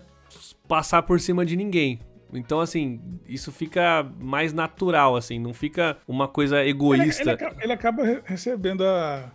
passar 0.68 1.04
por 1.04 1.20
cima 1.20 1.46
de 1.46 1.56
ninguém. 1.56 2.00
Então, 2.34 2.60
assim, 2.60 3.00
isso 3.28 3.52
fica 3.52 4.06
mais 4.20 4.54
natural, 4.54 5.16
assim, 5.16 5.40
não 5.40 5.54
fica 5.54 5.98
uma 6.08 6.28
coisa 6.28 6.64
egoísta. 6.66 7.32
Ele, 7.32 7.44
ele, 7.44 7.56
ele 7.64 7.74
acaba 7.74 8.04
recebendo 8.24 8.84
a, 8.86 9.32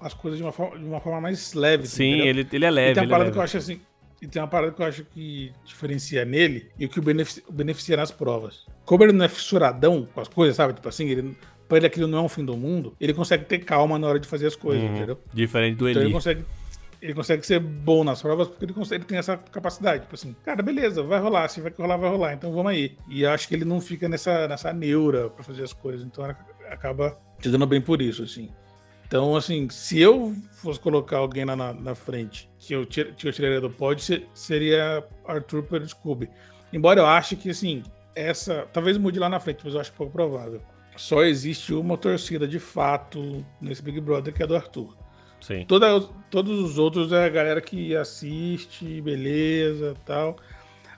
as 0.00 0.12
coisas 0.12 0.38
de 0.38 0.44
uma 0.44 0.52
forma, 0.52 0.78
de 0.78 0.84
uma 0.84 1.00
forma 1.00 1.20
mais 1.20 1.54
leve. 1.54 1.86
Sim, 1.86 2.20
ele, 2.20 2.46
ele 2.52 2.64
é 2.64 2.70
leve. 2.70 2.90
E 2.90 2.94
tem 2.94 3.02
uma 3.04 3.08
é 3.08 3.10
parada 3.10 3.30
é 3.30 3.32
que 3.32 3.38
eu 3.38 3.42
acho 3.42 3.56
assim. 3.56 3.80
E 4.24 4.26
tem 4.26 4.40
uma 4.40 4.48
parada 4.48 4.72
que 4.72 4.80
eu 4.80 4.86
acho 4.86 5.04
que 5.04 5.52
diferencia 5.66 6.24
nele 6.24 6.70
e 6.78 6.86
o 6.86 6.88
que 6.88 6.98
o 6.98 7.02
beneficia, 7.02 7.42
beneficia 7.50 7.96
nas 7.96 8.10
provas. 8.10 8.64
Como 8.86 9.04
ele 9.04 9.12
não 9.12 9.24
é 9.24 9.28
fissuradão 9.28 10.08
com 10.14 10.20
as 10.20 10.28
coisas, 10.28 10.56
sabe? 10.56 10.72
Tipo 10.72 10.88
assim, 10.88 11.08
ele, 11.08 11.36
pra 11.68 11.76
ele 11.76 11.86
aquilo 11.86 12.08
não 12.08 12.18
é 12.18 12.22
um 12.22 12.28
fim 12.28 12.42
do 12.42 12.56
mundo, 12.56 12.96
ele 12.98 13.12
consegue 13.12 13.44
ter 13.44 13.58
calma 13.58 13.98
na 13.98 14.06
hora 14.06 14.18
de 14.18 14.26
fazer 14.26 14.46
as 14.46 14.56
coisas, 14.56 14.82
uhum. 14.82 14.96
entendeu? 14.96 15.20
Diferente 15.32 15.76
do 15.76 15.86
Eli. 15.86 15.92
Então 15.92 16.02
ele 16.04 16.12
consegue 16.12 16.44
ele 17.02 17.12
consegue 17.12 17.44
ser 17.44 17.60
bom 17.60 18.02
nas 18.02 18.22
provas 18.22 18.48
porque 18.48 18.64
ele, 18.64 18.72
consegue, 18.72 19.02
ele 19.02 19.06
tem 19.06 19.18
essa 19.18 19.36
capacidade. 19.36 20.04
Tipo 20.04 20.14
assim, 20.14 20.34
cara, 20.42 20.62
beleza, 20.62 21.02
vai 21.02 21.20
rolar. 21.20 21.48
Se 21.48 21.60
vai 21.60 21.70
rolar, 21.76 21.98
vai 21.98 22.08
rolar. 22.08 22.32
Então 22.32 22.50
vamos 22.50 22.72
aí. 22.72 22.96
E 23.10 23.26
acho 23.26 23.46
que 23.46 23.54
ele 23.54 23.66
não 23.66 23.78
fica 23.78 24.08
nessa, 24.08 24.48
nessa 24.48 24.72
neura 24.72 25.28
para 25.28 25.44
fazer 25.44 25.64
as 25.64 25.74
coisas. 25.74 26.02
Então 26.02 26.24
acaba 26.70 27.18
te 27.38 27.50
dando 27.50 27.66
bem 27.66 27.82
por 27.82 28.00
isso, 28.00 28.22
assim. 28.22 28.48
Então, 29.14 29.36
assim, 29.36 29.68
se 29.70 30.00
eu 30.00 30.34
fosse 30.50 30.80
colocar 30.80 31.18
alguém 31.18 31.44
lá 31.44 31.54
na, 31.54 31.72
na 31.72 31.94
frente 31.94 32.50
que 32.58 32.74
eu, 32.74 32.84
tir, 32.84 33.14
que 33.14 33.28
eu 33.28 33.32
tiraria 33.32 33.60
do 33.60 33.70
pódio, 33.70 34.26
seria 34.34 35.04
Arthur 35.24 35.62
pelo 35.62 35.88
Scooby. 35.88 36.28
Embora 36.72 36.98
eu 36.98 37.06
ache 37.06 37.36
que, 37.36 37.50
assim, 37.50 37.84
essa. 38.12 38.66
Talvez 38.72 38.98
mude 38.98 39.20
lá 39.20 39.28
na 39.28 39.38
frente, 39.38 39.60
mas 39.64 39.72
eu 39.72 39.80
acho 39.80 39.92
pouco 39.92 40.12
provável. 40.12 40.60
Só 40.96 41.22
existe 41.22 41.72
uma 41.72 41.96
torcida 41.96 42.48
de 42.48 42.58
fato 42.58 43.46
nesse 43.60 43.82
Big 43.82 44.00
Brother 44.00 44.34
que 44.34 44.42
é 44.42 44.48
do 44.48 44.56
Arthur. 44.56 44.96
Sim. 45.40 45.64
Toda, 45.64 46.00
todos 46.28 46.58
os 46.58 46.76
outros 46.76 47.12
é 47.12 47.24
a 47.24 47.28
galera 47.28 47.60
que 47.60 47.94
assiste, 47.94 49.00
beleza 49.00 49.94
tal. 50.04 50.34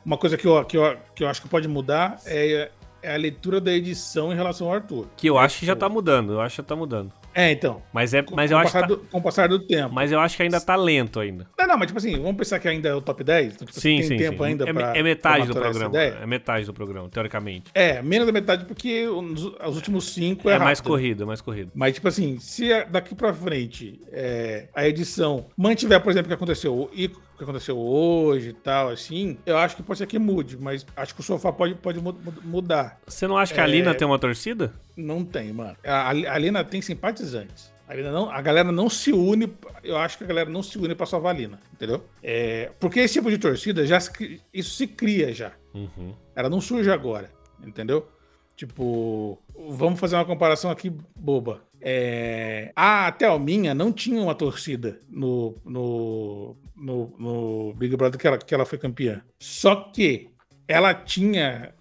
Uma 0.02 0.16
coisa 0.16 0.38
que 0.38 0.46
eu, 0.46 0.64
que 0.64 0.78
eu, 0.78 0.96
que 1.14 1.22
eu 1.22 1.28
acho 1.28 1.42
que 1.42 1.50
pode 1.50 1.68
mudar 1.68 2.18
é, 2.24 2.70
é 3.02 3.14
a 3.14 3.18
leitura 3.18 3.60
da 3.60 3.74
edição 3.74 4.32
em 4.32 4.36
relação 4.36 4.68
ao 4.68 4.72
Arthur. 4.72 5.06
Que 5.18 5.28
eu 5.28 5.36
acho 5.36 5.58
que 5.58 5.66
já 5.66 5.76
tá 5.76 5.86
mudando, 5.86 6.32
eu 6.32 6.40
acho 6.40 6.56
que 6.56 6.62
já 6.62 6.66
tá 6.66 6.74
mudando. 6.74 7.12
É, 7.36 7.52
então. 7.52 7.82
Mas, 7.92 8.14
é, 8.14 8.24
mas 8.32 8.50
com, 8.50 8.54
eu 8.54 8.58
o 8.58 8.60
acho 8.62 8.72
que 8.72 8.72
passar 8.72 8.80
tá, 8.80 8.86
do, 8.86 8.96
com 8.96 9.18
o 9.18 9.22
passar 9.22 9.48
do 9.48 9.58
tempo. 9.58 9.94
Mas 9.94 10.10
eu 10.10 10.18
acho 10.18 10.36
que 10.36 10.42
ainda 10.42 10.58
tá 10.58 10.74
lento 10.74 11.20
ainda. 11.20 11.46
Não, 11.58 11.66
não, 11.66 11.76
mas 11.76 11.88
tipo 11.88 11.98
assim, 11.98 12.16
vamos 12.16 12.36
pensar 12.36 12.58
que 12.58 12.66
ainda 12.66 12.88
é 12.88 12.94
o 12.94 13.02
top 13.02 13.22
10? 13.22 13.54
Então, 13.54 13.66
tipo, 13.66 13.78
Sim, 13.78 13.98
tem 13.98 14.02
sim, 14.08 14.16
tempo 14.16 14.42
sim. 14.42 14.48
ainda 14.50 14.68
é, 14.68 14.72
pra. 14.72 14.96
é 14.96 15.02
metade 15.02 15.44
pra 15.46 15.54
do 15.54 15.60
programa. 15.60 15.98
É 15.98 16.26
metade 16.26 16.64
do 16.64 16.72
programa, 16.72 17.08
teoricamente. 17.10 17.70
É, 17.74 18.00
menos 18.00 18.26
da 18.26 18.32
metade 18.32 18.64
porque 18.64 19.06
os, 19.06 19.44
os 19.44 19.76
últimos 19.76 20.12
cinco 20.14 20.48
é, 20.48 20.54
É, 20.54 20.58
mais 20.58 20.78
rápido. 20.78 20.90
corrida, 20.92 21.22
é 21.24 21.26
mais 21.26 21.40
corrida. 21.42 21.70
Mas, 21.74 21.94
tipo 21.94 22.08
assim, 22.08 22.38
se 22.40 22.68
daqui 22.86 23.14
pra 23.14 23.34
frente 23.34 24.00
é, 24.10 24.68
a 24.74 24.88
edição 24.88 25.44
mantiver, 25.56 26.00
por 26.00 26.10
exemplo, 26.10 26.26
o 26.26 26.28
que 26.28 26.34
aconteceu, 26.34 26.90
e 26.94 27.04
o 27.06 27.10
que 27.36 27.44
aconteceu 27.44 27.76
hoje 27.78 28.48
e 28.48 28.52
tal, 28.54 28.88
assim, 28.88 29.36
eu 29.44 29.58
acho 29.58 29.76
que 29.76 29.82
pode 29.82 29.98
ser 29.98 30.06
que 30.06 30.18
mude, 30.18 30.56
mas 30.56 30.86
acho 30.96 31.14
que 31.14 31.20
o 31.20 31.24
sofá 31.24 31.52
pode, 31.52 31.74
pode 31.74 32.00
mu- 32.00 32.14
mu- 32.14 32.32
mudar. 32.42 32.98
Você 33.06 33.26
não 33.26 33.36
acha 33.36 33.52
que 33.52 33.60
a 33.60 33.64
É. 33.64 33.66
Lina 33.66 33.94
tem 33.94 34.06
uma 34.08 34.18
torcida? 34.18 34.72
Não 34.96 35.24
tem, 35.24 35.52
mano. 35.52 35.76
A, 35.84 36.08
a 36.08 36.38
Lina 36.38 36.64
tem 36.64 36.80
simpatizantes. 36.80 37.72
A, 37.86 37.94
Lina 37.94 38.10
não, 38.10 38.30
a 38.30 38.40
galera 38.40 38.72
não 38.72 38.88
se 38.88 39.12
une, 39.12 39.52
eu 39.84 39.96
acho 39.96 40.18
que 40.18 40.24
a 40.24 40.26
galera 40.26 40.50
não 40.50 40.62
se 40.62 40.78
une 40.78 40.94
pra 40.94 41.06
salvar 41.06 41.34
a 41.34 41.38
Lina, 41.38 41.60
entendeu? 41.72 42.04
É, 42.22 42.72
porque 42.80 43.00
esse 43.00 43.14
tipo 43.14 43.30
de 43.30 43.38
torcida, 43.38 43.86
já 43.86 44.00
se 44.00 44.40
isso 44.52 44.70
se 44.70 44.86
cria 44.86 45.32
já. 45.32 45.52
Uhum. 45.72 46.14
Ela 46.34 46.48
não 46.48 46.60
surge 46.60 46.90
agora, 46.90 47.30
entendeu? 47.64 48.08
Tipo, 48.56 49.38
vamos 49.68 50.00
fazer 50.00 50.16
uma 50.16 50.24
comparação 50.24 50.70
aqui 50.70 50.90
boba. 51.14 51.62
É, 51.80 52.72
a 52.74 53.12
Thelminha 53.12 53.74
não 53.74 53.92
tinha 53.92 54.20
uma 54.20 54.34
torcida 54.34 54.98
no, 55.08 55.54
no, 55.64 56.56
no, 56.74 57.14
no 57.18 57.74
Big 57.74 57.94
Brother 57.96 58.18
que 58.18 58.26
ela, 58.26 58.38
que 58.38 58.54
ela 58.54 58.64
foi 58.64 58.78
campeã. 58.78 59.22
Só 59.38 59.76
que 59.76 60.30
ela 60.66 60.94
tinha 60.94 61.74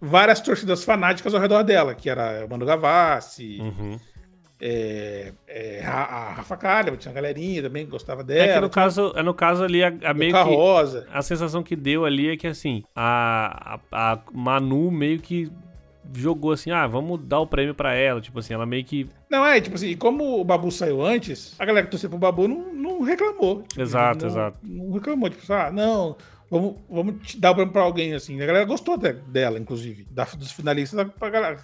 várias 0.00 0.40
torcidas 0.40 0.84
fanáticas 0.84 1.34
ao 1.34 1.40
redor 1.40 1.62
dela, 1.62 1.94
que 1.94 2.08
era 2.10 2.44
o 2.46 2.50
Manu 2.50 2.64
Gavassi, 2.66 3.58
Uhum. 3.60 3.98
é, 4.60 5.32
é, 5.46 5.84
a, 5.84 5.92
a 6.02 6.32
Rafa 6.34 6.56
Kalimann, 6.56 6.96
tinha 6.98 7.10
uma 7.10 7.14
galerinha 7.14 7.62
também 7.62 7.84
que 7.84 7.90
gostava 7.90 8.24
dela. 8.24 8.50
É 8.52 8.54
que 8.54 8.60
no 8.60 8.70
caso, 8.70 9.12
é 9.16 9.22
no 9.22 9.34
caso 9.34 9.64
ali, 9.64 9.82
a, 9.84 9.92
a 10.04 10.14
meio 10.14 10.32
que. 10.32 10.40
Rosa. 10.42 11.06
A 11.12 11.22
sensação 11.22 11.62
que 11.62 11.76
deu 11.76 12.04
ali 12.04 12.30
é 12.30 12.36
que 12.36 12.46
assim, 12.46 12.82
a, 12.94 13.78
a, 13.92 14.12
a 14.12 14.18
Manu 14.32 14.90
meio 14.90 15.20
que 15.20 15.50
jogou 16.14 16.52
assim, 16.52 16.70
ah, 16.70 16.86
vamos 16.86 17.20
dar 17.22 17.38
o 17.40 17.46
prêmio 17.46 17.74
pra 17.74 17.94
ela. 17.94 18.20
Tipo 18.20 18.38
assim, 18.38 18.54
ela 18.54 18.64
meio 18.66 18.84
que. 18.84 19.08
Não, 19.30 19.44
é, 19.44 19.60
tipo 19.60 19.76
assim, 19.76 19.88
e 19.88 19.96
como 19.96 20.40
o 20.40 20.44
Babu 20.44 20.72
saiu 20.72 21.04
antes, 21.04 21.54
a 21.58 21.64
galera 21.64 21.84
que 21.86 21.90
torceu 21.90 22.08
pro 22.08 22.18
Babu 22.18 22.48
não, 22.48 22.72
não 22.72 23.02
reclamou. 23.02 23.62
Tipo, 23.62 23.82
Exato, 23.82 24.24
não, 24.24 24.32
exato. 24.32 24.58
Não 24.62 24.92
reclamou, 24.92 25.28
tipo, 25.28 25.52
ah, 25.52 25.70
não, 25.70 26.16
vamos, 26.50 26.76
vamos 26.88 27.34
dar 27.36 27.50
o 27.50 27.54
prêmio 27.54 27.72
pra 27.72 27.82
alguém, 27.82 28.14
assim. 28.14 28.40
A 28.40 28.46
galera 28.46 28.64
gostou 28.64 28.94
até 28.94 29.12
dela, 29.12 29.58
inclusive, 29.58 30.06
da, 30.10 30.24
dos 30.24 30.52
finalistas, 30.52 31.06
pra 31.18 31.30
galera, 31.30 31.60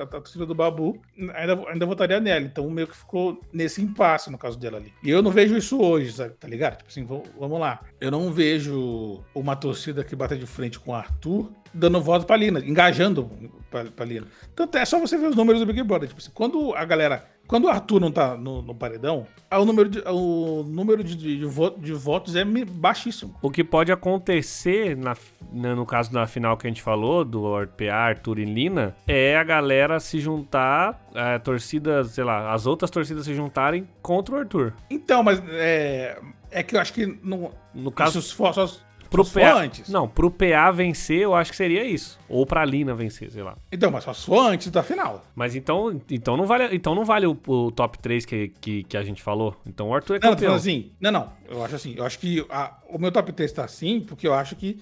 a 0.00 0.06
torcida 0.06 0.46
do 0.46 0.54
Babu, 0.54 1.00
ainda, 1.34 1.68
ainda 1.68 1.86
votaria 1.86 2.20
nela. 2.20 2.44
Então 2.44 2.68
meio 2.70 2.86
que 2.86 2.96
ficou 2.96 3.40
nesse 3.52 3.82
impasse 3.82 4.30
no 4.30 4.38
caso 4.38 4.58
dela 4.58 4.78
ali. 4.78 4.92
E 5.02 5.10
eu 5.10 5.22
não 5.22 5.30
vejo 5.30 5.56
isso 5.56 5.80
hoje, 5.80 6.12
sabe, 6.12 6.34
tá 6.34 6.48
ligado? 6.48 6.78
Tipo 6.78 6.90
assim, 6.90 7.04
vamos, 7.04 7.60
lá. 7.60 7.80
Eu 8.00 8.10
não 8.10 8.32
vejo 8.32 9.22
uma 9.34 9.56
torcida 9.56 10.04
que 10.04 10.16
bata 10.16 10.36
de 10.36 10.46
frente 10.46 10.78
com 10.78 10.92
o 10.92 10.94
Arthur 10.94 11.50
dando 11.74 12.00
voto 12.00 12.26
pra 12.26 12.36
Lina, 12.36 12.60
engajando 12.60 13.30
pra, 13.70 13.84
pra 13.84 14.04
Lina. 14.04 14.26
Tanto 14.54 14.76
é 14.76 14.84
só 14.84 14.98
você 14.98 15.16
ver 15.16 15.28
os 15.28 15.36
números 15.36 15.60
do 15.60 15.66
Big 15.66 15.82
Brother. 15.82 16.08
Tipo 16.08 16.20
assim, 16.20 16.30
quando 16.32 16.74
a 16.74 16.84
galera. 16.84 17.31
Quando 17.46 17.64
o 17.64 17.68
Arthur 17.68 18.00
não 18.00 18.10
tá 18.10 18.36
no, 18.36 18.62
no 18.62 18.74
paredão, 18.74 19.26
ah, 19.50 19.58
o 19.58 19.64
número, 19.66 19.88
de, 19.88 19.98
o 20.06 20.62
número 20.66 21.04
de, 21.04 21.14
de, 21.14 21.38
de 21.38 21.44
vo- 21.44 21.74
de 21.76 21.92
votos 21.92 22.34
é 22.34 22.44
baixíssimo. 22.44 23.34
O 23.42 23.50
que 23.50 23.62
pode 23.62 23.92
acontecer, 23.92 24.96
na, 24.96 25.14
na- 25.52 25.74
no 25.74 25.84
caso 25.84 26.10
da 26.12 26.26
final 26.26 26.56
que 26.56 26.66
a 26.66 26.70
gente 26.70 26.80
falou, 26.80 27.24
do 27.24 27.42
PA, 27.76 27.94
Arthur 27.94 28.38
e 28.38 28.44
Lina, 28.44 28.96
é 29.06 29.36
a 29.36 29.44
galera 29.44 30.00
se 30.00 30.18
juntar, 30.18 31.04
a 31.14 31.38
torcida, 31.38 32.02
sei 32.04 32.24
lá, 32.24 32.52
as 32.54 32.64
outras 32.66 32.90
torcidas 32.90 33.24
se 33.26 33.34
juntarem 33.34 33.86
contra 34.00 34.34
o 34.34 34.38
Arthur. 34.38 34.72
Então, 34.88 35.22
mas 35.22 35.42
é, 35.50 36.18
é 36.50 36.62
que 36.62 36.74
eu 36.76 36.80
acho 36.80 36.92
que 36.94 37.18
não. 37.22 37.50
No 37.74 37.90
caso, 37.90 38.18
isso 38.18 38.36
só, 38.52 38.66
pro 39.12 39.24
PA. 39.24 39.52
antes. 39.54 39.88
Não, 39.88 40.08
pro 40.08 40.30
PA 40.30 40.70
vencer, 40.72 41.18
eu 41.20 41.34
acho 41.34 41.50
que 41.50 41.56
seria 41.56 41.84
isso. 41.84 42.18
Ou 42.28 42.44
pra 42.46 42.64
Lina 42.64 42.94
vencer, 42.94 43.30
sei 43.30 43.42
lá. 43.42 43.56
Então, 43.70 43.90
mas 43.90 44.04
só 44.04 44.48
antes 44.48 44.70
da 44.70 44.82
final. 44.82 45.24
Mas 45.34 45.54
então, 45.54 46.00
então 46.10 46.36
não 46.36 46.46
vale, 46.46 46.74
então 46.74 46.94
não 46.94 47.04
vale 47.04 47.26
o, 47.26 47.38
o 47.46 47.70
top 47.70 47.98
3 47.98 48.24
que, 48.24 48.48
que, 48.60 48.82
que 48.84 48.96
a 48.96 49.02
gente 49.04 49.22
falou. 49.22 49.54
Então 49.66 49.90
o 49.90 49.94
Arthur 49.94 50.14
é 50.14 50.18
Não, 50.18 50.30
campeão. 50.30 50.48
falando 50.50 50.60
assim. 50.60 50.90
Não, 51.00 51.12
não. 51.12 51.32
Eu 51.48 51.62
acho 51.64 51.74
assim. 51.76 51.94
Eu 51.96 52.04
acho 52.04 52.18
que 52.18 52.44
a- 52.48 52.78
o 52.88 52.98
meu 52.98 53.12
top 53.12 53.30
3 53.32 53.52
tá 53.52 53.64
assim, 53.64 54.00
porque 54.00 54.26
eu 54.26 54.34
acho 54.34 54.56
que 54.56 54.80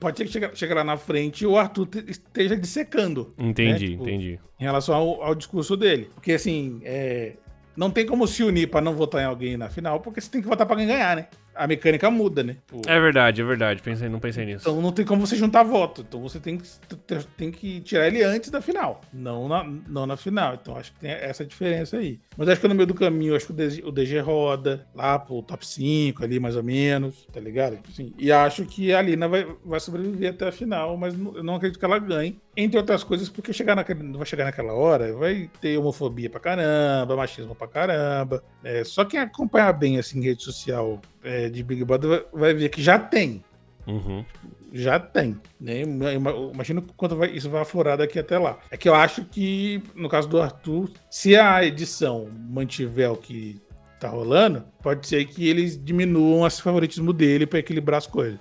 pode 0.00 0.16
ser 0.18 0.24
que 0.24 0.30
chegue, 0.32 0.50
chegue 0.56 0.72
lá 0.74 0.84
na 0.84 0.96
frente 0.96 1.42
e 1.42 1.46
o 1.46 1.58
Arthur 1.58 1.86
te- 1.86 2.04
esteja 2.08 2.56
dissecando. 2.56 3.34
Entendi, 3.36 3.70
né? 3.70 3.90
Tipo, 3.92 4.02
entendi. 4.04 4.40
Em 4.60 4.64
relação 4.64 4.94
ao, 4.94 5.22
ao 5.22 5.34
discurso 5.34 5.76
dele. 5.76 6.08
Porque 6.14 6.32
assim, 6.32 6.80
é, 6.84 7.32
não 7.76 7.90
tem 7.90 8.06
como 8.06 8.26
se 8.28 8.42
unir 8.44 8.68
pra 8.70 8.80
não 8.80 8.94
votar 8.94 9.20
em 9.22 9.24
alguém 9.26 9.56
na 9.56 9.68
final, 9.68 9.98
porque 10.00 10.20
você 10.20 10.30
tem 10.30 10.40
que 10.40 10.46
votar 10.46 10.64
pra 10.66 10.76
quem 10.76 10.86
ganhar, 10.86 11.16
né? 11.16 11.26
A 11.54 11.66
mecânica 11.66 12.10
muda, 12.10 12.42
né? 12.42 12.56
Tipo, 12.66 12.82
É 12.88 12.98
verdade, 13.00 13.40
é 13.40 13.44
verdade. 13.44 13.82
Pensei, 13.82 14.08
não 14.08 14.18
pensei 14.20 14.44
nisso. 14.44 14.68
Então 14.68 14.80
não 14.82 14.92
tem 14.92 15.04
como 15.04 15.26
você 15.26 15.36
juntar 15.36 15.62
voto. 15.62 16.00
Então 16.06 16.20
você 16.20 16.40
tem 16.40 16.58
que, 16.58 16.68
tem 17.36 17.50
que 17.50 17.80
tirar 17.80 18.06
ele 18.06 18.22
antes 18.22 18.50
da 18.50 18.60
final, 18.60 19.00
não 19.12 19.48
na, 19.48 19.64
não 19.88 20.06
na 20.06 20.16
final. 20.16 20.54
Então 20.54 20.76
acho 20.76 20.92
que 20.92 21.00
tem 21.00 21.10
essa 21.10 21.44
diferença 21.44 21.96
aí. 21.98 22.18
Mas 22.36 22.48
acho 22.48 22.60
que 22.60 22.68
no 22.68 22.74
meio 22.74 22.86
do 22.86 22.94
caminho, 22.94 23.36
acho 23.36 23.46
que 23.46 23.52
o 23.52 23.54
DG, 23.54 23.82
o 23.84 23.92
DG 23.92 24.18
roda 24.20 24.86
lá 24.94 25.18
pro 25.18 25.42
top 25.42 25.66
5 25.66 26.24
ali, 26.24 26.40
mais 26.40 26.56
ou 26.56 26.62
menos, 26.62 27.26
tá 27.32 27.40
ligado? 27.40 27.78
Assim, 27.88 28.12
e 28.18 28.32
acho 28.32 28.64
que 28.66 28.92
a 28.92 29.00
Lina 29.00 29.28
vai, 29.28 29.46
vai 29.64 29.80
sobreviver 29.80 30.30
até 30.30 30.48
a 30.48 30.52
final, 30.52 30.96
mas 30.96 31.16
não- 31.16 31.36
eu 31.36 31.44
não 31.44 31.54
acredito 31.56 31.78
que 31.78 31.84
ela 31.84 31.98
ganhe. 31.98 32.40
Entre 32.56 32.78
outras 32.78 33.02
coisas, 33.02 33.28
porque 33.28 33.52
chegar 33.52 33.74
naquele, 33.74 34.16
vai 34.16 34.24
chegar 34.26 34.44
naquela 34.44 34.72
hora, 34.72 35.12
vai 35.16 35.50
ter 35.60 35.76
homofobia 35.76 36.30
pra 36.30 36.38
caramba, 36.38 37.16
machismo 37.16 37.54
pra 37.54 37.66
caramba. 37.66 38.44
É, 38.62 38.84
só 38.84 39.04
quem 39.04 39.18
acompanha 39.18 39.72
bem 39.72 39.98
assim, 39.98 40.20
rede 40.22 40.42
social 40.42 41.00
é, 41.22 41.48
de 41.48 41.62
Big 41.64 41.84
Brother 41.84 42.08
vai, 42.10 42.24
vai 42.32 42.54
ver 42.54 42.68
que 42.68 42.80
já 42.82 42.96
tem 42.98 43.42
Uhum. 43.86 44.24
já 44.72 44.98
tem. 45.00 45.38
Né? 45.60 45.82
Ima- 45.82 46.32
Imagino 46.52 46.82
quanto 46.96 47.16
vai- 47.16 47.30
isso 47.30 47.50
vai 47.50 47.62
aflorar 47.62 47.98
daqui 47.98 48.18
até 48.18 48.38
lá. 48.38 48.58
É 48.70 48.76
que 48.76 48.88
eu 48.88 48.94
acho 48.94 49.24
que, 49.24 49.82
no 49.94 50.08
caso 50.08 50.28
do 50.28 50.40
Arthur, 50.40 50.90
se 51.10 51.36
a 51.36 51.64
edição 51.64 52.28
mantiver 52.48 53.10
o 53.12 53.16
que 53.16 53.60
tá 54.00 54.08
rolando, 54.08 54.64
pode 54.82 55.06
ser 55.08 55.24
que 55.26 55.48
eles 55.48 55.82
diminuam 55.82 56.46
esse 56.46 56.62
favoritismo 56.62 57.12
dele 57.12 57.46
para 57.46 57.58
equilibrar 57.58 57.98
as 57.98 58.06
coisas. 58.06 58.38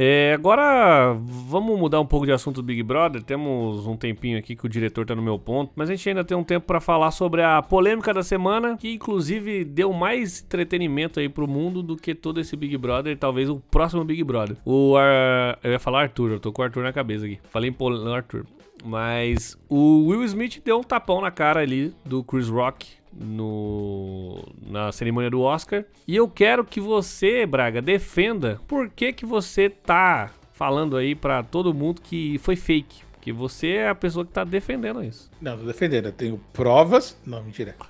É, 0.00 0.32
agora 0.32 1.12
vamos 1.12 1.76
mudar 1.76 2.00
um 2.00 2.06
pouco 2.06 2.24
de 2.24 2.30
assunto 2.30 2.62
do 2.62 2.62
Big 2.62 2.84
Brother. 2.84 3.20
Temos 3.20 3.84
um 3.84 3.96
tempinho 3.96 4.38
aqui 4.38 4.54
que 4.54 4.64
o 4.64 4.68
diretor 4.68 5.04
tá 5.04 5.12
no 5.12 5.20
meu 5.20 5.36
ponto, 5.40 5.72
mas 5.74 5.90
a 5.90 5.94
gente 5.96 6.08
ainda 6.08 6.22
tem 6.22 6.36
um 6.36 6.44
tempo 6.44 6.68
pra 6.68 6.80
falar 6.80 7.10
sobre 7.10 7.42
a 7.42 7.60
polêmica 7.60 8.14
da 8.14 8.22
semana, 8.22 8.76
que 8.76 8.92
inclusive 8.92 9.64
deu 9.64 9.92
mais 9.92 10.40
entretenimento 10.40 11.18
aí 11.18 11.28
pro 11.28 11.48
mundo 11.48 11.82
do 11.82 11.96
que 11.96 12.14
todo 12.14 12.40
esse 12.40 12.54
Big 12.54 12.76
Brother, 12.78 13.18
talvez 13.18 13.50
o 13.50 13.56
próximo 13.56 14.04
Big 14.04 14.22
Brother. 14.22 14.56
O 14.64 14.96
Ar- 14.96 15.58
eu 15.64 15.72
ia 15.72 15.80
falar 15.80 16.02
Arthur, 16.02 16.30
eu 16.30 16.38
tô 16.38 16.52
com 16.52 16.62
o 16.62 16.64
Arthur 16.64 16.84
na 16.84 16.92
cabeça 16.92 17.26
aqui. 17.26 17.40
Falei 17.50 17.70
em 17.70 17.72
pol... 17.72 18.06
Arthur. 18.06 18.46
Mas 18.84 19.58
o 19.68 20.06
Will 20.06 20.22
Smith 20.22 20.62
deu 20.64 20.78
um 20.78 20.84
tapão 20.84 21.20
na 21.20 21.32
cara 21.32 21.58
ali 21.58 21.92
do 22.04 22.22
Chris 22.22 22.48
Rock 22.48 22.86
no 23.18 24.42
na 24.66 24.92
cerimônia 24.92 25.30
do 25.30 25.40
Oscar. 25.40 25.84
E 26.06 26.14
eu 26.16 26.28
quero 26.28 26.64
que 26.64 26.80
você, 26.80 27.44
Braga, 27.46 27.82
defenda 27.82 28.60
por 28.68 28.88
que 28.88 29.12
que 29.12 29.26
você 29.26 29.68
tá 29.68 30.30
falando 30.52 30.96
aí 30.96 31.14
pra 31.14 31.42
todo 31.42 31.74
mundo 31.74 32.00
que 32.00 32.38
foi 32.38 32.56
fake. 32.56 33.02
Que 33.20 33.32
você 33.32 33.72
é 33.72 33.88
a 33.88 33.94
pessoa 33.94 34.24
que 34.24 34.32
tá 34.32 34.44
defendendo 34.44 35.02
isso. 35.04 35.30
Não, 35.40 35.58
tô 35.58 35.64
defendendo. 35.64 36.06
Eu 36.06 36.12
tenho 36.12 36.40
provas. 36.52 37.18
Não, 37.26 37.42
mentira. 37.42 37.74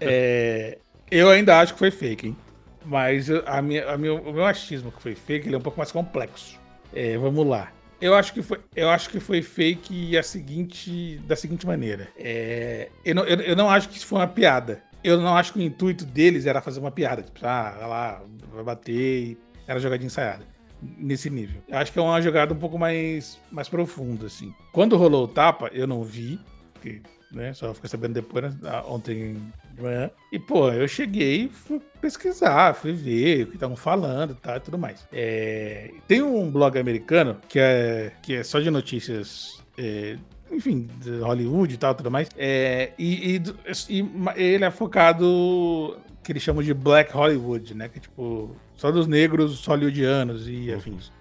É, 0.00 0.78
eu 1.10 1.28
ainda 1.28 1.58
acho 1.58 1.72
que 1.72 1.78
foi 1.80 1.90
fake, 1.90 2.28
hein? 2.28 2.36
Mas 2.84 3.28
a 3.30 3.60
minha, 3.60 3.90
a 3.90 3.98
minha- 3.98 4.14
o 4.14 4.32
meu 4.32 4.44
achismo 4.44 4.92
que 4.92 5.02
foi 5.02 5.16
fake 5.16 5.48
ele 5.48 5.56
é 5.56 5.58
um 5.58 5.62
pouco 5.62 5.76
mais 5.76 5.90
complexo. 5.90 6.56
É, 6.94 7.18
vamos 7.18 7.44
lá. 7.44 7.72
Eu 8.02 8.16
acho 8.16 8.34
que 8.34 8.42
foi, 8.42 8.58
eu 8.74 8.90
acho 8.90 9.08
que 9.08 9.20
foi 9.20 9.40
fake 9.42 10.18
a 10.18 10.24
seguinte, 10.24 11.18
da 11.18 11.36
seguinte 11.36 11.64
maneira. 11.64 12.08
É, 12.18 12.88
eu, 13.04 13.14
não, 13.14 13.22
eu, 13.22 13.40
eu 13.40 13.54
não 13.54 13.70
acho 13.70 13.88
que 13.88 13.96
isso 13.96 14.06
foi 14.08 14.18
uma 14.18 14.26
piada. 14.26 14.82
Eu 15.04 15.20
não 15.20 15.36
acho 15.36 15.52
que 15.52 15.60
o 15.60 15.62
intuito 15.62 16.04
deles 16.04 16.44
era 16.44 16.60
fazer 16.60 16.80
uma 16.80 16.90
piada. 16.90 17.22
Tipo, 17.22 17.38
ah, 17.46 17.70
vai 17.78 17.88
lá, 17.88 18.22
vai 18.52 18.64
bater. 18.64 19.38
Era 19.68 19.78
jogadinha 19.78 20.08
ensaiada. 20.08 20.44
Nesse 20.98 21.30
nível. 21.30 21.62
Acho 21.70 21.92
que 21.92 21.98
é 22.00 22.02
uma 22.02 22.20
jogada 22.20 22.52
um 22.52 22.58
pouco 22.58 22.76
mais, 22.76 23.38
mais 23.52 23.68
profunda, 23.68 24.26
assim. 24.26 24.52
Quando 24.72 24.96
rolou 24.96 25.26
o 25.26 25.28
tapa, 25.28 25.70
eu 25.72 25.86
não 25.86 26.02
vi. 26.02 26.40
Porque, 26.72 27.02
né, 27.30 27.54
só 27.54 27.72
fiquei 27.72 27.88
sabendo 27.88 28.14
depois, 28.14 28.52
né, 28.52 28.82
ontem 28.84 29.40
manhã. 29.80 30.10
E, 30.30 30.38
pô, 30.38 30.70
eu 30.70 30.88
cheguei, 30.88 31.48
fui 31.48 31.80
pesquisar, 32.00 32.74
fui 32.74 32.92
ver 32.92 33.44
o 33.44 33.46
que 33.48 33.54
estavam 33.54 33.76
falando 33.76 34.34
tá, 34.34 34.56
e 34.56 34.60
tudo 34.60 34.76
mais. 34.76 35.06
É, 35.12 35.90
tem 36.08 36.20
um 36.20 36.50
blog 36.50 36.78
americano 36.78 37.38
que 37.48 37.58
é, 37.58 38.12
que 38.20 38.34
é 38.34 38.42
só 38.42 38.60
de 38.60 38.70
notícias. 38.70 39.62
é, 39.78 40.16
enfim, 40.50 40.86
Hollywood 41.22 41.74
e 41.74 41.78
tal, 41.78 41.94
tudo 41.94 42.10
mais. 42.10 42.28
É, 42.36 42.92
e, 42.98 43.36
e, 43.36 43.42
e, 43.88 44.04
ele 44.36 44.64
é 44.64 44.70
focado 44.70 45.96
que 46.22 46.32
eles 46.32 46.42
chamam 46.42 46.62
de 46.62 46.74
Black 46.74 47.12
Hollywood, 47.12 47.74
né? 47.74 47.88
Que 47.88 47.98
é 47.98 48.00
tipo, 48.02 48.54
só 48.76 48.90
dos 48.90 49.06
negros 49.06 49.64
hollywoodianos 49.66 50.48
e 50.48 50.70
uhum. 50.70 50.76
afins. 50.76 51.12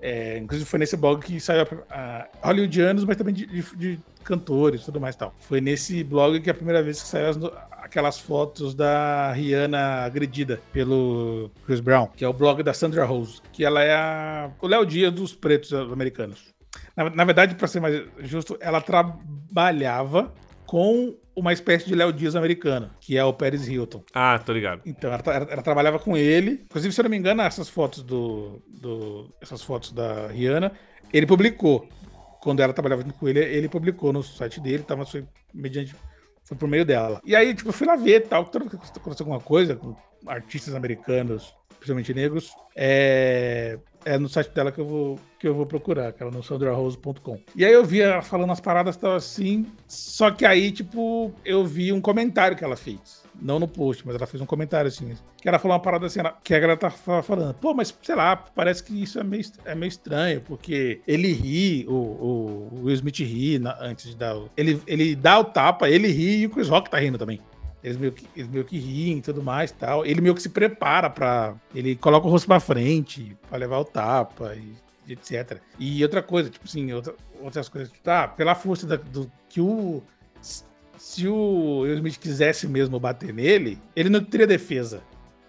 É, 0.00 0.38
inclusive 0.38 0.68
foi 0.68 0.78
nesse 0.78 0.96
blog 0.96 1.24
que 1.24 1.40
saiu 1.40 1.66
a, 1.88 2.28
a 2.42 2.48
hollywoodianos, 2.48 3.04
mas 3.04 3.16
também 3.16 3.34
de, 3.34 3.46
de, 3.46 3.76
de 3.76 3.98
cantores 4.26 4.82
e 4.82 4.84
tudo 4.84 5.00
mais 5.00 5.16
tal. 5.16 5.34
Foi 5.38 5.60
nesse 5.60 6.02
blog 6.02 6.40
que 6.40 6.50
é 6.50 6.52
a 6.52 6.54
primeira 6.54 6.82
vez 6.82 7.00
que 7.00 7.08
saiu 7.08 7.28
as, 7.28 7.38
aquelas 7.82 8.18
fotos 8.18 8.74
da 8.74 9.32
Rihanna 9.32 10.04
agredida 10.04 10.60
pelo 10.72 11.50
Chris 11.64 11.80
Brown, 11.80 12.08
que 12.08 12.24
é 12.24 12.28
o 12.28 12.32
blog 12.32 12.62
da 12.62 12.74
Sandra 12.74 13.04
Rose, 13.04 13.40
que 13.52 13.64
ela 13.64 13.82
é 13.82 13.94
a, 13.94 14.50
o 14.60 14.66
Léo 14.66 14.84
Dias 14.84 15.12
dos 15.12 15.32
pretos 15.32 15.72
americanos. 15.72 16.54
Na, 16.96 17.08
na 17.08 17.24
verdade, 17.24 17.54
para 17.54 17.68
ser 17.68 17.80
mais 17.80 18.02
justo, 18.18 18.58
ela 18.60 18.80
trabalhava 18.80 20.34
com 20.66 21.16
uma 21.34 21.52
espécie 21.52 21.86
de 21.86 21.94
Léo 21.94 22.12
Dias 22.12 22.34
americano, 22.34 22.90
que 23.00 23.16
é 23.16 23.24
o 23.24 23.32
Paris 23.32 23.68
Hilton. 23.68 24.02
Ah, 24.12 24.38
tô 24.38 24.52
ligado. 24.52 24.82
Então, 24.86 25.12
ela, 25.12 25.22
ela, 25.26 25.46
ela, 25.50 25.62
trabalhava 25.62 25.98
com 25.98 26.16
ele. 26.16 26.62
Inclusive, 26.64 26.92
se 26.92 27.00
eu 27.00 27.04
não 27.04 27.10
me 27.10 27.16
engano, 27.16 27.42
essas 27.42 27.68
fotos 27.68 28.02
do, 28.02 28.62
do 28.66 29.30
essas 29.40 29.62
fotos 29.62 29.92
da 29.92 30.28
Rihanna, 30.28 30.72
ele 31.12 31.26
publicou. 31.26 31.88
Quando 32.46 32.60
ela 32.60 32.72
trabalhava 32.72 33.02
com 33.02 33.28
ele, 33.28 33.40
ele 33.40 33.68
publicou 33.68 34.12
no 34.12 34.22
site 34.22 34.60
dele, 34.60 34.84
tava 34.84 35.04
foi 35.04 35.26
mediante 35.52 35.96
foi 36.44 36.56
por 36.56 36.68
meio 36.68 36.84
dela. 36.84 37.20
E 37.24 37.34
aí, 37.34 37.52
tipo, 37.52 37.70
eu 37.70 37.72
fui 37.72 37.84
lá 37.88 37.96
ver 37.96 38.28
tal, 38.28 38.44
toda 38.44 38.66
vez 38.66 38.88
que 38.88 39.00
aconteceu 39.00 39.24
alguma 39.24 39.40
coisa 39.40 39.74
com 39.74 39.96
artistas 40.28 40.72
americanos, 40.72 41.52
principalmente 41.78 42.12
negros, 42.14 42.50
é, 42.74 43.78
é 44.04 44.18
no 44.18 44.28
site 44.28 44.50
dela 44.50 44.70
que 44.70 44.80
eu 44.80 44.84
vou, 44.84 45.18
que 45.38 45.48
eu 45.48 45.54
vou 45.54 45.66
procurar, 45.66 46.12
que 46.12 46.22
ela 46.22 46.30
no 46.30 46.42
sandrarose.com. 46.42 47.40
E 47.56 47.64
aí 47.64 47.72
eu 47.72 47.84
vi 47.84 48.00
ela 48.00 48.22
falando 48.22 48.52
as 48.52 48.60
paradas 48.60 48.96
tal 48.96 49.16
assim, 49.16 49.66
só 49.88 50.30
que 50.30 50.46
aí, 50.46 50.70
tipo, 50.70 51.32
eu 51.44 51.64
vi 51.64 51.92
um 51.92 52.00
comentário 52.00 52.56
que 52.56 52.64
ela 52.64 52.76
fez. 52.76 53.26
Não 53.40 53.58
no 53.58 53.68
post, 53.68 54.06
mas 54.06 54.16
ela 54.16 54.26
fez 54.26 54.40
um 54.40 54.46
comentário 54.46 54.88
assim. 54.88 55.12
Que 55.42 55.48
ela 55.48 55.58
falou 55.58 55.76
uma 55.76 55.82
parada 55.82 56.06
assim, 56.06 56.20
que 56.42 56.54
a 56.54 56.58
galera 56.60 56.78
tá 56.78 56.90
falando, 56.90 57.52
pô, 57.54 57.74
mas 57.74 57.94
sei 58.02 58.14
lá, 58.14 58.36
parece 58.36 58.82
que 58.82 59.02
isso 59.02 59.18
é 59.18 59.24
meio, 59.24 59.44
é 59.64 59.74
meio 59.74 59.88
estranho, 59.88 60.40
porque 60.40 61.00
ele 61.06 61.32
ri, 61.32 61.84
o, 61.88 61.92
o 61.92 62.80
Will 62.84 62.94
Smith 62.94 63.18
ri 63.18 63.58
na, 63.58 63.76
antes 63.80 64.06
de 64.10 64.16
dar. 64.16 64.36
Ele, 64.56 64.80
ele 64.86 65.14
dá 65.14 65.38
o 65.38 65.44
tapa, 65.44 65.90
ele 65.90 66.08
ri 66.08 66.42
e 66.42 66.46
o 66.46 66.50
Chris 66.50 66.68
Rock 66.68 66.90
tá 66.90 66.98
rindo 66.98 67.18
também. 67.18 67.40
Eles 67.86 67.96
meio 67.96 68.10
que, 68.10 68.26
eles 68.34 68.50
meio 68.50 68.64
que 68.64 68.76
riem 68.76 69.18
e 69.18 69.22
tudo 69.22 69.40
mais 69.40 69.70
tal. 69.70 70.04
Ele 70.04 70.20
meio 70.20 70.34
que 70.34 70.42
se 70.42 70.48
prepara 70.48 71.08
para 71.08 71.54
Ele 71.72 71.94
coloca 71.94 72.26
o 72.26 72.30
rosto 72.30 72.48
pra 72.48 72.58
frente 72.58 73.36
para 73.48 73.58
levar 73.58 73.78
o 73.78 73.84
tapa 73.84 74.56
e 74.56 75.12
etc. 75.12 75.60
E 75.78 76.02
outra 76.02 76.20
coisa, 76.20 76.50
tipo 76.50 76.64
assim, 76.64 76.92
outra, 76.92 77.14
outras 77.40 77.68
coisas. 77.68 77.92
Tá, 78.02 78.26
pela 78.26 78.56
força 78.56 78.88
da, 78.88 78.96
do 78.96 79.30
que 79.48 79.60
o. 79.60 80.02
Se 80.98 81.28
o 81.28 81.82
Will 81.82 81.94
Smith 81.94 82.18
quisesse 82.18 82.66
mesmo 82.66 82.98
bater 82.98 83.32
nele, 83.32 83.78
ele 83.94 84.08
não 84.08 84.24
teria 84.24 84.48
defesa. 84.48 85.00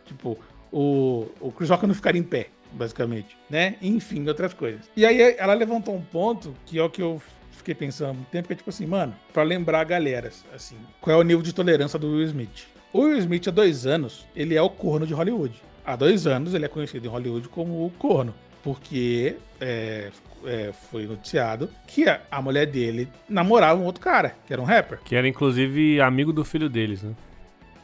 Tipo, 0.05 0.37
o, 0.71 1.27
o 1.39 1.51
Chris 1.51 1.71
Rock 1.71 1.87
não 1.87 1.95
ficaria 1.95 2.21
em 2.21 2.23
pé, 2.23 2.49
basicamente, 2.71 3.35
né? 3.49 3.77
Enfim, 3.81 4.27
outras 4.27 4.53
coisas. 4.53 4.87
E 4.95 5.03
aí 5.03 5.35
ela 5.39 5.55
levantou 5.55 5.95
um 5.95 6.01
ponto 6.01 6.53
que 6.67 6.77
é 6.77 6.83
o 6.83 6.89
que 6.89 7.01
eu 7.01 7.19
fiquei 7.57 7.75
pensando 7.75 8.11
há 8.11 8.13
muito 8.13 8.29
tempo, 8.29 8.47
que 8.47 8.53
é 8.53 8.55
tipo 8.55 8.69
assim, 8.69 8.85
mano, 8.85 9.15
pra 9.33 9.43
lembrar 9.43 9.81
a 9.81 9.83
galera, 9.83 10.31
assim, 10.53 10.77
qual 11.01 11.17
é 11.17 11.19
o 11.19 11.23
nível 11.23 11.41
de 11.41 11.53
tolerância 11.53 11.99
do 11.99 12.11
Will 12.11 12.23
Smith. 12.23 12.67
O 12.93 13.01
Will 13.01 13.17
Smith, 13.17 13.47
há 13.47 13.51
dois 13.51 13.85
anos, 13.85 14.25
ele 14.35 14.55
é 14.55 14.61
o 14.61 14.69
corno 14.69 15.05
de 15.05 15.13
Hollywood. 15.13 15.61
Há 15.85 15.95
dois 15.95 16.25
anos, 16.25 16.53
ele 16.53 16.65
é 16.65 16.67
conhecido 16.67 17.05
em 17.05 17.09
Hollywood 17.09 17.49
como 17.49 17.85
o 17.85 17.89
corno, 17.91 18.33
porque 18.63 19.35
é, 19.59 20.09
é, 20.45 20.71
foi 20.89 21.05
noticiado 21.05 21.69
que 21.87 22.07
a, 22.07 22.21
a, 22.29 22.41
mulher 22.41 22.65
dele 22.65 23.07
namorava 23.27 23.79
um 23.79 23.85
outro 23.85 24.01
cara, 24.01 24.35
que 24.45 24.53
era 24.53 24.61
um 24.61 24.65
rapper. 24.65 24.99
Que 25.03 25.15
era, 25.15 25.27
inclusive, 25.27 25.99
amigo 26.01 26.31
do 26.33 26.43
filho 26.43 26.69
deles, 26.69 27.03
né? 27.03 27.13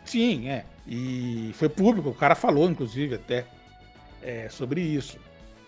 Sim, 0.05 0.49
é. 0.49 0.65
E 0.87 1.51
foi 1.53 1.69
público, 1.69 2.09
o 2.09 2.13
cara 2.13 2.35
falou, 2.35 2.69
inclusive, 2.69 3.15
até 3.15 3.45
é, 4.21 4.49
sobre 4.49 4.81
isso. 4.81 5.17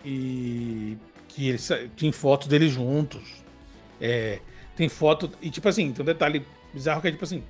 E 0.04 0.98
que 1.30 1.50
eles 1.50 1.70
tinham 1.96 2.14
fotos 2.14 2.48
deles 2.48 2.72
juntos. 2.72 3.44
É, 4.00 4.40
tem 4.76 4.90
foto. 4.90 5.32
E, 5.42 5.50
tipo 5.50 5.68
assim, 5.68 5.92
tem 5.92 6.04
um 6.04 6.06
detalhe 6.06 6.46
bizarro 6.74 7.02
que 7.02 7.08
é, 7.08 7.12
tipo 7.12 7.24
assim, 7.24 7.44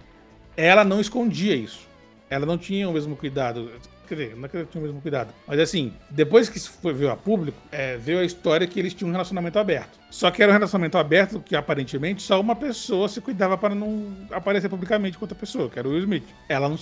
ela 0.56 0.84
não 0.84 1.02
escondia 1.02 1.56
isso. 1.56 1.88
Ela 2.30 2.46
não 2.46 2.58
tinha 2.58 2.88
o 2.90 2.94
mesmo 2.94 3.16
cuidado. 3.16 3.72
Quer 4.08 4.16
dizer, 4.16 4.36
não 4.36 4.46
é 4.46 4.48
que 4.48 4.58
ela 4.58 4.66
tinha 4.66 4.82
o 4.84 4.86
mesmo 4.86 5.02
cuidado. 5.02 5.34
Mas 5.48 5.60
assim, 5.60 5.94
depois 6.10 6.48
que 6.48 6.58
isso 6.58 6.72
foi 6.82 6.94
veio 6.94 7.10
a 7.10 7.16
público, 7.16 7.58
é, 7.72 7.98
veio 7.98 8.20
a 8.20 8.24
história 8.24 8.68
que 8.68 8.80
eles 8.80 8.94
tinham 8.94 9.10
um 9.10 9.12
relacionamento 9.12 9.58
aberto. 9.58 10.00
Só 10.12 10.30
que 10.30 10.44
era 10.44 10.52
um 10.52 10.54
relacionamento 10.54 10.98
aberto 10.98 11.40
que 11.40 11.56
aparentemente 11.56 12.22
só 12.22 12.40
uma 12.40 12.56
pessoa 12.56 13.10
se 13.10 13.20
cuidava 13.20 13.58
para 13.58 13.74
não 13.74 14.16
aparecer 14.32 14.70
publicamente 14.70 15.18
com 15.18 15.26
outra 15.26 15.38
pessoa, 15.38 15.70
que 15.70 15.80
era 15.80 15.88
o 15.88 15.92
Will 15.92 16.02
Smith. 16.02 16.24
Ela 16.48 16.70
não, 16.70 16.78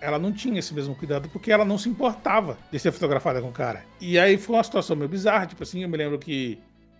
ela 0.00 0.18
não 0.18 0.32
tinha 0.32 0.58
esse 0.58 0.74
mesmo 0.74 0.94
cuidado 0.96 1.28
porque 1.28 1.52
ela 1.52 1.64
não 1.64 1.78
se 1.78 1.88
importava 1.88 2.58
de 2.72 2.78
ser 2.78 2.90
fotografada 2.90 3.40
com 3.40 3.48
o 3.48 3.52
cara. 3.52 3.84
E 4.00 4.18
aí 4.18 4.36
foi 4.36 4.56
uma 4.56 4.64
situação 4.64 4.96
meio 4.96 5.08
bizarra, 5.08 5.46
tipo 5.46 5.62
assim, 5.62 5.82
eu 5.82 5.88
me 5.88 5.96
lembro 5.96 6.18
que 6.18 6.58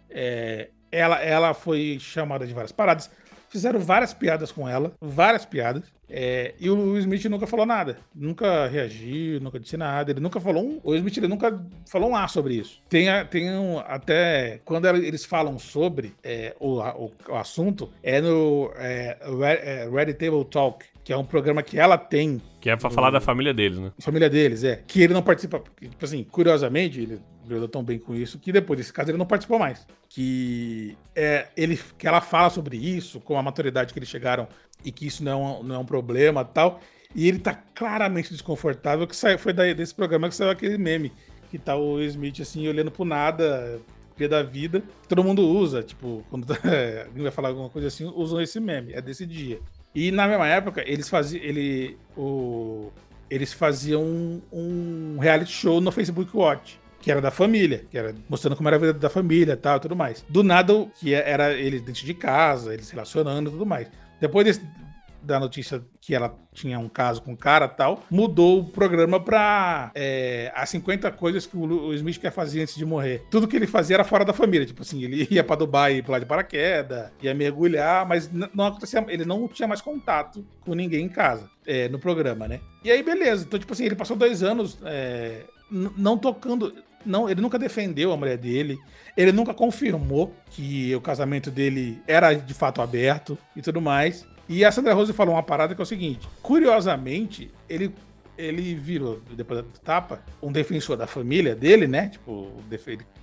é, 0.08 0.68
ela, 0.90 1.22
ela 1.22 1.54
foi 1.54 1.98
chamada 2.00 2.46
de 2.46 2.52
várias 2.54 2.72
paradas. 2.72 3.10
Fizeram 3.48 3.80
várias 3.80 4.12
piadas 4.12 4.52
com 4.52 4.68
ela, 4.68 4.92
várias 5.00 5.46
piadas. 5.46 5.84
É, 6.10 6.54
e 6.58 6.70
o 6.70 6.74
Will 6.74 6.98
Smith 6.98 7.24
nunca 7.26 7.46
falou 7.46 7.66
nada. 7.66 7.98
Nunca 8.14 8.66
reagiu, 8.66 9.40
nunca 9.40 9.60
disse 9.60 9.76
nada. 9.76 10.10
Ele 10.10 10.20
nunca 10.20 10.40
falou 10.40 10.64
um. 10.64 10.80
O 10.82 10.90
Will 10.90 10.98
Smith 10.98 11.18
ele 11.18 11.28
nunca 11.28 11.62
falou 11.86 12.10
um 12.10 12.16
A 12.16 12.26
sobre 12.28 12.54
isso. 12.54 12.80
Tem, 12.88 13.06
tem 13.30 13.50
um, 13.50 13.78
até. 13.78 14.60
Quando 14.64 14.86
eles 14.86 15.24
falam 15.24 15.58
sobre 15.58 16.14
é, 16.22 16.54
o, 16.58 16.78
o, 16.78 17.12
o, 17.28 17.34
assunto, 17.34 17.90
é 18.02 18.20
no 18.20 18.70
é, 18.76 19.18
é, 19.42 19.88
Ready 19.90 20.14
Table 20.14 20.44
Talk, 20.44 20.84
que 21.04 21.12
é 21.12 21.16
um 21.16 21.24
programa 21.24 21.62
que 21.62 21.78
ela 21.78 21.98
tem. 21.98 22.40
Que 22.60 22.70
é 22.70 22.76
pra 22.76 22.88
no, 22.88 22.94
falar 22.94 23.10
da 23.10 23.20
família 23.20 23.52
deles, 23.52 23.78
né? 23.78 23.92
Família 23.98 24.30
deles, 24.30 24.64
é. 24.64 24.82
Que 24.86 25.02
ele 25.02 25.12
não 25.12 25.22
participa. 25.22 25.62
Tipo 25.78 26.04
assim, 26.04 26.24
curiosamente, 26.24 27.00
ele 27.00 27.20
lidou 27.48 27.68
tão 27.68 27.82
bem 27.82 27.98
com 27.98 28.14
isso 28.14 28.38
que 28.38 28.52
depois 28.52 28.78
desse 28.78 28.92
caso 28.92 29.10
ele 29.10 29.18
não 29.18 29.26
participou 29.26 29.58
mais. 29.58 29.86
Que 30.08 30.96
é 31.14 31.48
ele 31.56 31.78
que 31.96 32.06
ela 32.06 32.20
fala 32.20 32.50
sobre 32.50 32.76
isso, 32.76 33.20
com 33.20 33.38
a 33.38 33.42
maturidade 33.42 33.92
que 33.92 33.98
eles 33.98 34.08
chegaram 34.08 34.48
e 34.84 34.92
que 34.92 35.06
isso 35.06 35.24
não 35.24 35.60
é 35.60 35.62
não 35.62 35.74
é 35.74 35.78
um 35.78 35.84
problema 35.84 36.44
tal. 36.44 36.80
E 37.14 37.26
ele 37.26 37.38
tá 37.38 37.54
claramente 37.54 38.30
desconfortável, 38.30 39.06
que 39.06 39.16
saiu, 39.16 39.38
foi 39.38 39.52
daí, 39.52 39.74
desse 39.74 39.94
programa 39.94 40.28
que 40.28 40.34
saiu 40.34 40.50
aquele 40.50 40.76
meme, 40.76 41.12
que 41.50 41.58
tá 41.58 41.74
o 41.74 42.00
Smith 42.02 42.40
assim, 42.40 42.68
olhando 42.68 42.90
pro 42.90 43.04
nada, 43.04 43.80
pé 44.16 44.28
da 44.28 44.42
vida. 44.42 44.82
Todo 45.08 45.24
mundo 45.24 45.42
usa, 45.46 45.82
tipo, 45.82 46.24
quando 46.28 46.46
tá, 46.46 46.54
alguém 47.06 47.22
vai 47.22 47.32
falar 47.32 47.48
alguma 47.48 47.70
coisa 47.70 47.88
assim, 47.88 48.04
usam 48.14 48.40
esse 48.40 48.60
meme, 48.60 48.92
é 48.92 49.00
desse 49.00 49.24
dia. 49.24 49.58
E 49.94 50.10
na 50.10 50.28
mesma 50.28 50.46
época, 50.46 50.82
eles 50.86 51.08
faziam. 51.08 51.42
Ele. 51.42 51.96
O, 52.16 52.90
eles 53.30 53.52
faziam 53.52 54.02
um, 54.02 54.42
um 54.50 55.18
reality 55.18 55.52
show 55.52 55.82
no 55.82 55.92
Facebook 55.92 56.34
Watch 56.34 56.80
que 57.00 57.10
era 57.10 57.20
da 57.20 57.30
família, 57.30 57.84
que 57.90 57.96
era 57.96 58.14
mostrando 58.28 58.56
como 58.56 58.68
era 58.68 58.76
a 58.76 58.80
vida 58.80 58.92
da 58.92 59.10
família 59.10 59.56
tal 59.56 59.76
e 59.76 59.80
tudo 59.80 59.96
mais. 59.96 60.24
Do 60.28 60.42
nada, 60.42 60.86
que 60.98 61.14
era 61.14 61.52
ele 61.52 61.80
dentro 61.80 62.04
de 62.04 62.14
casa, 62.14 62.74
eles 62.74 62.90
relacionando 62.90 63.50
e 63.50 63.52
tudo 63.52 63.66
mais. 63.66 63.88
Depois 64.20 64.44
desse, 64.44 64.62
da 65.22 65.38
notícia 65.38 65.84
que 66.00 66.14
ela 66.14 66.36
tinha 66.52 66.78
um 66.78 66.88
caso 66.88 67.22
com 67.22 67.32
o 67.32 67.36
cara 67.36 67.68
tal, 67.68 68.02
mudou 68.10 68.60
o 68.60 68.64
programa 68.64 69.20
pra 69.20 69.90
é, 69.94 70.50
as 70.54 70.70
50 70.70 71.10
coisas 71.12 71.46
que 71.46 71.56
o 71.56 71.92
Smith 71.94 72.18
quer 72.18 72.32
fazer 72.32 72.62
antes 72.62 72.74
de 72.74 72.84
morrer. 72.84 73.22
Tudo 73.30 73.46
que 73.46 73.56
ele 73.56 73.66
fazia 73.66 73.96
era 73.96 74.04
fora 74.04 74.24
da 74.24 74.32
família. 74.32 74.66
Tipo 74.66 74.82
assim, 74.82 75.02
ele 75.02 75.28
ia 75.30 75.44
pra 75.44 75.56
Dubai 75.56 76.02
pular 76.02 76.18
de 76.18 76.26
paraquedas, 76.26 77.10
ia 77.22 77.34
mergulhar, 77.34 78.06
mas 78.06 78.30
não 78.32 78.66
acontecia, 78.66 79.04
ele 79.08 79.24
não 79.24 79.46
tinha 79.48 79.68
mais 79.68 79.80
contato 79.80 80.44
com 80.60 80.74
ninguém 80.74 81.04
em 81.04 81.08
casa, 81.08 81.48
é, 81.66 81.88
no 81.88 81.98
programa, 81.98 82.48
né? 82.48 82.60
E 82.82 82.90
aí, 82.90 83.02
beleza. 83.02 83.44
Então, 83.44 83.58
tipo 83.58 83.72
assim, 83.72 83.84
ele 83.84 83.96
passou 83.96 84.16
dois 84.16 84.42
anos 84.42 84.78
é, 84.84 85.42
não 85.70 86.16
tocando 86.16 86.72
não, 87.04 87.28
ele 87.28 87.40
nunca 87.40 87.58
defendeu 87.58 88.12
a 88.12 88.16
mulher 88.16 88.36
dele, 88.36 88.78
ele 89.16 89.32
nunca 89.32 89.54
confirmou 89.54 90.34
que 90.50 90.94
o 90.94 91.00
casamento 91.00 91.50
dele 91.50 92.00
era 92.06 92.34
de 92.34 92.54
fato 92.54 92.82
aberto 92.82 93.38
e 93.56 93.62
tudo 93.62 93.80
mais. 93.80 94.26
E 94.48 94.64
a 94.64 94.72
Sandra 94.72 94.94
Rose 94.94 95.12
falou 95.12 95.34
uma 95.34 95.42
parada 95.42 95.74
que 95.74 95.80
é 95.80 95.84
o 95.84 95.86
seguinte: 95.86 96.26
curiosamente, 96.42 97.50
ele 97.68 97.94
ele 98.38 98.74
virou, 98.74 99.20
depois 99.34 99.60
da 99.60 99.66
tapa, 99.84 100.22
um 100.40 100.52
defensor 100.52 100.96
da 100.96 101.06
família 101.06 101.56
dele, 101.56 101.88
né? 101.88 102.08
Tipo, 102.08 102.52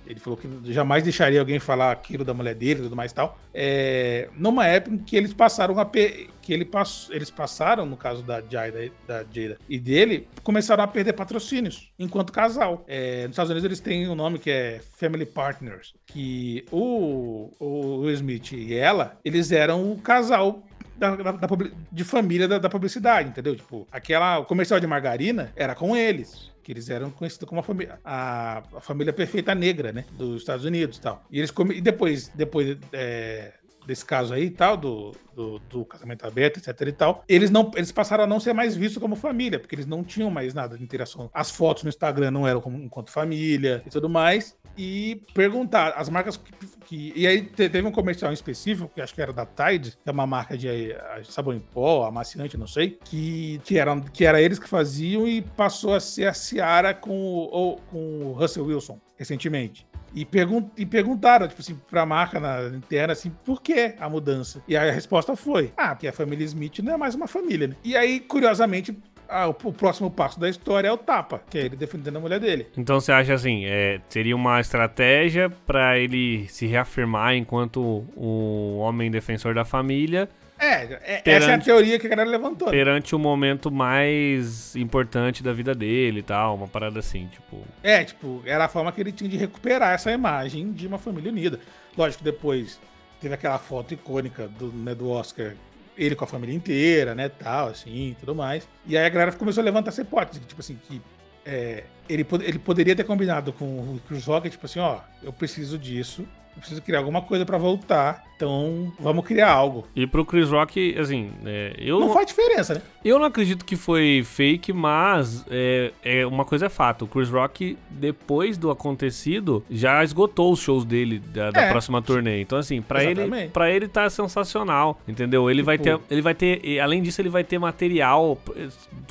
ele, 0.06 0.20
falou 0.20 0.36
que 0.36 0.46
jamais 0.72 1.02
deixaria 1.02 1.40
alguém 1.40 1.58
falar 1.58 1.90
aquilo 1.90 2.22
da 2.22 2.34
mulher 2.34 2.54
dele 2.54 2.80
e 2.80 2.82
tudo 2.84 2.94
mais 2.94 3.12
e 3.12 3.14
tal. 3.14 3.38
É, 3.54 4.28
numa 4.36 4.66
época 4.66 4.94
em 4.94 4.98
que 4.98 5.16
eles 5.16 5.32
passaram 5.32 5.78
a 5.80 5.86
que 5.86 6.52
ele 6.52 6.64
pass, 6.64 7.08
eles 7.10 7.30
passaram, 7.30 7.86
no 7.86 7.96
caso 7.96 8.22
da 8.22 8.40
Jada, 8.40 8.90
da 9.06 9.24
e 9.68 9.78
dele, 9.80 10.28
começaram 10.44 10.84
a 10.84 10.86
perder 10.86 11.14
patrocínios 11.14 11.90
enquanto 11.98 12.32
casal. 12.32 12.84
É, 12.86 13.22
nos 13.22 13.30
Estados 13.30 13.50
Unidos 13.50 13.64
eles 13.64 13.80
têm 13.80 14.08
um 14.08 14.14
nome 14.14 14.38
que 14.38 14.50
é 14.50 14.80
Family 14.96 15.26
Partners, 15.26 15.94
que 16.06 16.64
o, 16.70 17.50
o 17.58 18.10
Smith 18.10 18.52
e 18.52 18.74
ela, 18.74 19.18
eles 19.24 19.50
eram 19.50 19.90
o 19.90 19.98
casal 19.98 20.62
da, 20.96 21.16
da, 21.16 21.32
da, 21.32 21.48
de 21.92 22.04
família 22.04 22.48
da, 22.48 22.58
da, 22.58 22.68
publicidade, 22.68 23.28
entendeu? 23.28 23.54
Tipo, 23.54 23.86
aquela, 23.90 24.38
o 24.38 24.44
comercial 24.44 24.80
de 24.80 24.86
margarina 24.86 25.52
era 25.56 25.74
com 25.74 25.96
eles. 25.96 26.50
Que 26.62 26.72
eles 26.72 26.90
eram 26.90 27.10
conhecidos 27.10 27.48
como 27.48 27.60
a 27.60 27.62
família, 27.62 27.98
a, 28.04 28.62
a 28.74 28.80
família 28.80 29.12
perfeita 29.12 29.54
negra, 29.54 29.92
né? 29.92 30.04
Dos 30.12 30.42
Estados 30.42 30.64
Unidos 30.64 30.96
e 30.96 31.00
tal. 31.00 31.24
E 31.30 31.38
eles 31.38 31.50
come, 31.50 31.76
e 31.76 31.80
depois, 31.80 32.28
depois 32.34 32.76
é, 32.92 33.52
desse 33.86 34.04
caso 34.04 34.34
aí 34.34 34.46
e 34.46 34.50
tal, 34.50 34.76
do, 34.76 35.12
do, 35.34 35.58
do, 35.60 35.84
casamento 35.84 36.26
aberto, 36.26 36.58
etc 36.58 36.88
e 36.88 36.92
tal, 36.92 37.24
eles 37.28 37.50
não 37.50 37.70
eles 37.74 37.92
passaram 37.92 38.24
a 38.24 38.26
não 38.26 38.40
ser 38.40 38.52
mais 38.52 38.74
vistos 38.74 39.00
como 39.00 39.14
família, 39.14 39.58
porque 39.58 39.74
eles 39.74 39.86
não 39.86 40.02
tinham 40.02 40.30
mais 40.30 40.52
nada 40.52 40.76
de 40.76 40.82
interação. 40.82 41.30
As 41.32 41.50
fotos 41.50 41.84
no 41.84 41.88
Instagram 41.88 42.30
não 42.30 42.46
eram 42.46 42.60
como 42.60 42.76
enquanto 42.78 43.10
família 43.10 43.82
e 43.86 43.90
tudo 43.90 44.08
mais. 44.08 44.56
E 44.78 45.22
perguntar, 45.32 45.94
as 45.96 46.10
marcas 46.10 46.36
que, 46.36 46.52
que, 46.84 47.12
E 47.16 47.26
aí 47.26 47.42
teve 47.42 47.82
um 47.82 47.90
comercial 47.90 48.30
específico, 48.32 48.90
que 48.94 49.00
acho 49.00 49.14
que 49.14 49.22
era 49.22 49.32
da 49.32 49.46
Tide, 49.46 49.92
que 49.92 50.08
é 50.08 50.12
uma 50.12 50.26
marca 50.26 50.56
de 50.56 50.94
sabão 51.24 51.54
em 51.54 51.60
pó, 51.60 52.04
amaciante, 52.04 52.58
não 52.58 52.66
sei, 52.66 52.98
que, 53.02 53.58
que, 53.64 53.78
era, 53.78 53.98
que 54.12 54.26
era 54.26 54.40
eles 54.40 54.58
que 54.58 54.68
faziam 54.68 55.26
e 55.26 55.40
passou 55.40 55.94
a 55.94 56.00
ser 56.00 56.26
a 56.26 56.34
Ciara 56.34 56.92
com 56.92 57.18
o, 57.18 57.76
com 57.90 58.26
o 58.26 58.32
Russell 58.32 58.66
Wilson 58.66 59.00
recentemente. 59.16 59.86
E, 60.16 60.24
pergun 60.24 60.70
e 60.78 60.86
perguntaram, 60.86 61.46
tipo 61.46 61.60
assim, 61.60 61.78
pra 61.90 62.06
marca 62.06 62.40
na 62.40 62.74
interna, 62.74 63.12
assim, 63.12 63.30
por 63.44 63.60
que 63.60 63.94
a 64.00 64.08
mudança? 64.08 64.62
E 64.66 64.74
a 64.74 64.90
resposta 64.90 65.36
foi: 65.36 65.74
ah, 65.76 65.94
porque 65.94 66.08
a 66.08 66.12
família 66.12 66.42
Smith 66.46 66.78
não 66.78 66.94
é 66.94 66.96
mais 66.96 67.14
uma 67.14 67.28
família, 67.28 67.68
né? 67.68 67.76
E 67.84 67.94
aí, 67.94 68.18
curiosamente, 68.20 68.96
ah, 69.28 69.48
o, 69.48 69.50
o, 69.50 69.72
próximo 69.74 70.10
passo 70.10 70.40
da 70.40 70.48
história 70.48 70.88
é 70.88 70.92
o 70.92 70.96
tapa, 70.96 71.42
que 71.50 71.58
é 71.58 71.66
ele 71.66 71.76
defendendo 71.76 72.16
a 72.16 72.20
mulher 72.20 72.40
dele. 72.40 72.66
Então 72.78 72.98
você 72.98 73.12
acha 73.12 73.34
assim, 73.34 73.66
é, 73.66 74.00
seria 74.08 74.34
uma 74.34 74.58
estratégia 74.58 75.50
para 75.50 75.98
ele 75.98 76.48
se 76.48 76.66
reafirmar 76.66 77.34
enquanto 77.34 78.04
um 78.16 78.78
homem 78.78 79.10
defensor 79.10 79.54
da 79.54 79.66
família 79.66 80.28
é, 80.58 80.82
é 80.84 81.18
perante, 81.18 81.28
essa 81.28 81.50
é 81.50 81.54
a 81.54 81.58
teoria 81.58 81.98
que 81.98 82.06
a 82.06 82.10
galera 82.10 82.28
levantou. 82.28 82.68
Né? 82.68 82.72
Perante 82.72 83.14
o 83.14 83.18
momento 83.18 83.70
mais 83.70 84.74
importante 84.74 85.42
da 85.42 85.52
vida 85.52 85.74
dele 85.74 86.20
e 86.20 86.22
tal, 86.22 86.54
uma 86.54 86.68
parada 86.68 86.98
assim, 86.98 87.26
tipo. 87.26 87.62
É, 87.82 88.02
tipo, 88.04 88.42
era 88.46 88.64
a 88.64 88.68
forma 88.68 88.90
que 88.92 89.00
ele 89.00 89.12
tinha 89.12 89.28
de 89.28 89.36
recuperar 89.36 89.92
essa 89.92 90.10
imagem 90.10 90.72
de 90.72 90.86
uma 90.86 90.98
família 90.98 91.30
unida. 91.30 91.60
Lógico, 91.96 92.24
depois 92.24 92.80
teve 93.20 93.34
aquela 93.34 93.58
foto 93.58 93.94
icônica 93.94 94.48
do, 94.48 94.72
né, 94.72 94.94
do 94.94 95.08
Oscar, 95.10 95.54
ele 95.96 96.14
com 96.14 96.24
a 96.24 96.28
família 96.28 96.54
inteira, 96.54 97.14
né, 97.14 97.28
tal, 97.28 97.68
assim, 97.68 98.16
tudo 98.20 98.34
mais. 98.34 98.68
E 98.86 98.96
aí 98.96 99.04
a 99.04 99.08
galera 99.08 99.32
começou 99.32 99.62
a 99.62 99.64
levantar 99.64 99.90
essa 99.90 100.02
hipótese, 100.02 100.40
tipo 100.40 100.60
assim, 100.60 100.78
que 100.88 101.00
é, 101.44 101.84
ele, 102.08 102.26
ele 102.42 102.58
poderia 102.58 102.96
ter 102.96 103.04
combinado 103.04 103.52
com 103.52 103.64
o 103.64 104.00
Chris 104.08 104.24
Rock, 104.24 104.50
tipo 104.50 104.66
assim, 104.66 104.80
ó, 104.80 105.00
eu 105.22 105.32
preciso 105.32 105.78
disso, 105.78 106.26
eu 106.56 106.60
preciso 106.60 106.82
criar 106.82 106.98
alguma 106.98 107.20
coisa 107.20 107.44
para 107.44 107.58
voltar. 107.58 108.24
Então, 108.34 108.92
vamos 109.00 109.24
criar 109.24 109.50
algo. 109.50 109.86
E 109.96 110.06
pro 110.06 110.22
Chris 110.22 110.50
Rock, 110.50 110.94
assim, 110.98 111.30
é, 111.46 111.74
eu. 111.78 111.98
Não, 111.98 112.12
faz 112.12 112.26
diferença, 112.26 112.74
né? 112.74 112.82
Eu 113.02 113.18
não 113.18 113.26
acredito 113.26 113.64
que 113.64 113.76
foi 113.76 114.22
fake, 114.26 114.74
mas 114.74 115.42
é, 115.50 115.90
é, 116.04 116.26
uma 116.26 116.44
coisa 116.44 116.66
é 116.66 116.68
fato. 116.68 117.06
O 117.06 117.08
Chris 117.08 117.30
Rock, 117.30 117.78
depois 117.88 118.58
do 118.58 118.70
acontecido, 118.70 119.64
já 119.70 120.04
esgotou 120.04 120.52
os 120.52 120.60
shows 120.60 120.84
dele 120.84 121.18
da, 121.18 121.50
da 121.50 121.62
é. 121.62 121.70
próxima 121.70 122.02
turnê. 122.02 122.42
Então, 122.42 122.58
assim, 122.58 122.82
para 122.82 123.02
ele, 123.04 123.48
para 123.48 123.70
ele 123.70 123.88
tá 123.88 124.10
sensacional, 124.10 125.00
entendeu? 125.08 125.50
Ele 125.50 125.60
tipo... 125.60 125.66
vai 125.66 125.78
ter, 125.78 125.98
ele 126.10 126.20
vai 126.20 126.34
ter, 126.34 126.78
além 126.78 127.02
disso, 127.02 127.22
ele 127.22 127.30
vai 127.30 127.42
ter 127.42 127.58
material. 127.58 128.38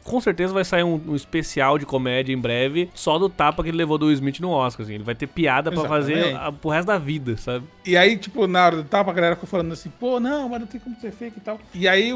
Com 0.04 0.22
certeza 0.22 0.54
vai 0.54 0.64
sair 0.64 0.84
um, 0.84 1.02
um 1.08 1.16
especial 1.16 1.80
de 1.80 1.86
comédia 1.86 2.32
em 2.32 2.38
breve, 2.38 2.92
só 2.94 3.18
do 3.18 3.28
tapa 3.28 3.64
que 3.64 3.70
ele 3.70 3.78
levou 3.78 3.98
do 3.98 4.06
Will 4.06 4.14
Smith 4.14 4.40
no 4.40 4.52
Oscar. 4.52 4.84
Assim. 4.84 4.94
Ele 4.94 5.04
vai 5.04 5.16
ter 5.16 5.26
piada 5.26 5.72
para 5.72 5.88
fazer 5.88 6.36
a, 6.36 6.52
pro 6.52 6.70
resto 6.70 6.86
da 6.86 7.00
vida 7.00 7.35
sabe? 7.38 7.66
E 7.86 7.96
aí, 7.96 8.18
tipo, 8.18 8.48
na 8.48 8.66
hora 8.66 8.76
do 8.78 8.84
tapa, 8.84 9.12
a 9.12 9.14
galera 9.14 9.36
ficou 9.36 9.48
falando 9.48 9.72
assim, 9.72 9.90
pô, 9.90 10.20
não, 10.20 10.50
mas 10.50 10.60
não 10.60 10.68
tem 10.68 10.80
como 10.80 10.96
ser 11.00 11.12
fake 11.12 11.38
e 11.38 11.42
tal. 11.42 11.60
E 11.74 11.88
aí, 11.88 12.12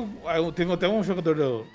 teve 0.56 0.72
até 0.72 0.88
um 0.88 1.04
jogador 1.04 1.36
do. 1.36 1.66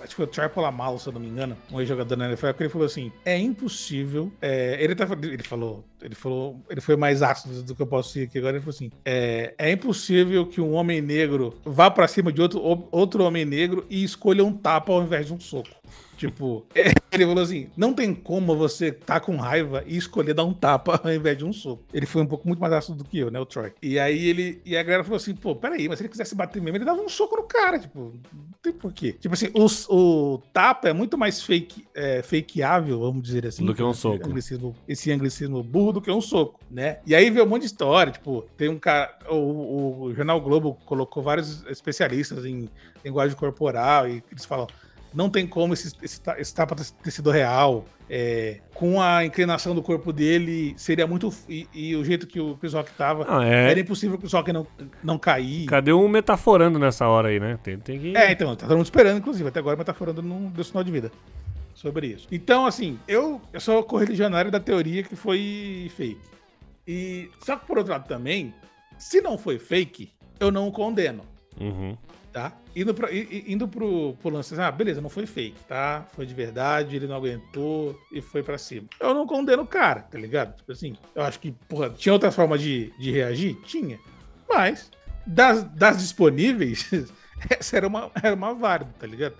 Acho 0.00 0.08
que 0.08 0.14
foi 0.14 0.24
o 0.24 0.28
Triple 0.28 0.64
Amal, 0.64 0.98
se 0.98 1.06
eu 1.08 1.12
não 1.12 1.20
me 1.20 1.28
engano, 1.28 1.56
um 1.70 1.80
ex-jogador 1.80 2.16
na 2.16 2.28
NFL, 2.28 2.52
que 2.52 2.62
ele 2.62 2.70
falou 2.70 2.86
assim: 2.86 3.12
é 3.24 3.38
impossível. 3.38 4.32
É, 4.40 4.82
ele, 4.82 4.94
tá, 4.94 5.06
ele 5.22 5.42
falou, 5.42 5.84
ele 6.00 6.14
falou, 6.14 6.60
ele 6.70 6.80
foi 6.80 6.96
mais 6.96 7.22
ácido 7.22 7.62
do 7.62 7.74
que 7.74 7.82
eu 7.82 7.86
posso 7.86 8.18
ir 8.18 8.24
aqui 8.24 8.38
agora. 8.38 8.56
Ele 8.56 8.64
falou 8.64 8.74
assim: 8.74 8.90
é, 9.04 9.54
é 9.58 9.70
impossível 9.70 10.46
que 10.46 10.60
um 10.60 10.72
homem 10.72 11.00
negro 11.00 11.54
vá 11.64 11.90
para 11.90 12.08
cima 12.08 12.32
de 12.32 12.40
outro, 12.40 12.60
outro 12.90 13.24
homem 13.24 13.44
negro 13.44 13.86
e 13.90 14.02
escolha 14.02 14.44
um 14.44 14.52
tapa 14.52 14.92
ao 14.92 15.02
invés 15.02 15.26
de 15.26 15.34
um 15.34 15.40
soco. 15.40 15.70
Tipo, 16.22 16.64
ele 17.10 17.26
falou 17.26 17.42
assim: 17.42 17.68
não 17.76 17.92
tem 17.92 18.14
como 18.14 18.54
você 18.56 18.92
tá 18.92 19.18
com 19.18 19.34
raiva 19.36 19.82
e 19.86 19.96
escolher 19.96 20.34
dar 20.34 20.44
um 20.44 20.54
tapa 20.54 21.00
ao 21.02 21.12
invés 21.12 21.36
de 21.36 21.44
um 21.44 21.52
soco. 21.52 21.82
Ele 21.92 22.06
foi 22.06 22.22
um 22.22 22.26
pouco 22.26 22.46
muito 22.46 22.60
mais 22.60 22.72
ácido 22.72 22.98
do 22.98 23.04
que 23.04 23.18
eu, 23.18 23.28
né, 23.28 23.40
o 23.40 23.46
Troy. 23.46 23.72
E 23.82 23.98
aí 23.98 24.28
ele. 24.28 24.62
E 24.64 24.76
a 24.76 24.82
galera 24.84 25.02
falou 25.02 25.16
assim: 25.16 25.34
pô, 25.34 25.56
peraí, 25.56 25.88
mas 25.88 25.98
se 25.98 26.04
ele 26.04 26.10
quisesse 26.10 26.36
bater 26.36 26.62
mesmo, 26.62 26.76
ele 26.76 26.84
dava 26.84 27.00
um 27.00 27.08
soco 27.08 27.36
no 27.36 27.42
cara. 27.42 27.76
Tipo, 27.76 28.12
não 28.32 28.52
tem 28.62 28.72
porquê. 28.72 29.14
Tipo 29.14 29.34
assim, 29.34 29.48
o, 29.52 29.66
o 29.96 30.38
tapa 30.52 30.88
é 30.88 30.92
muito 30.92 31.18
mais 31.18 31.42
fake, 31.42 31.84
é, 31.92 32.22
fakeável, 32.22 33.00
vamos 33.00 33.22
dizer 33.24 33.46
assim. 33.48 33.66
Do 33.66 33.74
que 33.74 33.82
um 33.82 33.92
soco. 33.92 34.24
Anglicismo, 34.24 34.76
esse 34.86 35.10
anglicismo 35.10 35.60
burro 35.60 35.94
do 35.94 36.00
que 36.00 36.10
um 36.10 36.20
soco, 36.20 36.60
né? 36.70 36.98
E 37.04 37.16
aí 37.16 37.30
veio 37.30 37.44
um 37.44 37.48
monte 37.48 37.62
de 37.62 37.66
história. 37.66 38.12
Tipo, 38.12 38.46
tem 38.56 38.68
um 38.68 38.78
cara. 38.78 39.18
O, 39.28 40.04
o 40.04 40.14
Jornal 40.14 40.40
Globo 40.40 40.78
colocou 40.86 41.20
vários 41.20 41.66
especialistas 41.66 42.44
em 42.44 42.68
linguagem 43.04 43.36
corporal 43.36 44.08
e 44.08 44.22
eles 44.30 44.44
falam 44.44 44.68
não 45.14 45.28
tem 45.28 45.46
como 45.46 45.74
esse, 45.74 45.92
esse, 46.02 46.20
esse 46.38 46.54
tapa 46.54 46.74
ter 46.74 47.10
sido 47.10 47.30
real. 47.30 47.84
É, 48.14 48.60
com 48.74 49.00
a 49.00 49.24
inclinação 49.24 49.74
do 49.74 49.82
corpo 49.82 50.12
dele, 50.12 50.74
seria 50.76 51.06
muito. 51.06 51.32
E, 51.48 51.66
e 51.72 51.96
o 51.96 52.04
jeito 52.04 52.26
que 52.26 52.38
o 52.38 52.56
Chris 52.56 52.74
Rock 52.74 52.92
tava, 52.92 53.24
ah, 53.26 53.44
é... 53.44 53.70
era 53.70 53.80
impossível 53.80 54.16
o 54.16 54.18
Chris 54.18 54.32
Rock 54.32 54.52
não, 54.52 54.66
não 55.02 55.18
cair. 55.18 55.66
Cadê 55.66 55.92
um 55.92 56.06
metaforando 56.08 56.78
nessa 56.78 57.06
hora 57.08 57.28
aí, 57.28 57.40
né? 57.40 57.58
Tem, 57.62 57.78
tem 57.78 57.98
que... 57.98 58.16
É, 58.16 58.30
então, 58.30 58.54
tá 58.54 58.66
todo 58.66 58.76
mundo 58.76 58.86
esperando, 58.86 59.18
inclusive. 59.18 59.48
Até 59.48 59.60
agora, 59.60 59.76
metaforando 59.76 60.20
não 60.20 60.50
deu 60.50 60.62
sinal 60.62 60.84
de 60.84 60.90
vida 60.90 61.10
sobre 61.74 62.08
isso. 62.08 62.28
Então, 62.30 62.66
assim, 62.66 62.98
eu, 63.08 63.40
eu 63.50 63.60
sou 63.60 63.82
correligionário 63.82 64.50
da 64.50 64.60
teoria 64.60 65.02
que 65.02 65.16
foi 65.16 65.90
fake. 65.96 66.20
E 66.86 67.30
só 67.40 67.56
que 67.56 67.66
por 67.66 67.78
outro 67.78 67.92
lado 67.92 68.06
também, 68.06 68.52
se 68.98 69.22
não 69.22 69.38
foi 69.38 69.58
fake, 69.58 70.10
eu 70.38 70.50
não 70.50 70.68
o 70.68 70.72
condeno. 70.72 71.22
Uhum 71.58 71.96
tá? 72.32 72.52
Indo, 72.74 72.94
pra, 72.94 73.08
indo 73.12 73.68
pro, 73.68 74.14
pro 74.14 74.30
lance, 74.30 74.58
ah, 74.58 74.70
beleza, 74.70 75.00
não 75.00 75.10
foi 75.10 75.26
fake, 75.26 75.60
tá? 75.68 76.06
Foi 76.14 76.24
de 76.24 76.34
verdade, 76.34 76.96
ele 76.96 77.06
não 77.06 77.16
aguentou 77.16 77.98
e 78.10 78.22
foi 78.22 78.42
para 78.42 78.56
cima. 78.56 78.88
Eu 78.98 79.14
não 79.14 79.26
condeno 79.26 79.62
o 79.62 79.66
cara, 79.66 80.00
tá 80.00 80.18
ligado? 80.18 80.56
Tipo 80.56 80.72
assim, 80.72 80.96
eu 81.14 81.22
acho 81.22 81.38
que, 81.38 81.52
porra, 81.68 81.90
tinha 81.90 82.12
outra 82.12 82.32
forma 82.32 82.56
de, 82.56 82.92
de 82.98 83.10
reagir? 83.10 83.54
Tinha. 83.64 83.98
Mas, 84.48 84.90
das, 85.26 85.64
das 85.64 85.98
disponíveis, 85.98 86.90
essa 87.50 87.76
era 87.76 87.86
uma, 87.86 88.10
era 88.22 88.34
uma 88.34 88.54
válida, 88.54 88.90
tá 88.98 89.06
ligado? 89.06 89.36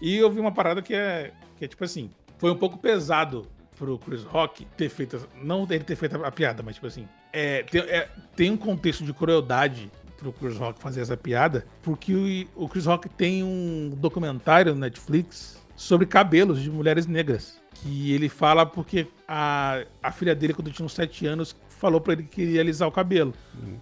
E 0.00 0.16
eu 0.16 0.30
vi 0.30 0.40
uma 0.40 0.52
parada 0.52 0.80
que 0.80 0.94
é, 0.94 1.32
que 1.58 1.64
é 1.66 1.68
tipo 1.68 1.84
assim, 1.84 2.10
foi 2.38 2.50
um 2.50 2.56
pouco 2.56 2.78
pesado 2.78 3.46
pro 3.78 3.98
Chris 3.98 4.22
Rock 4.22 4.64
ter 4.76 4.88
feito, 4.88 5.28
não 5.42 5.66
ele 5.70 5.84
ter 5.84 5.96
feito 5.96 6.16
a 6.24 6.30
piada, 6.30 6.62
mas 6.62 6.76
tipo 6.76 6.86
assim, 6.86 7.06
é, 7.32 7.62
tem, 7.62 7.80
é, 7.82 8.08
tem 8.34 8.50
um 8.50 8.56
contexto 8.56 9.04
de 9.04 9.12
crueldade 9.12 9.90
pro 10.22 10.32
Chris 10.32 10.56
Rock 10.56 10.80
fazer 10.80 11.00
essa 11.00 11.16
piada, 11.16 11.66
porque 11.82 12.46
o, 12.54 12.68
Chris 12.68 12.86
Rock 12.86 13.08
tem 13.08 13.42
um 13.42 13.90
documentário 13.96 14.74
no 14.74 14.80
Netflix 14.80 15.60
sobre 15.74 16.06
cabelos 16.06 16.62
de 16.62 16.70
mulheres 16.70 17.06
negras. 17.06 17.60
Que 17.74 18.12
ele 18.12 18.28
fala 18.28 18.64
porque 18.64 19.08
a, 19.26 19.84
a 20.00 20.12
filha 20.12 20.36
dele, 20.36 20.54
quando 20.54 20.70
tinha 20.70 20.86
uns 20.86 20.94
7 20.94 21.26
anos, 21.26 21.56
falou 21.68 22.00
para 22.00 22.12
ele 22.12 22.22
que 22.22 22.28
queria 22.28 22.60
alisar 22.60 22.86
o 22.86 22.92
cabelo. 22.92 23.34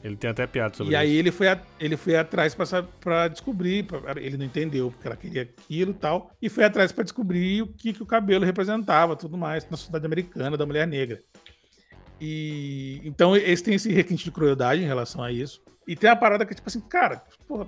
Ele 0.02 0.16
tem 0.16 0.30
até 0.30 0.46
piada 0.46 0.74
sobre 0.74 0.94
e 0.94 0.96
isso. 0.96 1.04
E 1.04 1.06
aí 1.06 1.16
ele 1.16 1.30
foi, 1.30 1.48
a, 1.48 1.60
ele 1.78 1.98
foi 1.98 2.16
atrás 2.16 2.56
para 2.98 3.28
descobrir, 3.28 3.84
pra, 3.84 4.18
ele 4.18 4.38
não 4.38 4.46
entendeu 4.46 4.90
porque 4.90 5.06
ela 5.06 5.16
queria 5.16 5.42
aquilo 5.42 5.90
e 5.90 5.94
tal, 5.94 6.30
e 6.40 6.48
foi 6.48 6.64
atrás 6.64 6.92
para 6.92 7.04
descobrir 7.04 7.60
o 7.60 7.66
que, 7.66 7.92
que 7.92 8.02
o 8.02 8.06
cabelo 8.06 8.42
representava, 8.42 9.14
tudo 9.14 9.36
mais, 9.36 9.68
na 9.68 9.76
sociedade 9.76 10.06
americana, 10.06 10.56
da 10.56 10.64
mulher 10.64 10.86
negra. 10.86 11.20
E 12.20 13.00
então 13.04 13.34
eles 13.34 13.62
têm 13.62 13.74
esse 13.74 13.92
requinte 13.92 14.24
de 14.24 14.30
crueldade 14.30 14.82
em 14.82 14.86
relação 14.86 15.22
a 15.22 15.32
isso. 15.32 15.62
E 15.86 15.96
tem 15.96 16.10
a 16.10 16.16
parada 16.16 16.44
que, 16.44 16.54
tipo 16.54 16.68
assim, 16.68 16.80
cara, 16.80 17.22
porra, 17.48 17.66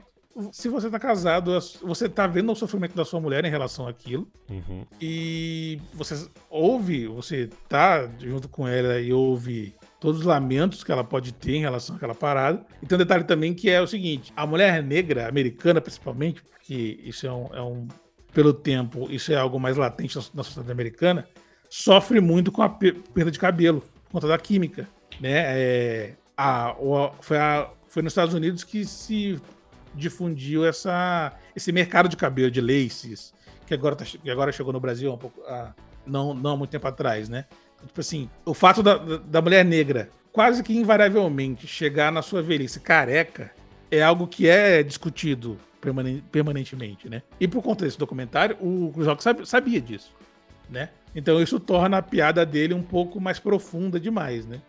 se 0.53 0.69
você 0.69 0.89
tá 0.89 0.99
casado, 0.99 1.59
você 1.83 2.09
tá 2.09 2.27
vendo 2.27 2.53
o 2.53 2.57
sofrimento 2.57 2.95
da 2.95 3.05
sua 3.05 3.21
mulher 3.21 3.45
em 3.45 3.51
relação 3.51 3.87
àquilo. 3.87 4.29
Uhum. 4.49 4.85
E 5.01 5.81
você 5.95 6.29
ouve, 6.49 7.07
você 7.07 7.51
tá 7.69 8.09
junto 8.19 8.49
com 8.49 8.67
ela 8.67 9.01
e 9.01 9.13
ouve 9.13 9.75
todos 10.01 10.21
os 10.21 10.27
lamentos 10.27 10.83
que 10.83 10.93
ela 10.93 11.05
pode 11.05 11.33
ter 11.33 11.57
em 11.57 11.61
relação 11.61 11.97
àquela 11.97 12.15
parada. 12.15 12.65
E 12.83 12.87
tem 12.87 12.97
um 12.97 12.99
detalhe 12.99 13.25
também 13.25 13.55
que 13.55 13.71
é 13.71 13.81
o 13.81 13.87
seguinte: 13.87 14.33
a 14.37 14.47
mulher 14.47 14.83
negra, 14.83 15.29
americana 15.29 15.81
principalmente, 15.81 16.43
porque 16.43 17.01
isso 17.03 17.27
é 17.27 17.33
um. 17.33 17.49
É 17.53 17.63
um 17.63 17.89
pelo 18.33 18.55
tempo, 18.55 19.09
isso 19.11 19.31
é 19.31 19.37
algo 19.37 19.61
mais 19.61 19.77
latente 19.77 20.17
na 20.35 20.43
sociedade 20.43 20.73
americana, 20.73 21.29
sofre 21.69 22.19
muito 22.19 22.51
com 22.51 22.63
a 22.63 22.69
perda 22.69 23.31
de 23.31 23.39
cabelo, 23.39 23.83
conta 24.13 24.29
da 24.29 24.39
química. 24.39 24.89
Né? 25.21 25.33
É, 25.33 26.15
a, 26.37 26.75
foi 27.21 27.39
a 27.39 27.71
foi 27.89 28.03
nos 28.03 28.13
Estados 28.13 28.33
Unidos 28.33 28.65
que 28.65 28.87
se 28.87 29.39
difundiu 29.95 30.65
essa, 30.65 31.33
esse 31.55 31.71
mercado 31.73 32.09
de 32.09 32.17
cabelo, 32.17 32.51
de 32.51 32.61
laces, 32.61 33.35
que 33.67 33.75
agora, 33.75 33.95
tá, 33.95 34.05
que 34.05 34.31
agora 34.31 34.51
chegou 34.51 34.73
no 34.73 34.81
Brasil 34.81 35.13
um 35.13 35.19
pouco, 35.19 35.43
não, 36.07 36.33
não 36.33 36.57
muito 36.57 36.71
tempo 36.71 36.89
atrás, 36.89 37.29
né? 37.29 37.45
Então, 37.75 37.87
tipo 37.89 38.01
assim, 38.01 38.31
o 38.47 38.55
fato 38.55 38.83
da, 38.83 38.97
da 38.97 39.43
mulher 39.43 39.63
negra 39.63 40.09
quase 40.33 40.63
que 40.63 40.75
invariavelmente 40.75 41.67
chegar 41.67 42.11
na 42.11 42.23
sua 42.23 42.43
velhice 42.43 42.81
careca 42.81 43.51
é 43.91 44.03
algo 44.03 44.27
que 44.27 44.49
é 44.49 44.83
discutido 44.83 45.59
permanentemente, 46.31 47.09
né? 47.11 47.23
E 47.39 47.47
por 47.47 47.63
conta 47.63 47.85
desse 47.85 47.99
documentário, 47.99 48.57
o 48.59 48.91
Cruz 48.93 49.07
Rock 49.07 49.23
sabia 49.45 49.81
disso, 49.81 50.15
né? 50.71 50.89
Então 51.15 51.41
isso 51.43 51.61
torna 51.61 51.99
a 51.99 52.03
piada 52.03 52.45
dele 52.45 52.75
um 52.75 52.83
pouco 52.83 53.21
mais 53.21 53.39
profunda 53.39 54.01
demais, 54.01 54.47
né? 54.47 54.61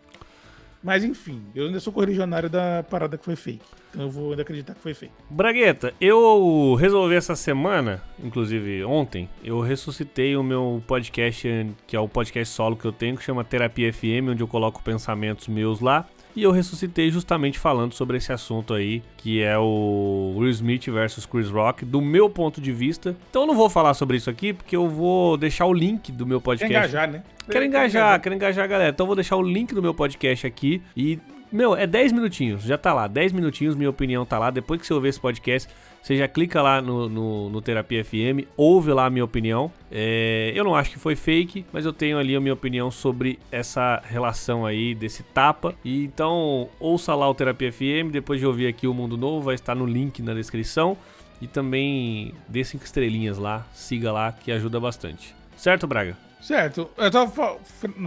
Mas 0.84 1.02
enfim, 1.02 1.42
eu 1.54 1.64
ainda 1.64 1.80
sou 1.80 1.90
correligionário 1.90 2.50
da 2.50 2.84
parada 2.90 3.16
que 3.16 3.24
foi 3.24 3.34
fake. 3.34 3.64
Então 3.90 4.02
eu 4.02 4.10
vou 4.10 4.30
ainda 4.30 4.42
acreditar 4.42 4.74
que 4.74 4.80
foi 4.80 4.92
fake. 4.92 5.14
Bragueta, 5.30 5.94
eu 5.98 6.74
resolvi 6.74 7.14
essa 7.14 7.34
semana, 7.34 8.02
inclusive 8.22 8.84
ontem, 8.84 9.26
eu 9.42 9.60
ressuscitei 9.60 10.36
o 10.36 10.42
meu 10.42 10.82
podcast, 10.86 11.74
que 11.86 11.96
é 11.96 12.00
o 12.00 12.06
podcast 12.06 12.54
solo 12.54 12.76
que 12.76 12.84
eu 12.84 12.92
tenho, 12.92 13.16
que 13.16 13.24
chama 13.24 13.42
Terapia 13.42 13.90
FM, 13.90 14.28
onde 14.32 14.42
eu 14.42 14.48
coloco 14.48 14.82
pensamentos 14.82 15.48
meus 15.48 15.80
lá. 15.80 16.06
E 16.36 16.42
eu 16.42 16.50
ressuscitei 16.50 17.10
justamente 17.10 17.58
falando 17.58 17.94
sobre 17.94 18.16
esse 18.16 18.32
assunto 18.32 18.74
aí, 18.74 19.02
que 19.16 19.40
é 19.40 19.56
o 19.56 20.34
Will 20.36 20.50
Smith 20.50 20.86
versus 20.86 21.24
Chris 21.24 21.48
Rock, 21.48 21.84
do 21.84 22.00
meu 22.00 22.28
ponto 22.28 22.60
de 22.60 22.72
vista. 22.72 23.16
Então 23.30 23.42
eu 23.42 23.46
não 23.46 23.54
vou 23.54 23.70
falar 23.70 23.94
sobre 23.94 24.16
isso 24.16 24.28
aqui, 24.28 24.52
porque 24.52 24.74
eu 24.74 24.88
vou 24.88 25.36
deixar 25.36 25.66
o 25.66 25.72
link 25.72 26.10
do 26.10 26.26
meu 26.26 26.40
podcast. 26.40 26.72
Quer 26.72 26.78
engajar, 26.78 27.10
né? 27.10 27.22
Quero 27.48 27.64
engajar, 27.64 28.20
quero 28.20 28.34
engajar 28.34 28.64
a 28.64 28.68
galera. 28.68 28.90
Então 28.90 29.04
eu 29.04 29.08
vou 29.08 29.16
deixar 29.16 29.36
o 29.36 29.42
link 29.42 29.74
do 29.74 29.82
meu 29.82 29.94
podcast 29.94 30.46
aqui 30.46 30.82
e 30.96 31.18
meu, 31.52 31.76
é 31.76 31.86
10 31.86 32.10
minutinhos, 32.10 32.64
já 32.64 32.76
tá 32.76 32.92
lá. 32.92 33.06
10 33.06 33.32
minutinhos, 33.32 33.76
minha 33.76 33.88
opinião 33.88 34.26
tá 34.26 34.40
lá. 34.40 34.50
Depois 34.50 34.80
que 34.80 34.86
você 34.88 34.92
ouvir 34.92 35.10
esse 35.10 35.20
podcast, 35.20 35.72
você 36.04 36.18
já 36.18 36.28
clica 36.28 36.60
lá 36.60 36.82
no, 36.82 37.08
no, 37.08 37.48
no 37.48 37.62
Terapia 37.62 38.04
FM, 38.04 38.46
ouve 38.58 38.92
lá 38.92 39.06
a 39.06 39.10
minha 39.10 39.24
opinião. 39.24 39.72
É, 39.90 40.52
eu 40.54 40.62
não 40.62 40.76
acho 40.76 40.90
que 40.90 40.98
foi 40.98 41.16
fake, 41.16 41.64
mas 41.72 41.86
eu 41.86 41.94
tenho 41.94 42.18
ali 42.18 42.36
a 42.36 42.40
minha 42.40 42.52
opinião 42.52 42.90
sobre 42.90 43.38
essa 43.50 44.02
relação 44.04 44.66
aí, 44.66 44.94
desse 44.94 45.22
tapa. 45.22 45.74
E 45.82 46.04
então, 46.04 46.68
ouça 46.78 47.14
lá 47.14 47.26
o 47.26 47.34
Terapia 47.34 47.72
FM, 47.72 48.12
depois 48.12 48.38
de 48.38 48.44
ouvir 48.44 48.66
aqui 48.66 48.86
o 48.86 48.92
Mundo 48.92 49.16
Novo, 49.16 49.46
vai 49.46 49.54
estar 49.54 49.74
no 49.74 49.86
link 49.86 50.20
na 50.20 50.34
descrição. 50.34 50.94
E 51.40 51.46
também 51.46 52.34
dê 52.46 52.62
5 52.62 52.84
estrelinhas 52.84 53.38
lá, 53.38 53.66
siga 53.72 54.12
lá, 54.12 54.30
que 54.30 54.52
ajuda 54.52 54.78
bastante. 54.78 55.34
Certo, 55.56 55.86
Braga? 55.86 56.18
Certo. 56.38 56.90
Eu 56.98 57.10
tava 57.10 57.58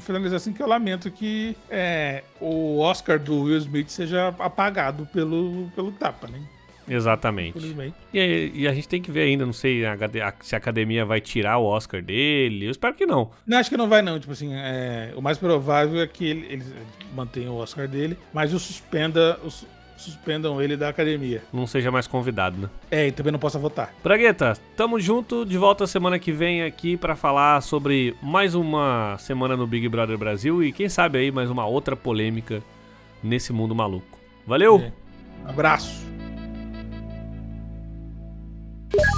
finalizando 0.02 0.36
assim 0.36 0.54
que 0.54 0.62
eu 0.62 0.68
lamento 0.68 1.10
que 1.10 1.58
é, 1.68 2.24
o 2.40 2.78
Oscar 2.78 3.18
do 3.18 3.46
Will 3.46 3.58
Smith 3.58 3.90
seja 3.90 4.28
apagado 4.38 5.08
pelo, 5.08 5.72
pelo 5.76 5.92
tapa, 5.94 6.28
né? 6.28 6.40
Exatamente. 6.88 7.76
E, 8.14 8.52
e, 8.54 8.68
a 8.68 8.74
gente 8.74 8.88
tem 8.88 9.02
que 9.02 9.12
ver 9.12 9.22
ainda, 9.22 9.46
não 9.46 9.54
sei 9.54 9.84
se 10.42 10.56
a 10.56 10.58
academia 10.58 11.06
vai 11.06 11.20
tirar 11.20 11.58
o 11.58 11.66
Oscar 11.66 12.02
dele. 12.02 12.66
Eu 12.66 12.72
espero 12.72 12.94
que 12.96 13.06
não. 13.06 13.32
Não, 13.46 13.58
acho 13.58 13.70
que 13.70 13.78
não 13.78 13.90
vai, 13.90 14.02
não. 14.02 14.20
Tipo 14.20 14.32
assim, 14.32 14.54
é, 14.54 15.12
o 15.16 15.22
mais 15.22 15.38
provável 15.38 16.02
é 16.02 16.08
que 16.08 16.26
ele, 16.26 16.48
ele 16.50 16.64
mantenha 17.14 17.52
o 17.52 17.58
Oscar 17.58 17.88
dele, 17.88 18.18
mas 18.34 18.54
o 18.54 18.60
suspenda, 18.60 19.38
o, 19.44 19.50
suspendam 19.98 20.62
ele 20.62 20.78
da 20.78 20.90
academia. 20.90 21.44
Não 21.52 21.68
seja 21.68 21.92
mais 21.92 22.08
convidado, 22.08 22.58
né? 22.58 22.70
É, 22.90 23.08
e 23.08 23.12
também 23.12 23.32
não 23.32 23.40
possa 23.40 23.60
votar. 23.60 23.94
Bragueta, 24.04 24.58
tamo 24.76 25.00
junto, 25.00 25.46
de 25.46 25.58
volta 25.58 25.86
semana 25.86 26.18
que 26.20 26.32
vem 26.32 26.64
aqui 26.64 26.96
para 26.96 27.16
falar 27.16 27.62
sobre 27.62 28.16
mais 28.22 28.56
uma 28.56 29.18
semana 29.20 29.58
no 29.58 29.68
Big 29.68 29.88
Brother 29.90 30.18
Brasil 30.18 30.64
e 30.64 30.72
quem 30.72 30.88
sabe 30.88 31.18
aí 31.18 31.32
mais 31.32 31.50
uma 31.50 31.66
outra 31.66 31.96
polêmica 31.96 32.62
nesse 33.22 33.52
mundo 33.52 33.76
maluco. 33.76 34.18
Valeu! 34.46 34.80
É. 34.80 34.92
Abraço! 35.50 36.17